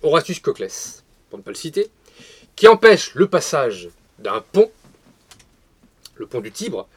Horatius 0.01 0.39
Coclès, 0.39 1.03
pour 1.29 1.37
ne 1.37 1.43
pas 1.43 1.51
le 1.51 1.55
citer, 1.55 1.89
qui 2.55 2.67
empêche 2.67 3.13
le 3.15 3.27
passage 3.27 3.89
d'un 4.19 4.41
pont, 4.41 4.71
le 6.15 6.25
pont 6.25 6.39
du 6.39 6.51
Tibre, 6.51 6.87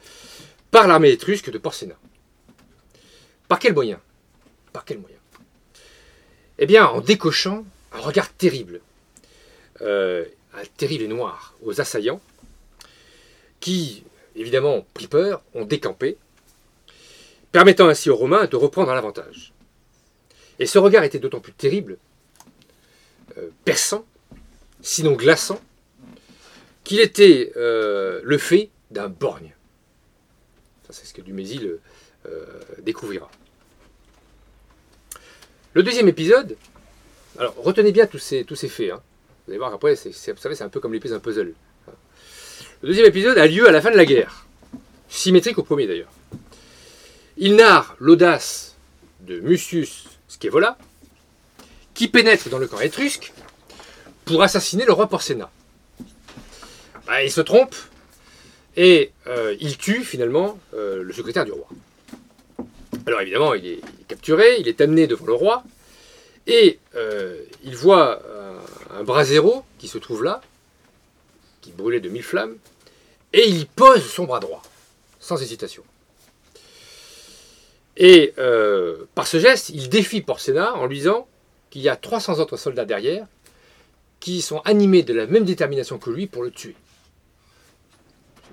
par 0.71 0.87
l'armée 0.87 1.11
étrusque 1.11 1.51
de 1.51 1.57
Porcena. 1.57 1.95
Par 3.47 3.59
quel 3.59 3.73
moyen? 3.73 3.99
Par 4.71 4.85
quel 4.85 4.99
moyen? 4.99 5.17
Eh 6.59 6.65
bien, 6.65 6.85
en 6.85 7.01
décochant 7.01 7.65
un 7.91 7.99
regard 7.99 8.31
terrible, 8.33 8.81
euh, 9.81 10.25
un 10.53 10.63
terrible 10.77 11.03
et 11.05 11.07
noir, 11.07 11.55
aux 11.63 11.81
assaillants, 11.81 12.21
qui, 13.59 14.03
évidemment, 14.35 14.85
pris 14.93 15.07
peur, 15.07 15.41
ont 15.53 15.65
décampé, 15.65 16.17
permettant 17.51 17.87
ainsi 17.87 18.09
aux 18.09 18.15
Romains 18.15 18.45
de 18.45 18.55
reprendre 18.55 18.93
l'avantage. 18.93 19.51
Et 20.59 20.65
ce 20.65 20.77
regard 20.77 21.03
était 21.03 21.19
d'autant 21.19 21.39
plus 21.39 21.53
terrible, 21.53 21.97
euh, 23.37 23.49
perçant, 23.65 24.05
sinon 24.81 25.13
glaçant, 25.13 25.61
qu'il 26.83 26.99
était 26.99 27.53
euh, 27.55 28.21
le 28.23 28.37
fait 28.37 28.69
d'un 28.91 29.07
borgne 29.07 29.53
c'est 30.91 31.05
ce 31.05 31.13
que 31.13 31.21
Dumézil 31.21 31.77
euh, 32.25 32.45
découvrira. 32.81 33.29
Le 35.73 35.83
deuxième 35.83 36.07
épisode, 36.07 36.57
alors 37.37 37.55
retenez 37.57 37.91
bien 37.91 38.07
tous 38.07 38.17
ces, 38.17 38.43
tous 38.43 38.55
ces 38.55 38.69
faits. 38.69 38.91
Hein. 38.91 39.01
Vous 39.45 39.51
allez 39.51 39.59
voir 39.59 39.73
après, 39.73 39.93
vous 39.93 40.11
savez, 40.11 40.55
c'est 40.55 40.63
un 40.63 40.69
peu 40.69 40.79
comme 40.79 40.93
l'épée 40.93 41.09
d'un 41.09 41.19
puzzle. 41.19 41.53
Le 42.81 42.87
deuxième 42.87 43.05
épisode 43.05 43.37
a 43.37 43.45
lieu 43.45 43.67
à 43.67 43.71
la 43.71 43.81
fin 43.81 43.91
de 43.91 43.97
la 43.97 44.05
guerre, 44.05 44.47
symétrique 45.09 45.57
au 45.57 45.63
premier 45.63 45.85
d'ailleurs. 45.85 46.11
Il 47.37 47.55
narre 47.55 47.95
l'audace 47.99 48.75
de 49.21 49.39
Mucius 49.39 50.05
Scaevola, 50.29 50.77
qui 51.93 52.07
pénètre 52.07 52.49
dans 52.49 52.59
le 52.59 52.67
camp 52.67 52.79
étrusque 52.79 53.33
pour 54.23 54.41
assassiner 54.41 54.85
le 54.85 54.93
roi 54.93 55.07
Porcena. 55.07 55.49
bah, 57.05 57.23
il 57.23 57.31
se 57.31 57.41
trompe 57.41 57.75
et 58.77 59.11
euh, 59.27 59.55
il 59.59 59.77
tue 59.77 60.03
finalement 60.03 60.57
euh, 60.73 61.03
le 61.03 61.11
secrétaire 61.11 61.45
du 61.45 61.51
roi. 61.51 61.67
Alors 63.05 63.21
évidemment, 63.21 63.53
il 63.55 63.65
est, 63.65 63.81
capturé, 64.07 64.57
il 64.59 64.67
est 64.67 64.79
amené 64.81 65.07
devant 65.07 65.25
le 65.25 65.33
roi, 65.33 65.63
et 66.45 66.79
euh, 66.95 67.41
il 67.63 67.75
voit 67.75 68.21
un, 68.91 68.99
un 68.99 69.03
brasero 69.03 69.65
qui 69.79 69.87
se 69.87 69.97
trouve 69.97 70.23
là, 70.23 70.41
qui 71.61 71.71
brûlait 71.71 71.99
de 71.99 72.09
mille 72.09 72.23
flammes, 72.23 72.55
et 73.33 73.47
il 73.47 73.65
pose 73.65 74.05
son 74.05 74.25
bras 74.25 74.39
droit, 74.39 74.61
sans 75.19 75.41
hésitation. 75.41 75.83
Et 77.99 78.33
euh, 78.37 79.05
par 79.13 79.27
ce 79.27 79.39
geste, 79.39 79.69
il 79.69 79.89
défie 79.89 80.21
Porcena 80.21 80.73
en 80.75 80.85
lui 80.85 80.97
disant 80.97 81.27
qu'il 81.69 81.81
y 81.81 81.89
a 81.89 81.97
300 81.97 82.39
autres 82.39 82.55
soldats 82.55 82.85
derrière 82.85 83.27
qui 84.21 84.41
sont 84.41 84.59
animés 84.59 85.03
de 85.03 85.13
la 85.13 85.27
même 85.27 85.43
détermination 85.43 85.99
que 85.99 86.09
lui 86.09 86.25
pour 86.25 86.43
le 86.43 86.51
tuer. 86.51 86.75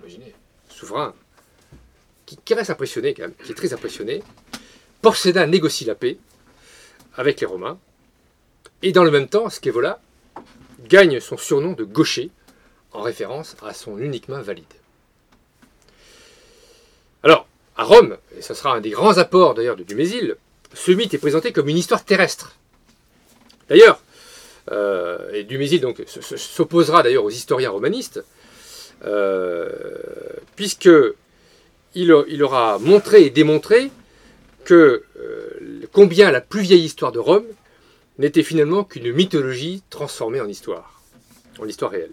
Imaginez, 0.01 0.35
souverain, 0.69 1.15
qui, 2.27 2.55
reste 2.55 2.71
impressionné 2.71 3.15
qui 3.15 3.23
est 3.23 3.55
très 3.55 3.73
impressionné. 3.73 4.23
Porcena 5.01 5.47
négocie 5.47 5.85
la 5.85 5.95
paix 5.95 6.19
avec 7.15 7.41
les 7.41 7.47
Romains, 7.47 7.79
et 8.83 8.93
dans 8.93 9.05
le 9.05 9.11
même 9.11 9.29
temps, 9.29 9.49
Scaevola 9.49 10.01
gagne 10.85 11.21
son 11.21 11.37
surnom 11.37 11.73
de 11.73 11.85
gaucher 11.85 12.31
en 12.93 13.03
référence 13.03 13.57
à 13.63 13.73
son 13.73 13.99
unique 13.99 14.29
main 14.29 14.43
valide. 14.43 14.65
Alors, 17.23 17.49
à 17.77 17.85
Rome, 17.85 18.17
et 18.37 18.43
ce 18.43 18.55
sera 18.55 18.75
un 18.75 18.81
des 18.81 18.91
grands 18.91 19.19
apports 19.19 19.55
d'ailleurs 19.55 19.77
de 19.77 19.83
Dumézil, 19.83 20.37
ce 20.75 20.93
mythe 20.93 21.15
est 21.15 21.19
présenté 21.19 21.53
comme 21.53 21.69
une 21.69 21.79
histoire 21.79 22.05
terrestre. 22.05 22.57
D'ailleurs, 23.69 24.01
euh, 24.73 25.33
et 25.33 25.45
Dumézil 25.45 25.81
donc 25.81 26.03
s'opposera 26.07 27.03
d'ailleurs 27.03 27.25
aux 27.25 27.31
historiens 27.31 27.71
romanistes, 27.71 28.25
euh, 29.05 29.69
puisque 30.57 30.91
il, 31.95 32.15
il 32.29 32.43
aura 32.43 32.79
montré 32.79 33.23
et 33.23 33.31
démontré 33.31 33.91
que 34.65 35.05
euh, 35.19 35.87
combien 35.93 36.31
la 36.31 36.41
plus 36.41 36.61
vieille 36.61 36.85
histoire 36.85 37.13
de 37.13 37.19
Rome 37.19 37.47
n'était 38.19 38.43
finalement 38.43 38.85
qu'une 38.85 39.13
mythologie 39.13 39.83
transformée 39.91 40.41
en 40.41 40.49
histoire, 40.49 41.01
en 41.59 41.67
histoire 41.67 41.93
réelle. 41.93 42.13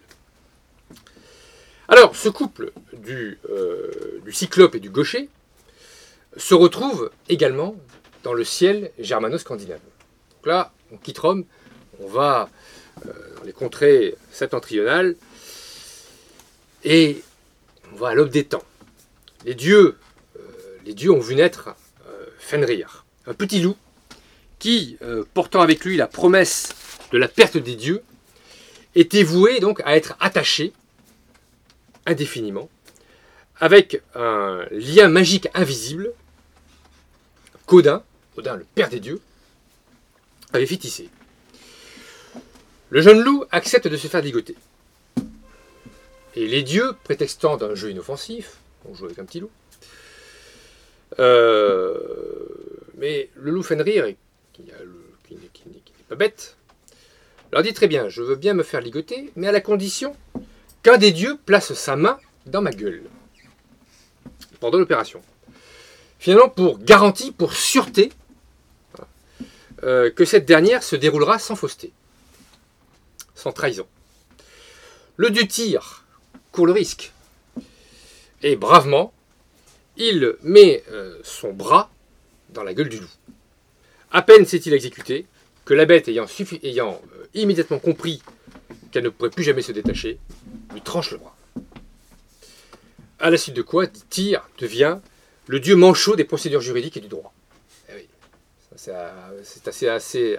Alors, 1.88 2.16
ce 2.16 2.30
couple 2.30 2.72
du, 2.94 3.40
euh, 3.50 4.22
du 4.24 4.32
cyclope 4.32 4.76
et 4.76 4.80
du 4.80 4.90
gaucher 4.90 5.30
se 6.38 6.54
retrouve 6.54 7.12
également 7.30 7.76
dans 8.24 8.34
le 8.34 8.44
ciel 8.44 8.92
germano-scandinave. 9.00 9.80
Donc 10.32 10.46
là, 10.46 10.72
on 10.92 10.98
quitte 10.98 11.20
Rome, 11.20 11.46
on 12.00 12.08
va 12.08 12.50
euh, 13.06 13.12
dans 13.38 13.44
les 13.44 13.54
contrées 13.54 14.16
septentrionales 14.32 15.16
et 16.84 17.22
on 17.92 17.98
va 17.98 18.10
à 18.10 18.14
l'aube 18.14 18.30
des 18.30 18.46
temps. 18.46 18.64
Les 19.46 19.56
dieux, 19.56 19.98
euh, 20.38 20.40
les 20.86 20.94
dieux 20.94 21.12
ont 21.12 21.20
vu 21.20 21.36
naître 21.36 21.76
euh, 22.08 22.26
Fenrir, 22.40 23.06
un 23.28 23.34
petit 23.34 23.62
loup 23.62 23.76
qui, 24.60 24.98
portant 25.34 25.60
avec 25.60 25.84
lui 25.84 25.98
la 25.98 26.08
promesse 26.08 26.70
de 27.12 27.18
la 27.18 27.28
perte 27.28 27.58
des 27.58 27.76
dieux, 27.76 28.02
était 28.96 29.24
voué 29.24 29.60
donc 29.60 29.82
à 29.84 29.98
être 29.98 30.16
attaché 30.22 30.72
indéfiniment 32.06 32.70
avec 33.60 34.02
un 34.16 34.66
lien 34.72 35.10
magique 35.10 35.50
invisible 35.54 36.14
Odin 37.74 38.04
le 38.38 38.66
père 38.76 38.90
des 38.90 39.00
dieux, 39.00 39.20
avait 40.54 40.66
fait 40.66 40.78
tisser. 40.78 41.10
Le 42.90 43.02
jeune 43.02 43.22
loup 43.22 43.46
accepte 43.52 43.88
de 43.88 43.98
se 43.98 44.08
faire 44.08 44.22
ligoter. 44.22 44.56
Et 46.36 46.48
les 46.48 46.64
dieux, 46.64 46.94
prétextant 47.04 47.58
d'un 47.58 47.76
jeu 47.76 47.92
inoffensif, 47.92 48.58
on 48.86 48.94
joue 48.94 49.06
avec 49.06 49.20
un 49.20 49.26
petit 49.26 49.40
loup, 49.40 49.52
euh, 51.20 51.98
mais 52.98 53.30
le 53.36 53.52
loup 53.52 53.64
Fenrir, 53.64 54.08
qui, 54.54 54.64
qui 55.24 55.36
qui 55.54 55.70
n'est 55.70 56.06
pas 56.10 56.16
bête, 56.16 56.58
leur 57.52 57.62
dit 57.62 57.74
très 57.74 57.88
bien, 57.88 58.10
je 58.10 58.22
veux 58.22 58.36
bien 58.36 58.54
me 58.54 58.64
faire 58.64 58.82
ligoter, 58.82 59.32
mais 59.36 59.48
à 59.48 59.52
la 59.52 59.62
condition 59.62 60.16
qu'un 60.82 60.98
des 60.98 61.12
dieux 61.12 61.38
place 61.46 61.74
sa 61.74 61.96
main 61.96 62.20
dans 62.46 62.62
ma 62.62 62.72
gueule 62.72 63.04
pendant 64.60 64.78
l'opération. 64.78 65.22
Finalement, 66.24 66.48
pour 66.48 66.80
garantie, 66.80 67.34
pour 67.34 67.52
sûreté, 67.52 68.10
euh, 69.84 70.10
que 70.10 70.24
cette 70.24 70.46
dernière 70.46 70.82
se 70.82 70.96
déroulera 70.96 71.38
sans 71.38 71.58
fausseté, 71.58 71.92
sans 73.36 73.52
trahison. 73.52 73.86
Le 75.18 75.32
dieu 75.32 75.46
Tyr 75.46 76.06
court 76.54 76.66
le 76.66 76.72
risque. 76.72 77.12
Et 78.42 78.56
bravement, 78.56 79.12
il 79.98 80.38
met 80.44 80.86
euh, 80.94 81.20
son 81.26 81.52
bras 81.52 81.92
dans 82.52 82.64
la 82.64 82.74
gueule 82.74 82.88
du 82.88 83.00
loup. 83.00 83.12
À 84.10 84.22
peine 84.22 84.46
s'est-il 84.46 84.74
exécuté 84.74 85.26
que 85.66 85.74
la 85.74 85.84
bête, 85.84 86.08
ayant 86.08 87.02
euh, 87.18 87.26
immédiatement 87.34 87.80
compris 87.80 88.22
qu'elle 88.94 89.04
ne 89.04 89.10
pourrait 89.10 89.30
plus 89.30 89.44
jamais 89.44 89.62
se 89.62 89.74
détacher, 89.74 90.20
lui 90.72 90.80
tranche 90.80 91.12
le 91.12 91.18
bras. 91.18 91.36
À 93.20 93.30
la 93.30 93.36
suite 93.36 93.58
de 93.58 93.62
quoi, 93.62 93.88
Tyr 93.88 94.48
devient 94.58 95.00
le 95.48 95.60
dieu 95.60 95.76
manchot 95.76 96.16
des 96.16 96.24
procédures 96.24 96.62
juridiques 96.62 96.98
et 96.98 97.02
du 97.02 97.08
droit. 97.08 97.34
Eh 97.90 98.90
euh, 98.90 99.42
c'est 99.44 99.88
assez, 99.88 100.38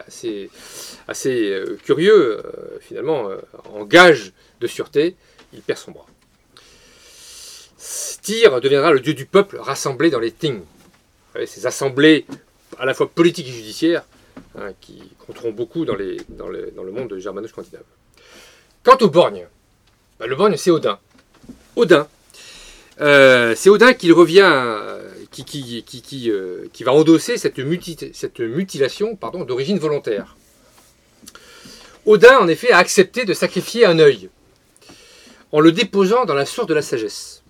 euh, 1.27 1.77
curieux, 1.85 2.39
euh, 2.39 2.79
finalement, 2.81 3.29
en 3.73 3.85
gage 3.85 4.33
de 4.61 4.67
sûreté, 4.67 5.17
il 5.53 5.63
perd 5.63 5.79
son 5.79 5.93
bras. 5.93 6.07
Tyr 8.23 8.61
deviendra 8.61 8.93
le 8.93 9.01
dieu 9.01 9.13
du 9.13 9.27
peuple 9.27 9.59
rassemblé 9.59 10.11
dans 10.11 10.19
les 10.19 10.33
savez, 10.33 11.47
ces 11.47 11.67
assemblées 11.67 12.25
à 12.79 12.87
la 12.87 12.95
fois 12.95 13.11
politiques 13.11 13.49
et 13.49 13.53
judiciaires 13.53 14.05
hein, 14.57 14.73
qui 14.81 15.03
compteront 15.27 15.53
beaucoup 15.53 15.85
dans, 15.85 15.95
le, 15.95 16.91
monde 16.91 17.19
germano-scandinave. 17.19 17.85
Quant 18.83 18.97
au 19.03 19.11
borgne, 19.11 19.47
bah, 20.19 20.27
le 20.27 20.37
borgne 20.37 20.57
c'est 20.57 20.71
Odin. 20.71 20.99
Odin, 21.77 22.09
euh, 23.01 23.55
c'est 23.57 23.71
Odin 23.71 23.93
qui 23.93 24.13
revient, 24.13 24.41
euh, 24.43 25.09
euh, 25.29 26.69
qui 26.73 26.85
va 26.85 26.93
endosser 26.93 27.37
cette, 27.39 27.59
muti- 27.59 28.13
cette 28.13 28.41
mutilation 28.41 29.19
d'origine 29.47 29.79
volontaire. 29.79 30.37
Odin, 32.07 32.39
en 32.39 32.49
effet, 32.49 32.71
a 32.71 32.79
accepté 32.79 33.25
de 33.25 33.35
sacrifier 33.35 33.87
un 33.87 33.99
œil 33.99 34.29
en 35.53 35.61
le 35.61 35.73
déposant 35.73 36.25
dans 36.25 36.35
la 36.35 36.47
source 36.47 36.67
de 36.67 36.75
la 36.75 36.83
sagesse, 36.83 37.43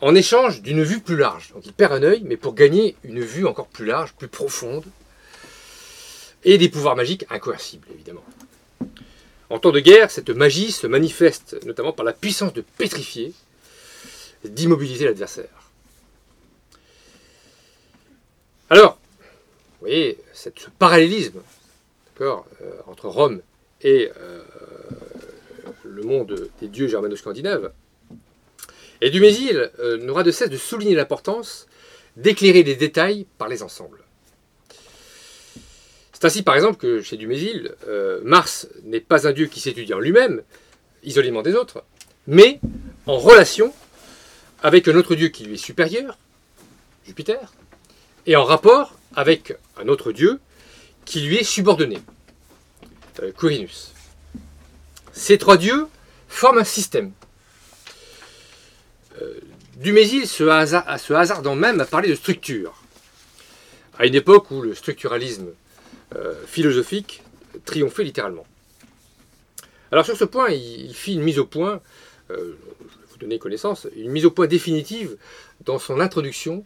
en 0.00 0.14
échange 0.14 0.62
d'une 0.62 0.82
vue 0.82 1.00
plus 1.00 1.16
large. 1.16 1.52
Donc 1.52 1.66
il 1.66 1.72
perd 1.72 1.92
un 1.92 2.02
œil, 2.02 2.22
mais 2.24 2.36
pour 2.36 2.54
gagner 2.54 2.96
une 3.02 3.20
vue 3.20 3.46
encore 3.46 3.66
plus 3.66 3.86
large, 3.86 4.14
plus 4.14 4.28
profonde, 4.28 4.84
et 6.44 6.58
des 6.58 6.68
pouvoirs 6.68 6.94
magiques 6.94 7.26
incoercibles, 7.28 7.88
évidemment. 7.92 8.24
En 9.50 9.58
temps 9.58 9.72
de 9.72 9.80
guerre, 9.80 10.10
cette 10.10 10.30
magie 10.30 10.70
se 10.70 10.86
manifeste 10.86 11.56
notamment 11.66 11.92
par 11.92 12.04
la 12.04 12.12
puissance 12.12 12.52
de 12.52 12.64
pétrifier, 12.78 13.32
d'immobiliser 14.48 15.04
l'adversaire. 15.04 15.70
Alors, 18.68 18.98
vous 19.80 19.86
voyez, 19.86 20.18
ce 20.32 20.50
parallélisme 20.78 21.40
euh, 22.20 22.40
entre 22.86 23.08
Rome 23.08 23.42
et 23.82 24.10
euh, 24.16 24.40
le 25.84 26.02
monde 26.02 26.48
des 26.60 26.68
dieux 26.68 26.88
germano-scandinaves, 26.88 27.72
et 29.02 29.10
Dumézil 29.10 29.70
euh, 29.78 29.98
n'aura 29.98 30.22
de 30.22 30.30
cesse 30.30 30.48
de 30.48 30.56
souligner 30.56 30.94
l'importance 30.94 31.66
d'éclairer 32.16 32.62
les 32.62 32.74
détails 32.74 33.26
par 33.36 33.48
les 33.48 33.62
ensembles. 33.62 34.02
C'est 36.14 36.24
ainsi 36.24 36.42
par 36.42 36.54
exemple 36.54 36.78
que 36.78 37.02
chez 37.02 37.18
Dumézil, 37.18 37.74
Mars 38.22 38.68
n'est 38.84 39.00
pas 39.00 39.28
un 39.28 39.32
dieu 39.32 39.46
qui 39.46 39.60
s'étudie 39.60 39.92
en 39.92 39.98
lui-même, 39.98 40.42
isolément 41.04 41.42
des 41.42 41.54
autres, 41.54 41.84
mais 42.26 42.58
en 43.04 43.18
relation 43.18 43.74
avec 44.62 44.88
un 44.88 44.96
autre 44.96 45.14
dieu 45.14 45.28
qui 45.28 45.44
lui 45.44 45.54
est 45.54 45.58
supérieur, 45.58 46.18
Jupiter, 47.06 47.52
et 48.26 48.36
en 48.36 48.44
rapport 48.44 48.98
avec 49.14 49.56
un 49.78 49.88
autre 49.88 50.12
dieu 50.12 50.40
qui 51.04 51.20
lui 51.20 51.36
est 51.36 51.44
subordonné, 51.44 51.98
euh, 53.22 53.32
Quirinus. 53.32 53.92
Ces 55.12 55.38
trois 55.38 55.56
dieux 55.56 55.86
forment 56.28 56.58
un 56.58 56.64
système. 56.64 57.12
Euh, 59.22 59.40
Dumézil 59.76 60.26
se, 60.26 60.44
hasard- 60.44 60.98
se 60.98 61.12
hasardant 61.12 61.54
même 61.54 61.80
à 61.80 61.84
parler 61.84 62.08
de 62.08 62.14
structure, 62.14 62.82
à 63.98 64.06
une 64.06 64.14
époque 64.14 64.50
où 64.50 64.62
le 64.62 64.74
structuralisme 64.74 65.48
euh, 66.14 66.34
philosophique 66.46 67.22
triomphait 67.64 68.04
littéralement. 68.04 68.46
Alors 69.92 70.04
sur 70.04 70.16
ce 70.16 70.24
point, 70.24 70.50
il, 70.50 70.94
fit 70.94 71.14
une 71.14 71.22
mise 71.22 71.38
au 71.38 71.46
point, 71.46 71.80
euh, 72.30 72.58
vous 73.16 73.20
donner 73.20 73.38
connaissance, 73.38 73.86
une 73.96 74.10
mise 74.10 74.26
au 74.26 74.30
point 74.30 74.46
définitive 74.46 75.16
dans 75.64 75.78
son 75.78 76.00
introduction 76.00 76.64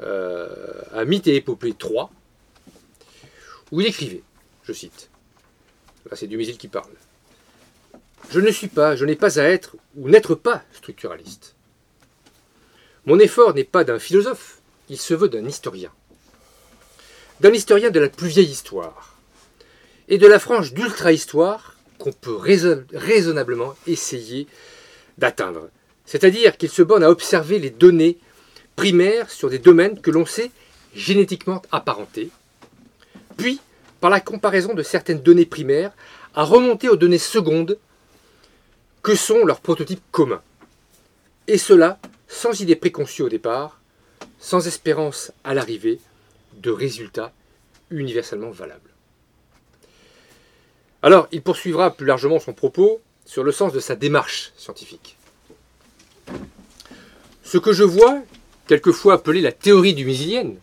euh, 0.00 0.48
à 0.92 1.04
Mythe 1.04 1.26
et 1.26 1.36
Épopée 1.36 1.72
3, 1.72 2.10
où 3.72 3.80
il 3.80 3.86
écrivait, 3.86 4.22
je 4.64 4.72
cite, 4.72 5.10
là 6.10 6.16
c'est 6.16 6.26
Dumézil 6.26 6.58
qui 6.58 6.68
parle, 6.68 6.90
je 8.30 8.40
ne 8.40 8.50
suis 8.50 8.68
pas, 8.68 8.96
je 8.96 9.04
n'ai 9.04 9.16
pas 9.16 9.40
à 9.40 9.44
être 9.44 9.76
ou 9.96 10.08
n'être 10.08 10.34
pas 10.34 10.62
structuraliste. 10.72 11.54
Mon 13.06 13.18
effort 13.18 13.54
n'est 13.54 13.64
pas 13.64 13.84
d'un 13.84 13.98
philosophe, 13.98 14.58
il 14.90 14.98
se 14.98 15.14
veut 15.14 15.28
d'un 15.28 15.46
historien. 15.46 15.90
D'un 17.40 17.52
historien 17.52 17.90
de 17.90 18.00
la 18.00 18.10
plus 18.10 18.28
vieille 18.28 18.50
histoire. 18.50 19.16
Et 20.08 20.18
de 20.18 20.26
la 20.26 20.38
frange 20.38 20.74
d'ultra-histoire 20.74 21.76
qu'on 21.98 22.12
peut 22.12 22.36
raisonnablement 22.36 23.74
essayer 23.86 24.46
d'atteindre. 25.16 25.70
C'est-à-dire 26.08 26.56
qu'il 26.56 26.70
se 26.70 26.80
borne 26.80 27.04
à 27.04 27.10
observer 27.10 27.58
les 27.58 27.68
données 27.68 28.16
primaires 28.76 29.30
sur 29.30 29.50
des 29.50 29.58
domaines 29.58 30.00
que 30.00 30.10
l'on 30.10 30.24
sait 30.24 30.50
génétiquement 30.94 31.60
apparentés, 31.70 32.30
puis, 33.36 33.60
par 34.00 34.08
la 34.08 34.20
comparaison 34.20 34.72
de 34.72 34.82
certaines 34.82 35.20
données 35.20 35.44
primaires, 35.44 35.92
à 36.34 36.44
remonter 36.44 36.88
aux 36.88 36.96
données 36.96 37.18
secondes 37.18 37.76
que 39.02 39.14
sont 39.14 39.44
leurs 39.44 39.60
prototypes 39.60 40.02
communs. 40.10 40.40
Et 41.46 41.58
cela 41.58 41.98
sans 42.26 42.58
idée 42.62 42.76
préconçue 42.76 43.20
au 43.20 43.28
départ, 43.28 43.78
sans 44.38 44.66
espérance 44.66 45.30
à 45.44 45.52
l'arrivée 45.52 46.00
de 46.54 46.70
résultats 46.70 47.32
universellement 47.90 48.50
valables. 48.50 48.94
Alors, 51.02 51.28
il 51.32 51.42
poursuivra 51.42 51.94
plus 51.94 52.06
largement 52.06 52.40
son 52.40 52.54
propos 52.54 53.02
sur 53.26 53.44
le 53.44 53.52
sens 53.52 53.74
de 53.74 53.80
sa 53.80 53.94
démarche 53.94 54.52
scientifique. 54.56 55.17
Ce 57.50 57.56
que 57.56 57.72
je 57.72 57.82
vois, 57.82 58.20
quelquefois 58.66 59.14
appelé 59.14 59.40
la 59.40 59.52
théorie 59.52 59.94
du 59.94 60.04
misilienne, 60.04 60.58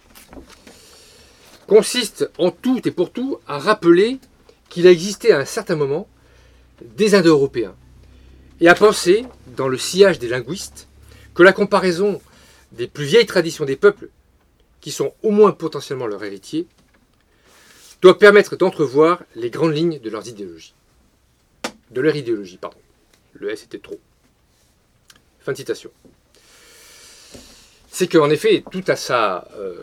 consiste 1.66 2.30
en 2.38 2.52
tout 2.52 2.88
et 2.88 2.92
pour 2.92 3.12
tout 3.12 3.40
à 3.48 3.58
rappeler 3.58 4.20
qu'il 4.70 4.86
a 4.86 4.92
existé 4.92 5.32
à 5.32 5.40
un 5.40 5.46
certain 5.46 5.76
moment 5.76 6.08
des 6.84 7.16
Indo-Européens, 7.16 7.74
et 8.62 8.68
à 8.68 8.76
penser, 8.76 9.26
dans 9.58 9.68
le 9.68 9.80
sillage 9.80 10.20
des 10.20 10.28
linguistes, 10.28 10.88
que 11.34 11.42
la 11.42 11.54
comparaison 11.54 12.22
des 12.72 12.86
plus 12.88 13.06
vieilles 13.06 13.26
traditions 13.26 13.66
des 13.66 13.78
peuples, 13.78 14.10
qui 14.80 14.92
sont 14.92 15.12
au 15.24 15.32
moins 15.32 15.54
potentiellement 15.54 16.06
leurs 16.06 16.24
héritiers, 16.24 16.68
doit 18.04 18.20
permettre 18.20 18.58
d'entrevoir 18.58 19.24
les 19.34 19.50
grandes 19.50 19.76
lignes 19.76 19.98
de 19.98 20.10
leurs 20.12 20.28
idéologies. 20.28 20.76
De 21.90 22.02
leur 22.02 22.16
idéologie, 22.16 22.58
pardon. 22.58 22.78
Le 23.34 23.50
S 23.50 23.64
était 23.64 23.80
trop. 23.80 24.00
Fin 25.40 25.54
de 25.54 25.58
citation. 25.58 25.90
C'est 27.98 28.08
qu'en 28.10 28.30
effet, 28.30 28.62
tout 28.70 28.84
à 28.90 28.98
sa 28.98 29.48
euh, 29.58 29.74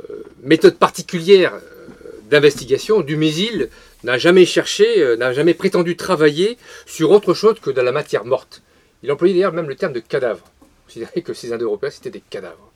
méthode 0.43 0.77
particulière 0.77 1.55
euh, 1.55 2.11
d'investigation, 2.29 3.01
Dumézil 3.01 3.71
n'a 4.05 4.19
jamais 4.19 4.45
cherché, 4.45 5.01
euh, 5.01 5.17
n'a 5.17 5.33
jamais 5.33 5.55
prétendu 5.55 5.97
travailler 5.97 6.59
sur 6.85 7.11
autre 7.11 7.33
chose 7.33 7.59
que 7.59 7.71
de 7.71 7.81
la 7.81 7.91
matière 7.91 8.27
morte. 8.27 8.61
Il 9.03 9.11
employait 9.11 9.33
d'ailleurs 9.33 9.55
même 9.55 9.67
le 9.67 9.77
terme 9.77 9.95
de 9.95 10.01
cadavre. 10.01 10.45
Il 10.45 10.85
considérait 10.85 11.23
que 11.23 11.33
ces 11.33 11.55
Indo-Européens 11.55 11.89
c'était 11.89 12.11
des 12.11 12.21
cadavres. 12.21 12.71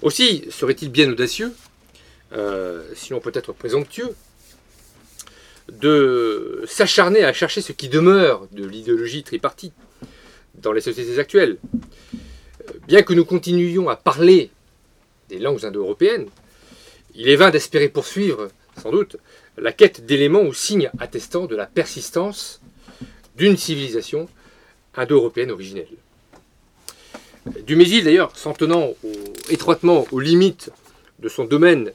Aussi, 0.00 0.46
serait-il 0.48 0.88
bien 0.88 1.12
audacieux, 1.12 1.52
sinon 2.94 3.20
peut-être 3.20 3.52
présomptueux, 3.52 4.14
de 5.70 6.64
s'acharner 6.66 7.22
à 7.22 7.34
chercher 7.34 7.60
ce 7.60 7.72
qui 7.72 7.90
demeure 7.90 8.48
de 8.52 8.64
l'idéologie 8.64 9.24
tripartite 9.24 9.74
dans 10.54 10.72
les 10.72 10.80
sociétés 10.80 11.18
actuelles. 11.18 11.58
Bien 12.86 13.02
que 13.02 13.14
nous 13.14 13.24
continuions 13.24 13.88
à 13.88 13.96
parler 13.96 14.50
des 15.28 15.38
langues 15.38 15.64
indo-européennes, 15.64 16.26
il 17.14 17.28
est 17.28 17.36
vain 17.36 17.50
d'espérer 17.50 17.88
poursuivre, 17.88 18.48
sans 18.82 18.90
doute, 18.90 19.16
la 19.56 19.72
quête 19.72 20.06
d'éléments 20.06 20.42
ou 20.42 20.52
signes 20.52 20.90
attestant 20.98 21.46
de 21.46 21.54
la 21.54 21.66
persistance 21.66 22.60
d'une 23.36 23.56
civilisation 23.56 24.28
indo-européenne 24.96 25.50
originelle. 25.50 25.88
Dumézil, 27.66 28.04
d'ailleurs, 28.04 28.36
s'en 28.36 28.52
tenant 28.52 28.90
étroitement 29.50 30.06
aux 30.10 30.20
limites 30.20 30.70
de 31.20 31.28
son 31.28 31.44
domaine 31.44 31.92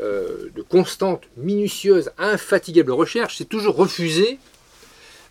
euh, 0.00 0.50
de 0.54 0.62
constante, 0.62 1.22
minutieuse, 1.36 2.10
infatigable 2.18 2.92
recherche, 2.92 3.36
s'est 3.36 3.44
toujours 3.44 3.76
refusé 3.76 4.38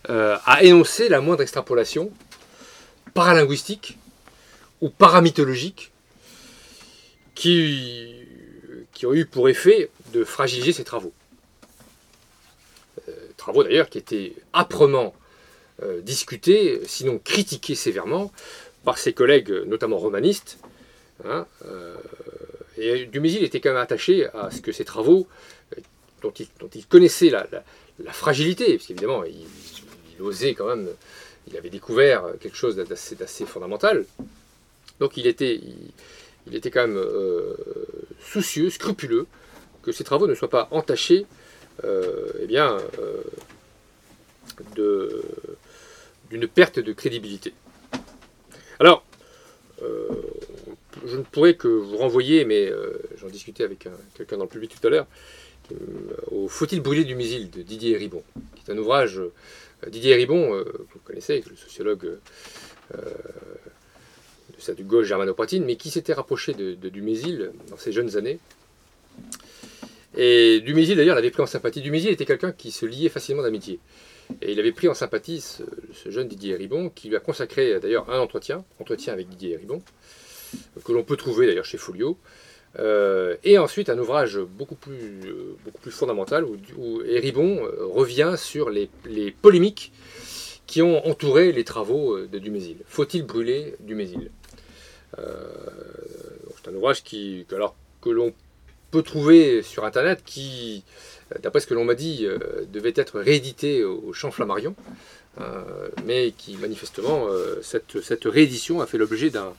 euh, 0.09 0.37
à 0.45 0.63
énoncer 0.63 1.09
la 1.09 1.19
moindre 1.21 1.41
extrapolation 1.41 2.11
paralinguistique 3.13 3.97
ou 4.83 4.89
paramythologique 4.89 5.93
qui, 7.35 8.27
qui 8.91 9.05
ont 9.05 9.13
eu 9.13 9.25
pour 9.25 9.47
effet 9.47 9.89
de 10.11 10.25
fragiliser 10.25 10.73
ses 10.73 10.83
travaux. 10.83 11.13
Euh, 13.07 13.11
travaux 13.37 13.63
d'ailleurs 13.63 13.89
qui 13.89 13.97
étaient 13.97 14.33
âprement 14.51 15.15
euh, 15.81 16.01
discutés, 16.01 16.81
sinon 16.85 17.17
critiqués 17.17 17.75
sévèrement, 17.75 18.33
par 18.83 18.97
ses 18.97 19.13
collègues, 19.13 19.51
notamment 19.67 19.97
romanistes. 19.97 20.59
Hein, 21.23 21.47
euh, 21.65 21.95
et 22.77 23.05
Dumézil 23.05 23.41
était 23.45 23.61
quand 23.61 23.69
même 23.69 23.81
attaché 23.81 24.27
à 24.33 24.51
ce 24.51 24.59
que 24.59 24.73
ses 24.73 24.83
travaux, 24.83 25.27
dont 26.21 26.31
il, 26.31 26.47
dont 26.59 26.69
il 26.75 26.85
connaissait 26.85 27.29
la, 27.29 27.47
fragilité, 28.11 28.75
parce 28.75 28.87
qu'évidemment, 28.87 29.23
il, 29.23 30.21
osait 30.21 30.55
quand 30.55 30.67
même, 30.67 30.89
il 31.47 31.55
avait 31.55 31.69
découvert 31.69 32.25
quelque 32.41 32.57
chose 32.57 32.75
d'assez 32.75 33.45
fondamental. 33.45 34.05
Donc 34.99 35.17
il 35.17 35.27
était, 35.27 35.59
il, 36.47 36.55
était 36.55 36.71
quand 36.71 36.87
même 36.87 37.03
soucieux, 38.19 38.69
scrupuleux, 38.69 39.27
que 39.81 39.91
ses 39.91 40.03
travaux 40.03 40.27
ne 40.27 40.35
soient 40.35 40.49
pas 40.49 40.67
entachés 40.71 41.25
eh 41.83 42.47
bien, 42.47 42.77
de, 44.75 45.23
d'une 46.29 46.47
perte 46.47 46.79
de 46.79 46.93
crédibilité. 46.93 47.53
Alors, 48.79 49.05
euh, 49.81 50.07
je 51.05 51.17
ne 51.17 51.23
pourrais 51.23 51.55
que 51.55 51.67
vous 51.67 51.97
renvoyer, 51.97 52.45
mais 52.45 52.67
euh, 52.67 52.93
j'en 53.17 53.27
discutais 53.27 53.63
avec 53.63 53.87
quelqu'un 54.15 54.37
dans 54.37 54.43
le 54.43 54.49
public 54.49 54.73
tout 54.79 54.87
à 54.87 54.89
l'heure, 54.89 55.07
euh, 55.71 55.75
au 56.31 56.47
Faut-il 56.47 56.81
brûler 56.81 57.03
du 57.03 57.15
misil 57.15 57.49
de 57.49 57.61
Didier 57.61 57.97
Ribon, 57.97 58.23
qui 58.55 58.63
est 58.69 58.73
un 58.73 58.77
ouvrage. 58.77 59.21
Didier 59.87 60.15
Ribon, 60.15 60.63
que 60.63 60.93
vous 60.93 60.99
connaissez, 61.03 61.43
le 61.49 61.55
sociologue 61.57 62.17
de 64.67 64.73
du 64.73 64.83
gauche 64.83 65.07
germano-patine, 65.07 65.63
mais 65.65 65.75
qui 65.75 65.89
s'était 65.89 66.13
rapproché 66.13 66.53
de, 66.53 66.75
de 66.75 66.89
Dumézil 66.89 67.51
dans 67.69 67.77
ses 67.77 67.91
jeunes 67.91 68.17
années. 68.17 68.39
Et 70.15 70.61
Dumézil, 70.61 70.95
d'ailleurs, 70.95 71.15
l'avait 71.15 71.31
pris 71.31 71.41
en 71.41 71.47
sympathie. 71.47 71.81
Dumézil 71.81 72.11
était 72.11 72.25
quelqu'un 72.25 72.51
qui 72.51 72.71
se 72.71 72.85
liait 72.85 73.09
facilement 73.09 73.41
d'amitié. 73.41 73.79
Et 74.41 74.51
il 74.51 74.59
avait 74.59 74.71
pris 74.71 74.87
en 74.87 74.93
sympathie 74.93 75.41
ce, 75.41 75.63
jeune 76.09 76.27
Didier 76.27 76.55
Ribon, 76.55 76.89
qui 76.89 77.09
lui 77.09 77.15
a 77.15 77.19
consacré 77.19 77.79
d'ailleurs 77.79 78.09
un 78.09 78.19
entretien, 78.19 78.63
entretien 78.79 79.13
avec 79.13 79.27
Didier 79.27 79.57
Ribon, 79.57 79.81
que 80.83 80.91
l'on 80.91 81.03
peut 81.03 81.17
trouver 81.17 81.47
d'ailleurs 81.47 81.65
chez 81.65 81.77
Folio. 81.77 82.17
Euh, 82.79 83.35
et 83.43 83.59
ensuite 83.59 83.89
un 83.89 83.99
ouvrage 83.99 84.39
beaucoup 84.39 84.73
plus, 84.75 85.21
euh, 85.25 85.55
fondamental 85.91 86.43
où, 86.43 86.57
où 86.77 86.97
Ribon 87.05 87.63
euh, 87.63 87.85
revient 87.85 88.33
sur 88.35 88.71
les, 88.71 88.89
polémiques 89.43 89.91
qui 90.65 90.81
ont 90.81 91.05
entouré 91.05 91.51
les 91.51 91.63
travaux 91.63 92.17
de 92.25 92.39
Dumézil. 92.39 92.77
Faut-il 92.87 93.23
brûler 93.25 93.75
Dumézil? 93.79 94.31
C'est 95.17 96.69
un 96.69 96.75
ouvrage 96.75 97.03
qui, 97.03 97.45
alors, 97.51 97.75
que 98.01 98.09
l'on 98.09 98.33
peut 98.91 99.03
trouver 99.03 99.61
sur 99.61 99.85
Internet 99.85 100.21
qui 100.25 100.83
d'après 101.41 101.59
ce 101.59 101.67
que 101.67 101.73
l'on 101.73 101.85
m'a 101.85 101.95
dit, 101.95 102.25
euh, 102.25 102.37
devait 102.71 102.93
être 102.95 103.19
réédité 103.19 103.83
au 103.83 104.13
champ 104.13 104.31
Flammarion, 104.31 104.75
euh, 105.41 105.63
mais 106.05 106.31
qui 106.37 106.57
manifestement, 106.57 107.27
euh, 107.27 107.61
cette, 107.61 108.25
réédition 108.25 108.81
a 108.81 108.85
fait 108.85 108.97
l'objet 108.97 109.29
d'un, 109.29 109.53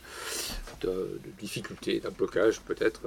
de, 0.83 1.19
difficultés, 1.41 2.01
d'un 2.01 2.11
blocage 2.11 2.61
peut-être. 2.61 3.01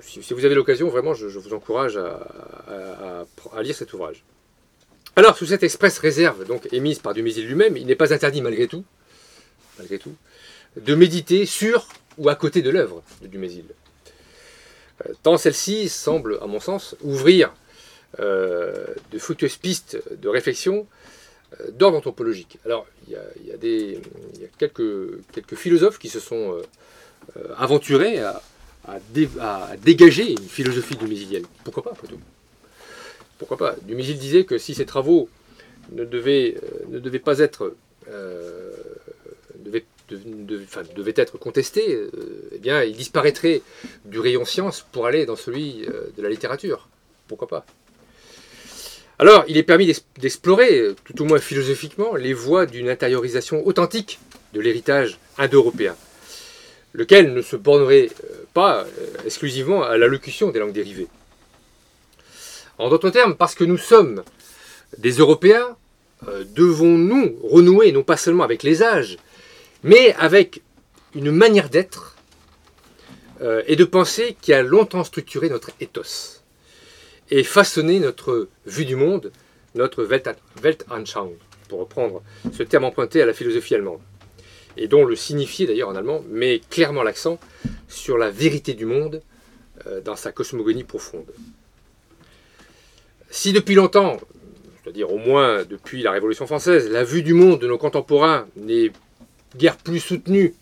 Si, 0.00 0.32
vous 0.32 0.44
avez 0.44 0.54
l'occasion, 0.54 0.88
vraiment, 0.88 1.12
je, 1.12 1.26
vous 1.26 1.52
encourage 1.52 1.98
à, 1.98 3.26
à, 3.52 3.62
lire 3.62 3.74
cet 3.74 3.92
ouvrage. 3.92 4.24
Alors, 5.16 5.36
sous 5.36 5.46
cette 5.46 5.62
expresse 5.62 5.98
réserve, 5.98 6.46
donc 6.46 6.66
émise 6.72 7.00
par 7.00 7.12
Dumézil 7.12 7.46
lui-même, 7.46 7.76
il 7.76 7.86
n'est 7.86 7.96
pas 7.96 8.14
interdit 8.14 8.40
malgré 8.40 8.68
tout, 8.68 8.84
malgré 9.78 9.98
tout, 9.98 10.14
de 10.76 10.94
méditer 10.94 11.46
sur 11.46 11.88
ou 12.18 12.28
à 12.28 12.34
côté 12.34 12.62
de 12.62 12.70
l'œuvre 12.70 13.02
de 13.22 13.28
Dumézil. 13.28 13.64
Euh, 15.06 15.12
tant 15.22 15.36
celle-ci 15.36 15.88
semble, 15.88 16.38
à 16.42 16.46
mon 16.46 16.60
sens, 16.60 16.96
ouvrir 17.02 17.52
euh, 18.20 18.86
de 19.12 19.18
fructueuses 19.18 19.56
pistes 19.56 19.98
de 20.10 20.28
réflexion 20.28 20.86
euh, 21.60 21.70
d'ordre 21.70 21.98
anthropologique. 21.98 22.58
Alors, 22.64 22.86
il 23.06 23.12
y 23.14 23.16
a, 23.16 24.48
quelques, 24.58 25.22
quelques, 25.32 25.54
philosophes 25.54 25.98
qui 25.98 26.08
se 26.08 26.20
sont 26.20 26.60
aventurés 27.56 28.20
à, 28.20 28.42
dégager 29.84 30.32
une 30.32 30.48
philosophie 30.48 30.96
dumésilienne. 30.96 31.44
Pourquoi 31.64 31.82
pas, 31.82 31.92
tout 32.08 32.18
Pourquoi 33.38 33.56
pas? 33.56 33.76
Dumézil 33.82 34.18
disait 34.18 34.44
que 34.44 34.58
si 34.58 34.74
ses 34.74 34.86
travaux 34.86 35.28
ne 35.92 36.04
devaient, 36.04 36.56
ne 36.88 36.98
devaient 36.98 37.18
pas 37.18 37.38
être 37.38 37.74
devait 40.10 41.14
être 41.16 41.38
contesté, 41.38 41.94
euh, 41.94 42.10
eh 42.52 42.58
bien, 42.58 42.82
il 42.82 42.96
disparaîtrait 42.96 43.62
du 44.04 44.18
rayon 44.18 44.44
science 44.44 44.86
pour 44.92 45.06
aller 45.06 45.26
dans 45.26 45.36
celui 45.36 45.84
euh, 45.86 46.12
de 46.16 46.22
la 46.22 46.28
littérature. 46.28 46.88
Pourquoi 47.26 47.48
pas? 47.48 47.66
Alors, 49.18 49.44
il 49.48 49.56
est 49.56 49.64
permis 49.64 49.86
d'ex- 49.86 50.04
d'explorer, 50.18 50.94
tout 51.04 51.22
au 51.22 51.24
moins 51.24 51.40
philosophiquement, 51.40 52.14
les 52.14 52.32
voies 52.32 52.66
d'une 52.66 52.88
intériorisation 52.88 53.66
authentique 53.66 54.18
de 54.54 54.60
l'héritage 54.60 55.18
indo-européen, 55.36 55.96
lequel 56.94 57.34
ne 57.34 57.42
se 57.42 57.56
bornerait 57.56 58.08
euh, 58.24 58.44
pas 58.54 58.84
euh, 58.84 58.86
exclusivement 59.26 59.82
à 59.82 59.98
l'allocution 59.98 60.50
des 60.50 60.60
langues 60.60 60.72
dérivées. 60.72 61.08
En 62.78 62.88
d'autres 62.88 63.10
termes, 63.10 63.36
parce 63.36 63.56
que 63.56 63.64
nous 63.64 63.76
sommes 63.76 64.22
des 64.96 65.10
Européens, 65.18 65.76
euh, 66.28 66.44
devons-nous 66.54 67.38
renouer 67.42 67.92
non 67.92 68.04
pas 68.04 68.16
seulement 68.16 68.44
avec 68.44 68.62
les 68.62 68.82
âges, 68.82 69.18
mais 69.82 70.14
avec 70.14 70.62
une 71.14 71.30
manière 71.30 71.68
d'être 71.70 72.16
euh, 73.40 73.62
et 73.66 73.76
de 73.76 73.84
penser 73.84 74.36
qui 74.40 74.52
a 74.52 74.62
longtemps 74.62 75.04
structuré 75.04 75.48
notre 75.48 75.70
ethos 75.80 76.42
et 77.30 77.44
façonné 77.44 78.00
notre 78.00 78.48
vue 78.66 78.84
du 78.84 78.96
monde, 78.96 79.32
notre 79.74 80.04
Welt- 80.04 80.38
Weltanschauung, 80.62 81.36
pour 81.68 81.80
reprendre 81.80 82.22
ce 82.52 82.62
terme 82.62 82.84
emprunté 82.84 83.20
à 83.22 83.26
la 83.26 83.34
philosophie 83.34 83.74
allemande, 83.74 84.00
et 84.76 84.88
dont 84.88 85.04
le 85.04 85.14
signifié 85.14 85.66
d'ailleurs 85.66 85.90
en 85.90 85.96
allemand 85.96 86.24
met 86.28 86.60
clairement 86.70 87.02
l'accent 87.02 87.38
sur 87.88 88.16
la 88.16 88.30
vérité 88.30 88.74
du 88.74 88.86
monde 88.86 89.22
euh, 89.86 90.00
dans 90.00 90.16
sa 90.16 90.32
cosmogonie 90.32 90.84
profonde. 90.84 91.26
Si 93.30 93.52
depuis 93.52 93.74
longtemps, 93.74 94.16
c'est-à-dire 94.82 95.12
au 95.12 95.18
moins 95.18 95.64
depuis 95.64 96.02
la 96.02 96.12
Révolution 96.12 96.46
française, 96.46 96.88
la 96.88 97.04
vue 97.04 97.22
du 97.22 97.34
monde 97.34 97.60
de 97.60 97.68
nos 97.68 97.76
contemporains 97.76 98.46
n'est 98.56 98.90
guère 99.58 99.76
plus 99.76 100.00
soutenue, 100.00 100.54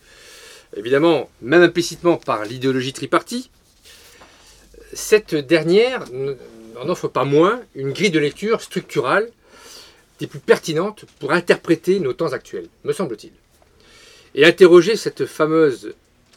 évidemment, 0.77 1.31
même 1.43 1.63
implicitement 1.63 2.17
par 2.17 2.45
l'idéologie 2.45 2.93
tripartie, 2.93 3.51
cette 4.93 5.35
dernière 5.35 6.05
n'en 6.13 6.89
offre 6.89 7.09
pas 7.09 7.25
moins 7.25 7.61
une 7.75 7.93
grille 7.93 8.11
de 8.11 8.19
lecture 8.19 8.61
structurale 8.61 9.31
des 10.19 10.27
plus 10.27 10.41
pertinentes 10.41 11.05
pour 11.21 11.33
interpréter 11.33 12.01
nos 12.01 12.15
temps 12.15 12.33
actuels, 12.33 12.69
me 12.85 12.93
semble-t-il. 12.93 13.33
Et 14.35 14.45
interroger 14.45 14.97
cette 14.97 15.27
fameuse 15.27 15.95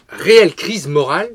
réelle 0.09 0.53
crise 0.53 0.87
morale, 0.87 1.33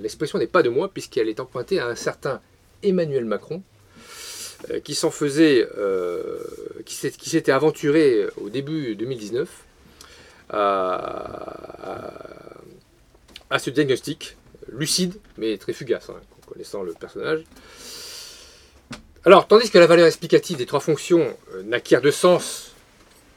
l'expression 0.00 0.38
n'est 0.38 0.46
pas 0.46 0.62
de 0.62 0.68
moi 0.68 0.88
puisqu'elle 0.88 1.28
est 1.28 1.40
empruntée 1.40 1.78
à 1.80 1.86
un 1.86 1.96
certain 1.96 2.40
Emmanuel 2.82 3.24
Macron, 3.24 3.62
euh, 4.70 4.80
qui 4.80 4.94
s'en 4.94 5.10
faisait, 5.10 5.66
euh, 5.76 6.38
qui 6.84 6.94
s'était 7.28 7.52
aventuré 7.52 8.26
au 8.40 8.48
début 8.48 8.94
2019 8.96 9.48
à, 10.50 12.12
ce 13.58 13.70
diagnostic 13.70 14.36
lucide, 14.72 15.14
mais 15.38 15.56
très 15.58 15.72
fugace, 15.72 16.10
hein, 16.10 16.20
connaissant 16.46 16.82
le 16.82 16.92
personnage. 16.92 17.44
Alors, 19.24 19.48
tandis 19.48 19.70
que 19.70 19.78
la 19.78 19.86
valeur 19.86 20.06
explicative 20.06 20.56
des 20.56 20.66
trois 20.66 20.80
fonctions 20.80 21.36
euh, 21.54 21.62
n'acquiert 21.64 22.00
de 22.00 22.10
sens 22.10 22.72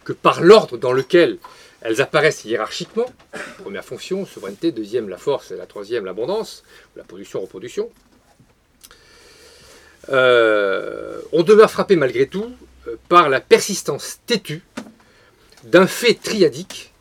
que 0.03 0.13
par 0.13 0.41
l'ordre 0.41 0.77
dans 0.77 0.93
lequel 0.93 1.39
elles 1.81 2.01
apparaissent 2.01 2.45
hiérarchiquement, 2.45 3.05
première 3.59 3.85
fonction, 3.85 4.25
souveraineté, 4.25 4.71
deuxième, 4.71 5.09
la 5.09 5.17
force, 5.17 5.51
et 5.51 5.55
la 5.55 5.65
troisième, 5.65 6.05
l'abondance, 6.05 6.63
la 6.95 7.03
production-reproduction, 7.03 7.89
euh, 10.09 11.21
on 11.31 11.43
demeure 11.43 11.69
frappé 11.69 11.95
malgré 11.95 12.27
tout 12.27 12.51
euh, 12.87 12.95
par 13.09 13.29
la 13.29 13.41
persistance 13.41 14.19
têtue 14.25 14.63
d'un 15.63 15.87
fait 15.87 16.15
triadique 16.15 16.93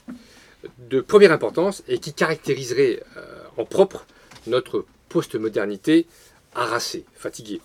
de 0.79 1.01
première 1.01 1.33
importance 1.33 1.83
et 1.89 1.99
qui 1.99 2.13
caractériserait 2.13 3.03
euh, 3.17 3.23
en 3.57 3.65
propre 3.65 4.07
notre 4.47 4.85
postmodernité 5.09 6.07
harassée, 6.55 7.05
fatiguée. 7.15 7.61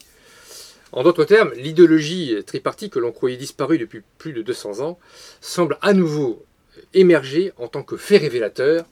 En 0.92 1.04
d'autres 1.04 1.26
termes, 1.26 1.52
l'idéologie 1.56 2.36
tripartie 2.46 2.90
que 2.90 3.00
l'on 3.00 3.12
croyait 3.12 3.38
disparue 3.38 3.80
depuis 3.80 4.02
plus 4.20 4.34
de 4.34 4.44
200 4.44 4.82
ans 4.82 5.00
semble 5.42 5.78
à 5.82 5.94
nouveau 5.94 6.46
émerger 6.94 7.52
en 7.58 7.68
tant 7.68 7.84
que 7.84 7.98
fait 7.98 8.18
révélateur 8.18 8.86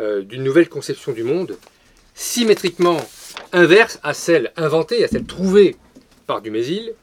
euh, 0.00 0.22
d'une 0.22 0.42
nouvelle 0.42 0.68
conception 0.68 1.12
du 1.12 1.22
monde, 1.22 1.56
symétriquement 2.14 2.98
inverse 3.52 4.00
à 4.02 4.14
celle 4.14 4.52
inventée, 4.56 5.04
à 5.04 5.08
celle 5.08 5.24
trouvée 5.24 5.76
par 6.26 6.42
Dumézil, 6.42 6.94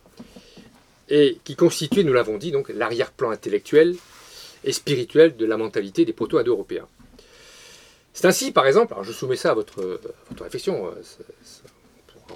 et 1.10 1.40
qui 1.44 1.56
constituait, 1.56 2.04
nous 2.04 2.14
l'avons 2.14 2.38
dit, 2.38 2.52
donc 2.52 2.70
l'arrière-plan 2.70 3.32
intellectuel 3.32 3.96
et 4.64 4.72
spirituel 4.72 5.36
de 5.38 5.46
la 5.46 5.58
mentalité 5.58 6.06
des 6.06 6.14
proto-indo-européens. 6.14 6.88
C'est 8.14 8.26
ainsi, 8.26 8.52
par 8.52 8.68
exemple, 8.68 8.94
alors 8.94 9.04
je 9.04 9.12
soumets 9.12 9.36
ça 9.36 9.52
à 9.52 9.54
votre, 9.54 10.00
réflexion, 10.42 10.88
euh, 10.88 10.92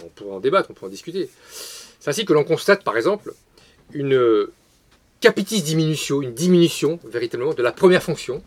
on 0.04 0.08
pourra- 0.10 0.36
en 0.36 0.40
débattre, 0.40 0.70
on 0.72 0.74
pourra 0.74 0.88
en 0.88 0.92
discuter. 0.92 1.30
C'est 2.00 2.10
ainsi 2.10 2.26
que 2.26 2.34
l'on 2.34 2.44
constate, 2.44 2.84
par 2.84 2.96
exemple, 2.98 3.34
une 3.94 4.48
capitis 5.20 5.62
diminutio, 5.62 6.22
une 6.22 6.34
diminution 6.34 7.00
véritablement 7.06 7.54
de 7.54 7.64
la 7.64 7.72
première 7.72 8.04
fonction, 8.04 8.44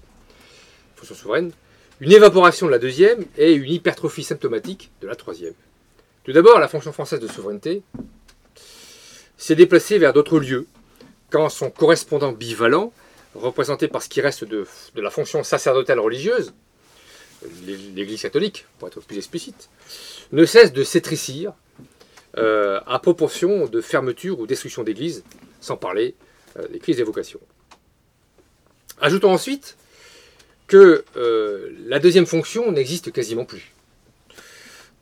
fonction 0.95 1.15
souveraine, 1.15 1.53
une 2.01 2.13
évaporation 2.13 2.67
de 2.67 2.71
la 2.71 2.79
deuxième 2.79 3.25
et 3.39 3.53
une 3.53 3.71
hypertrophie 3.71 4.25
symptomatique 4.25 4.91
de 5.01 5.07
la 5.07 5.17
troisième. 5.17 5.55
Tout 6.25 6.33
d'abord, 6.33 6.59
la 6.59 6.69
fonction 6.69 6.93
française 6.93 7.21
de 7.21 7.29
souveraineté 7.29 7.83
s'est 9.37 9.55
déplacée 9.55 9.99
vers 9.99 10.13
d'autres 10.13 10.39
lieux, 10.39 10.67
quand 11.31 11.49
son 11.49 11.71
correspondant 11.71 12.33
bivalent, 12.33 12.93
représenté 13.39 13.89
par 13.89 14.03
ce 14.03 14.09
qui 14.09 14.21
reste 14.21 14.45
de, 14.45 14.67
la 14.95 15.11
fonction 15.11 15.43
sacerdotale 15.45 16.01
religieuse, 16.01 16.53
l'É- 17.65 17.77
l'Église 17.95 18.23
catholique, 18.23 18.67
pour 18.79 18.89
être 18.89 19.01
plus 19.01 19.17
explicite, 19.19 19.69
ne 20.33 20.45
cesse 20.45 20.73
de 20.73 20.83
s'étrécir 20.85 21.53
euh, 22.39 22.81
à 22.87 22.99
proportion 22.99 23.67
de 23.67 23.81
fermeture 23.81 24.41
ou 24.41 24.47
destruction 24.47 24.83
d'églises, 24.83 25.25
sans 25.61 25.77
parler 25.77 26.15
euh, 26.59 26.69
des 26.69 26.79
crises 26.79 26.97
d'évocation. 26.97 27.41
Ajoutons 29.01 29.33
ensuite 29.33 29.77
que 30.67 31.05
euh, 31.17 31.71
la 31.87 31.99
deuxième 31.99 32.27
fonction 32.27 32.73
n'existe 32.73 33.13
quasiment 33.13 33.45
plus. 33.45 33.73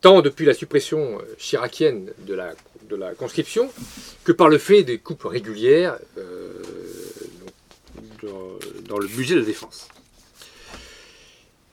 Tant 0.01 0.21
depuis 0.21 0.45
la 0.45 0.53
suppression 0.53 1.19
chiracienne 1.37 2.11
de 2.19 2.35
la 2.35 3.15
conscription 3.15 3.71
que 4.23 4.31
par 4.31 4.49
le 4.49 4.59
fait 4.59 4.83
des 4.83 4.99
coupes 4.99 5.23
régulières 5.23 5.97
euh, 8.27 8.81
dans, 8.87 8.97
le 8.97 9.07
budget 9.07 9.35
de 9.35 9.39
la 9.39 9.45
défense. 9.45 9.87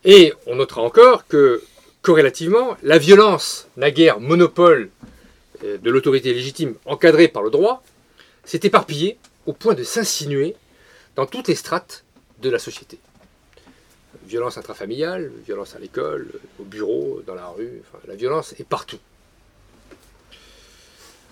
Et 0.04 0.32
on 0.46 0.56
notera 0.56 0.82
encore 0.82 1.26
que, 1.26 1.62
corrélativement, 2.02 2.76
la 2.82 2.98
violence, 2.98 3.68
naguère 3.76 4.20
monopole 4.20 4.90
euh, 5.64 5.78
de 5.78 5.90
l'autorité 5.90 6.32
légitime 6.32 6.74
encadrée 6.86 7.28
par 7.28 7.42
le 7.42 7.50
droit, 7.50 7.82
s'est 8.44 8.60
éparpillée 8.64 9.18
au 9.46 9.52
point 9.52 9.74
de 9.74 9.84
s'insinuer 9.84 10.56
dans 11.16 11.26
toutes 11.26 11.48
les 11.48 11.54
strates 11.54 12.04
de 12.40 12.50
la 12.50 12.58
société. 12.58 12.98
Violence 14.26 14.58
intrafamiliale, 14.58 15.30
violence 15.46 15.74
à 15.74 15.78
l'école, 15.78 16.28
au 16.60 16.64
bureau, 16.64 17.22
dans 17.26 17.34
la 17.34 17.46
rue, 17.46 17.82
enfin, 17.82 18.02
la 18.06 18.14
violence 18.14 18.54
est 18.58 18.64
partout. 18.64 18.98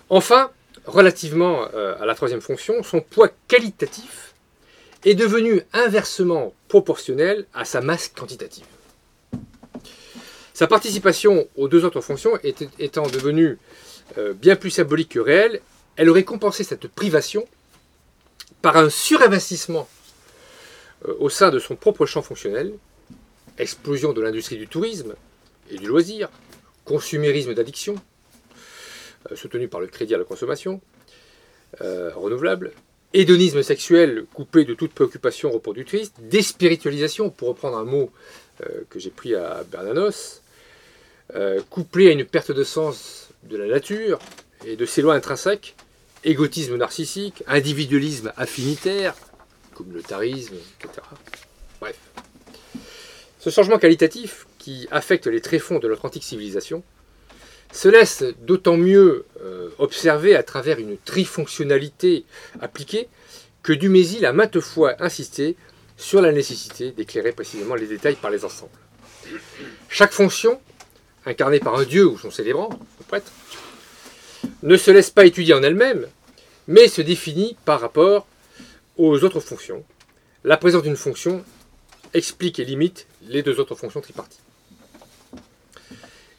Enfin, 0.09 0.51
relativement 0.85 1.67
euh, 1.73 1.95
à 2.01 2.05
la 2.05 2.15
troisième 2.15 2.41
fonction, 2.41 2.83
son 2.83 3.01
poids 3.01 3.29
qualitatif 3.47 4.30
est 5.05 5.15
devenu 5.15 5.61
inversement 5.73 6.53
proportionnel 6.67 7.45
à 7.53 7.65
sa 7.65 7.81
masse 7.81 8.07
quantitative. 8.07 8.65
Sa 10.53 10.67
participation 10.67 11.47
aux 11.55 11.67
deux 11.67 11.85
autres 11.85 12.01
fonctions 12.01 12.37
étant 12.77 13.07
devenue 13.07 13.57
euh, 14.17 14.33
bien 14.33 14.55
plus 14.55 14.69
symbolique 14.69 15.09
que 15.09 15.19
réelle, 15.19 15.61
elle 15.95 16.09
aurait 16.09 16.23
compensé 16.23 16.63
cette 16.63 16.87
privation 16.87 17.47
par 18.61 18.77
un 18.77 18.89
surinvestissement 18.89 19.87
euh, 21.07 21.15
au 21.19 21.29
sein 21.29 21.49
de 21.49 21.57
son 21.57 21.75
propre 21.75 22.05
champ 22.05 22.21
fonctionnel, 22.21 22.73
explosion 23.57 24.13
de 24.13 24.21
l'industrie 24.21 24.57
du 24.57 24.67
tourisme 24.67 25.15
et 25.69 25.77
du 25.77 25.87
loisir, 25.87 26.29
consumérisme 26.85 27.53
d'addiction, 27.53 27.95
euh, 29.31 29.35
soutenu 29.35 29.67
par 29.67 29.79
le 29.79 29.87
crédit 29.87 30.13
à 30.13 30.17
la 30.17 30.25
consommation, 30.25 30.81
renouvelable, 31.79 32.73
hédonisme 33.13 33.63
sexuel 33.63 34.25
coupé 34.33 34.65
de 34.65 34.73
toute 34.73 34.93
préoccupation 34.93 35.51
reproductrice, 35.51 36.13
déspiritualisation, 36.19 37.29
pour 37.29 37.49
reprendre 37.49 37.77
un 37.77 37.83
mot 37.83 38.11
euh, 38.61 38.83
que 38.89 38.99
j'ai 38.99 39.09
pris 39.09 39.35
à 39.35 39.63
Bernanos, 39.69 40.41
euh, 41.35 41.61
couplé 41.69 42.09
à 42.09 42.11
une 42.11 42.25
perte 42.25 42.51
de 42.51 42.63
sens 42.63 43.29
de 43.43 43.57
la 43.57 43.67
nature 43.67 44.19
et 44.65 44.75
de 44.75 44.85
ses 44.85 45.01
lois 45.01 45.15
intrinsèques, 45.15 45.75
égotisme 46.23 46.75
narcissique, 46.75 47.43
individualisme 47.47 48.31
affinitaire, 48.37 49.15
communautarisme, 49.73 50.55
etc. 50.79 51.01
Bref. 51.79 51.97
Ce 53.39 53.49
changement 53.49 53.79
qualitatif 53.79 54.45
qui 54.59 54.87
affecte 54.91 55.25
les 55.25 55.41
tréfonds 55.41 55.79
de 55.79 55.87
notre 55.87 56.05
antique 56.05 56.23
civilisation 56.23 56.83
se 57.71 57.87
laisse 57.87 58.23
d'autant 58.41 58.77
mieux 58.77 59.25
euh, 59.41 59.69
observer 59.79 60.35
à 60.35 60.43
travers 60.43 60.79
une 60.79 60.97
trifonctionnalité 60.97 62.25
appliquée 62.59 63.07
que 63.63 63.73
Dumézil 63.73 64.25
a 64.25 64.33
maintes 64.33 64.59
fois 64.59 64.95
insisté 64.99 65.55
sur 65.97 66.21
la 66.21 66.31
nécessité 66.31 66.91
d'éclairer 66.91 67.31
précisément 67.31 67.75
les 67.75 67.87
détails 67.87 68.15
par 68.15 68.31
les 68.31 68.43
ensembles. 68.43 68.71
Chaque 69.87 70.13
fonction, 70.13 70.59
incarnée 71.25 71.59
par 71.59 71.75
un 71.75 71.83
dieu 71.83 72.07
ou 72.07 72.17
son 72.17 72.31
célébrant, 72.31 72.69
son 72.97 73.03
prêtre, 73.07 73.31
ne 74.63 74.77
se 74.77 74.91
laisse 74.91 75.11
pas 75.11 75.25
étudier 75.25 75.53
en 75.53 75.63
elle-même, 75.63 76.07
mais 76.67 76.87
se 76.87 77.01
définit 77.01 77.55
par 77.65 77.79
rapport 77.79 78.27
aux 78.97 79.23
autres 79.23 79.39
fonctions. 79.39 79.83
La 80.43 80.57
présence 80.57 80.83
d'une 80.83 80.95
fonction 80.95 81.43
explique 82.13 82.59
et 82.59 82.65
limite 82.65 83.07
les 83.27 83.43
deux 83.43 83.59
autres 83.59 83.75
fonctions 83.75 84.01
triparties. 84.01 84.39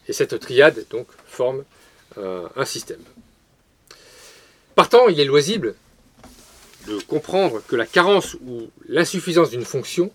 Et 0.07 0.13
cette 0.13 0.39
triade 0.39 0.85
donc 0.89 1.07
forme 1.25 1.63
euh, 2.17 2.47
un 2.55 2.65
système. 2.65 3.01
Partant, 4.75 5.07
il 5.07 5.19
est 5.19 5.25
loisible 5.25 5.75
de 6.87 6.99
comprendre 6.99 7.61
que 7.67 7.75
la 7.75 7.85
carence 7.85 8.35
ou 8.45 8.69
l'insuffisance 8.87 9.49
d'une 9.49 9.65
fonction 9.65 10.11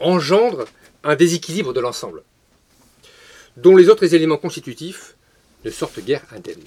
engendre 0.00 0.64
un 1.02 1.16
déséquilibre 1.16 1.72
de 1.72 1.80
l'ensemble, 1.80 2.22
dont 3.56 3.76
les 3.76 3.88
autres 3.88 4.14
éléments 4.14 4.38
constitutifs 4.38 5.16
ne 5.64 5.70
sortent 5.70 6.00
guère 6.00 6.22
indemnes. 6.32 6.64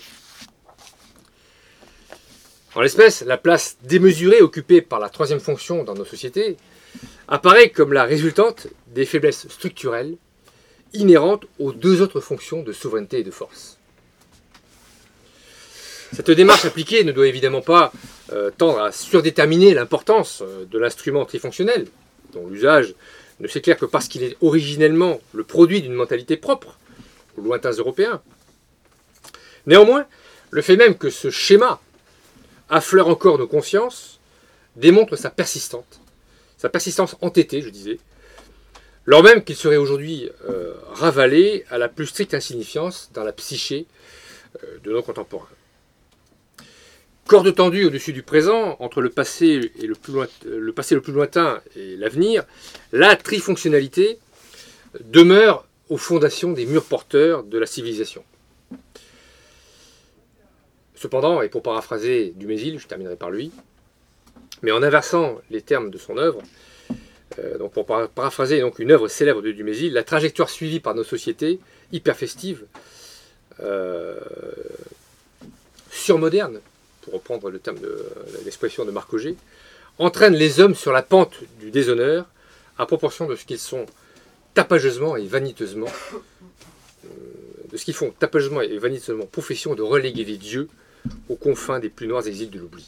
En 2.76 2.82
l'espèce, 2.82 3.24
la 3.24 3.38
place 3.38 3.78
démesurée 3.84 4.42
occupée 4.42 4.82
par 4.82 5.00
la 5.00 5.10
troisième 5.10 5.40
fonction 5.40 5.84
dans 5.84 5.96
nos 5.96 6.06
sociétés 6.06 6.58
apparaît 7.28 7.70
comme 7.70 7.92
la 7.92 8.04
résultante 8.04 8.68
des 8.88 9.06
faiblesses 9.06 9.48
structurelles 9.50 10.18
inhérentes 10.94 11.46
aux 11.60 11.74
deux 11.74 12.02
autres 12.02 12.20
fonctions 12.20 12.64
de 12.64 12.72
souveraineté 12.74 13.20
et 13.20 13.24
de 13.24 13.32
force. 13.32 13.78
Cette 16.14 16.32
démarche 16.32 16.66
appliquée 16.66 17.04
ne 17.04 17.12
doit 17.12 17.28
évidemment 17.28 17.62
pas 17.62 17.92
euh, 18.32 18.50
tendre 18.58 18.82
à 18.82 18.92
surdéterminer 18.92 19.74
l'importance 19.74 20.42
euh, 20.42 20.66
de 20.66 20.80
l'instrument 20.80 21.26
trifonctionnel, 21.26 21.88
dont 22.34 22.48
l'usage 22.48 22.96
ne 23.40 23.48
s'éclaire 23.48 23.78
que 23.78 23.86
parce 23.86 24.08
qu'il 24.08 24.24
est 24.24 24.38
originellement 24.42 25.20
le 25.34 25.44
produit 25.44 25.82
d'une 25.82 25.94
mentalité 25.94 26.38
propre 26.38 26.78
aux 27.38 27.42
lointains 27.42 27.72
européens. 27.72 28.22
Néanmoins, 29.66 30.06
le 30.50 30.62
fait 30.62 30.78
même 30.78 30.98
que 30.98 31.10
ce 31.10 31.30
schéma 31.30 31.80
affleure 32.70 33.10
encore 33.10 33.38
nos 33.38 33.48
consciences 33.48 34.20
démontre 34.76 35.16
sa 35.16 35.30
persistante, 35.30 36.00
sa 36.58 36.70
persistance 36.70 37.16
entêtée, 37.22 37.62
je 37.62 37.70
disais, 37.70 38.00
lors 39.08 39.24
même 39.24 39.44
qu'il 39.44 39.56
serait 39.56 39.78
aujourd'hui 39.78 40.30
euh, 40.48 40.74
ravalé 40.92 41.66
à 41.72 41.80
la 41.80 41.88
plus 41.88 42.06
stricte 42.06 42.36
insignifiance 42.36 43.10
dans 43.14 43.24
la 43.24 43.32
psyché 43.32 43.88
euh, 44.64 44.78
de 44.84 44.92
nos 44.92 45.02
contemporains. 45.02 45.48
Corde 47.26 47.56
tendue 47.56 47.86
au-dessus 47.86 48.14
du 48.14 48.22
présent, 48.22 48.76
entre 48.80 49.02
le 49.02 49.10
passé, 49.10 49.72
le, 49.82 49.96
plus 49.96 50.14
le 50.46 50.72
passé 50.72 50.96
le 50.96 51.02
plus 51.02 51.12
lointain 51.12 51.62
et 51.76 51.98
l'avenir, 51.98 52.46
la 52.92 53.16
trifonctionnalité 53.16 54.20
demeure 55.06 55.66
aux 55.90 55.98
fondations 55.98 56.52
des 56.52 56.66
murs 56.66 56.86
porteurs 56.86 57.44
de 57.44 57.58
la 57.58 57.66
civilisation. 57.66 58.24
Cependant, 60.96 61.42
et 61.42 61.50
pour 61.50 61.64
paraphraser 61.64 62.34
Dumézil, 62.36 62.80
je 62.80 62.88
terminerai 62.88 63.16
par 63.16 63.30
lui, 63.30 63.52
mais 64.62 64.72
en 64.72 64.82
inversant 64.82 65.40
les 65.50 65.62
termes 65.62 65.92
de 65.92 65.98
son 65.98 66.18
œuvre, 66.18 66.42
euh, 67.40 67.58
donc 67.58 67.74
pour 67.74 67.86
paraphraser 67.86 68.62
donc 68.62 68.80
une 68.80 68.92
œuvre 68.92 69.08
célèbre 69.08 69.42
de 69.42 69.52
Dumézil, 69.52 69.94
la 69.94 70.04
trajectoire 70.04 70.50
suivie 70.50 70.80
par 70.80 70.96
nos 70.96 71.04
sociétés, 71.04 71.60
hyper 71.92 72.16
festives, 72.16 72.66
euh, 73.62 74.20
surmodernes, 75.92 76.60
pour 77.02 77.14
reprendre 77.16 77.50
le 77.50 77.60
terme 77.60 77.80
de 77.80 78.06
l'expression 78.46 78.86
de 78.86 78.92
Marc 78.92 79.14
Auger, 79.14 79.36
entraîne 80.00 80.34
les 80.34 80.60
hommes 80.60 80.76
sur 80.76 80.92
la 80.92 81.02
pente 81.02 81.36
du 81.60 81.72
déshonneur 81.72 82.26
à 82.78 82.86
proportion 82.86 83.28
de 83.28 83.36
ce 83.36 83.46
qu'ils 83.46 83.60
sont 83.60 83.86
tapageusement 84.54 85.18
et 85.18 85.26
vaniteusement, 85.26 85.88
euh, 87.06 87.10
de 87.72 87.78
ce 87.78 87.86
qu'ils 87.86 87.94
font 87.94 88.12
tapageusement 88.12 88.62
et 88.62 88.78
vaniteusement 88.78 89.26
profession 89.26 89.76
de 89.76 89.82
reléguer 89.82 90.24
les 90.24 90.38
dieux 90.38 90.70
aux 91.30 91.36
confins 91.36 91.80
des 91.80 91.90
plus 91.90 92.08
noirs 92.08 92.28
exils 92.28 92.50
de 92.50 92.60
l'oubli. 92.60 92.86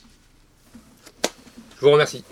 Je 1.78 1.86
vous 1.86 1.92
remercie. 1.92 2.24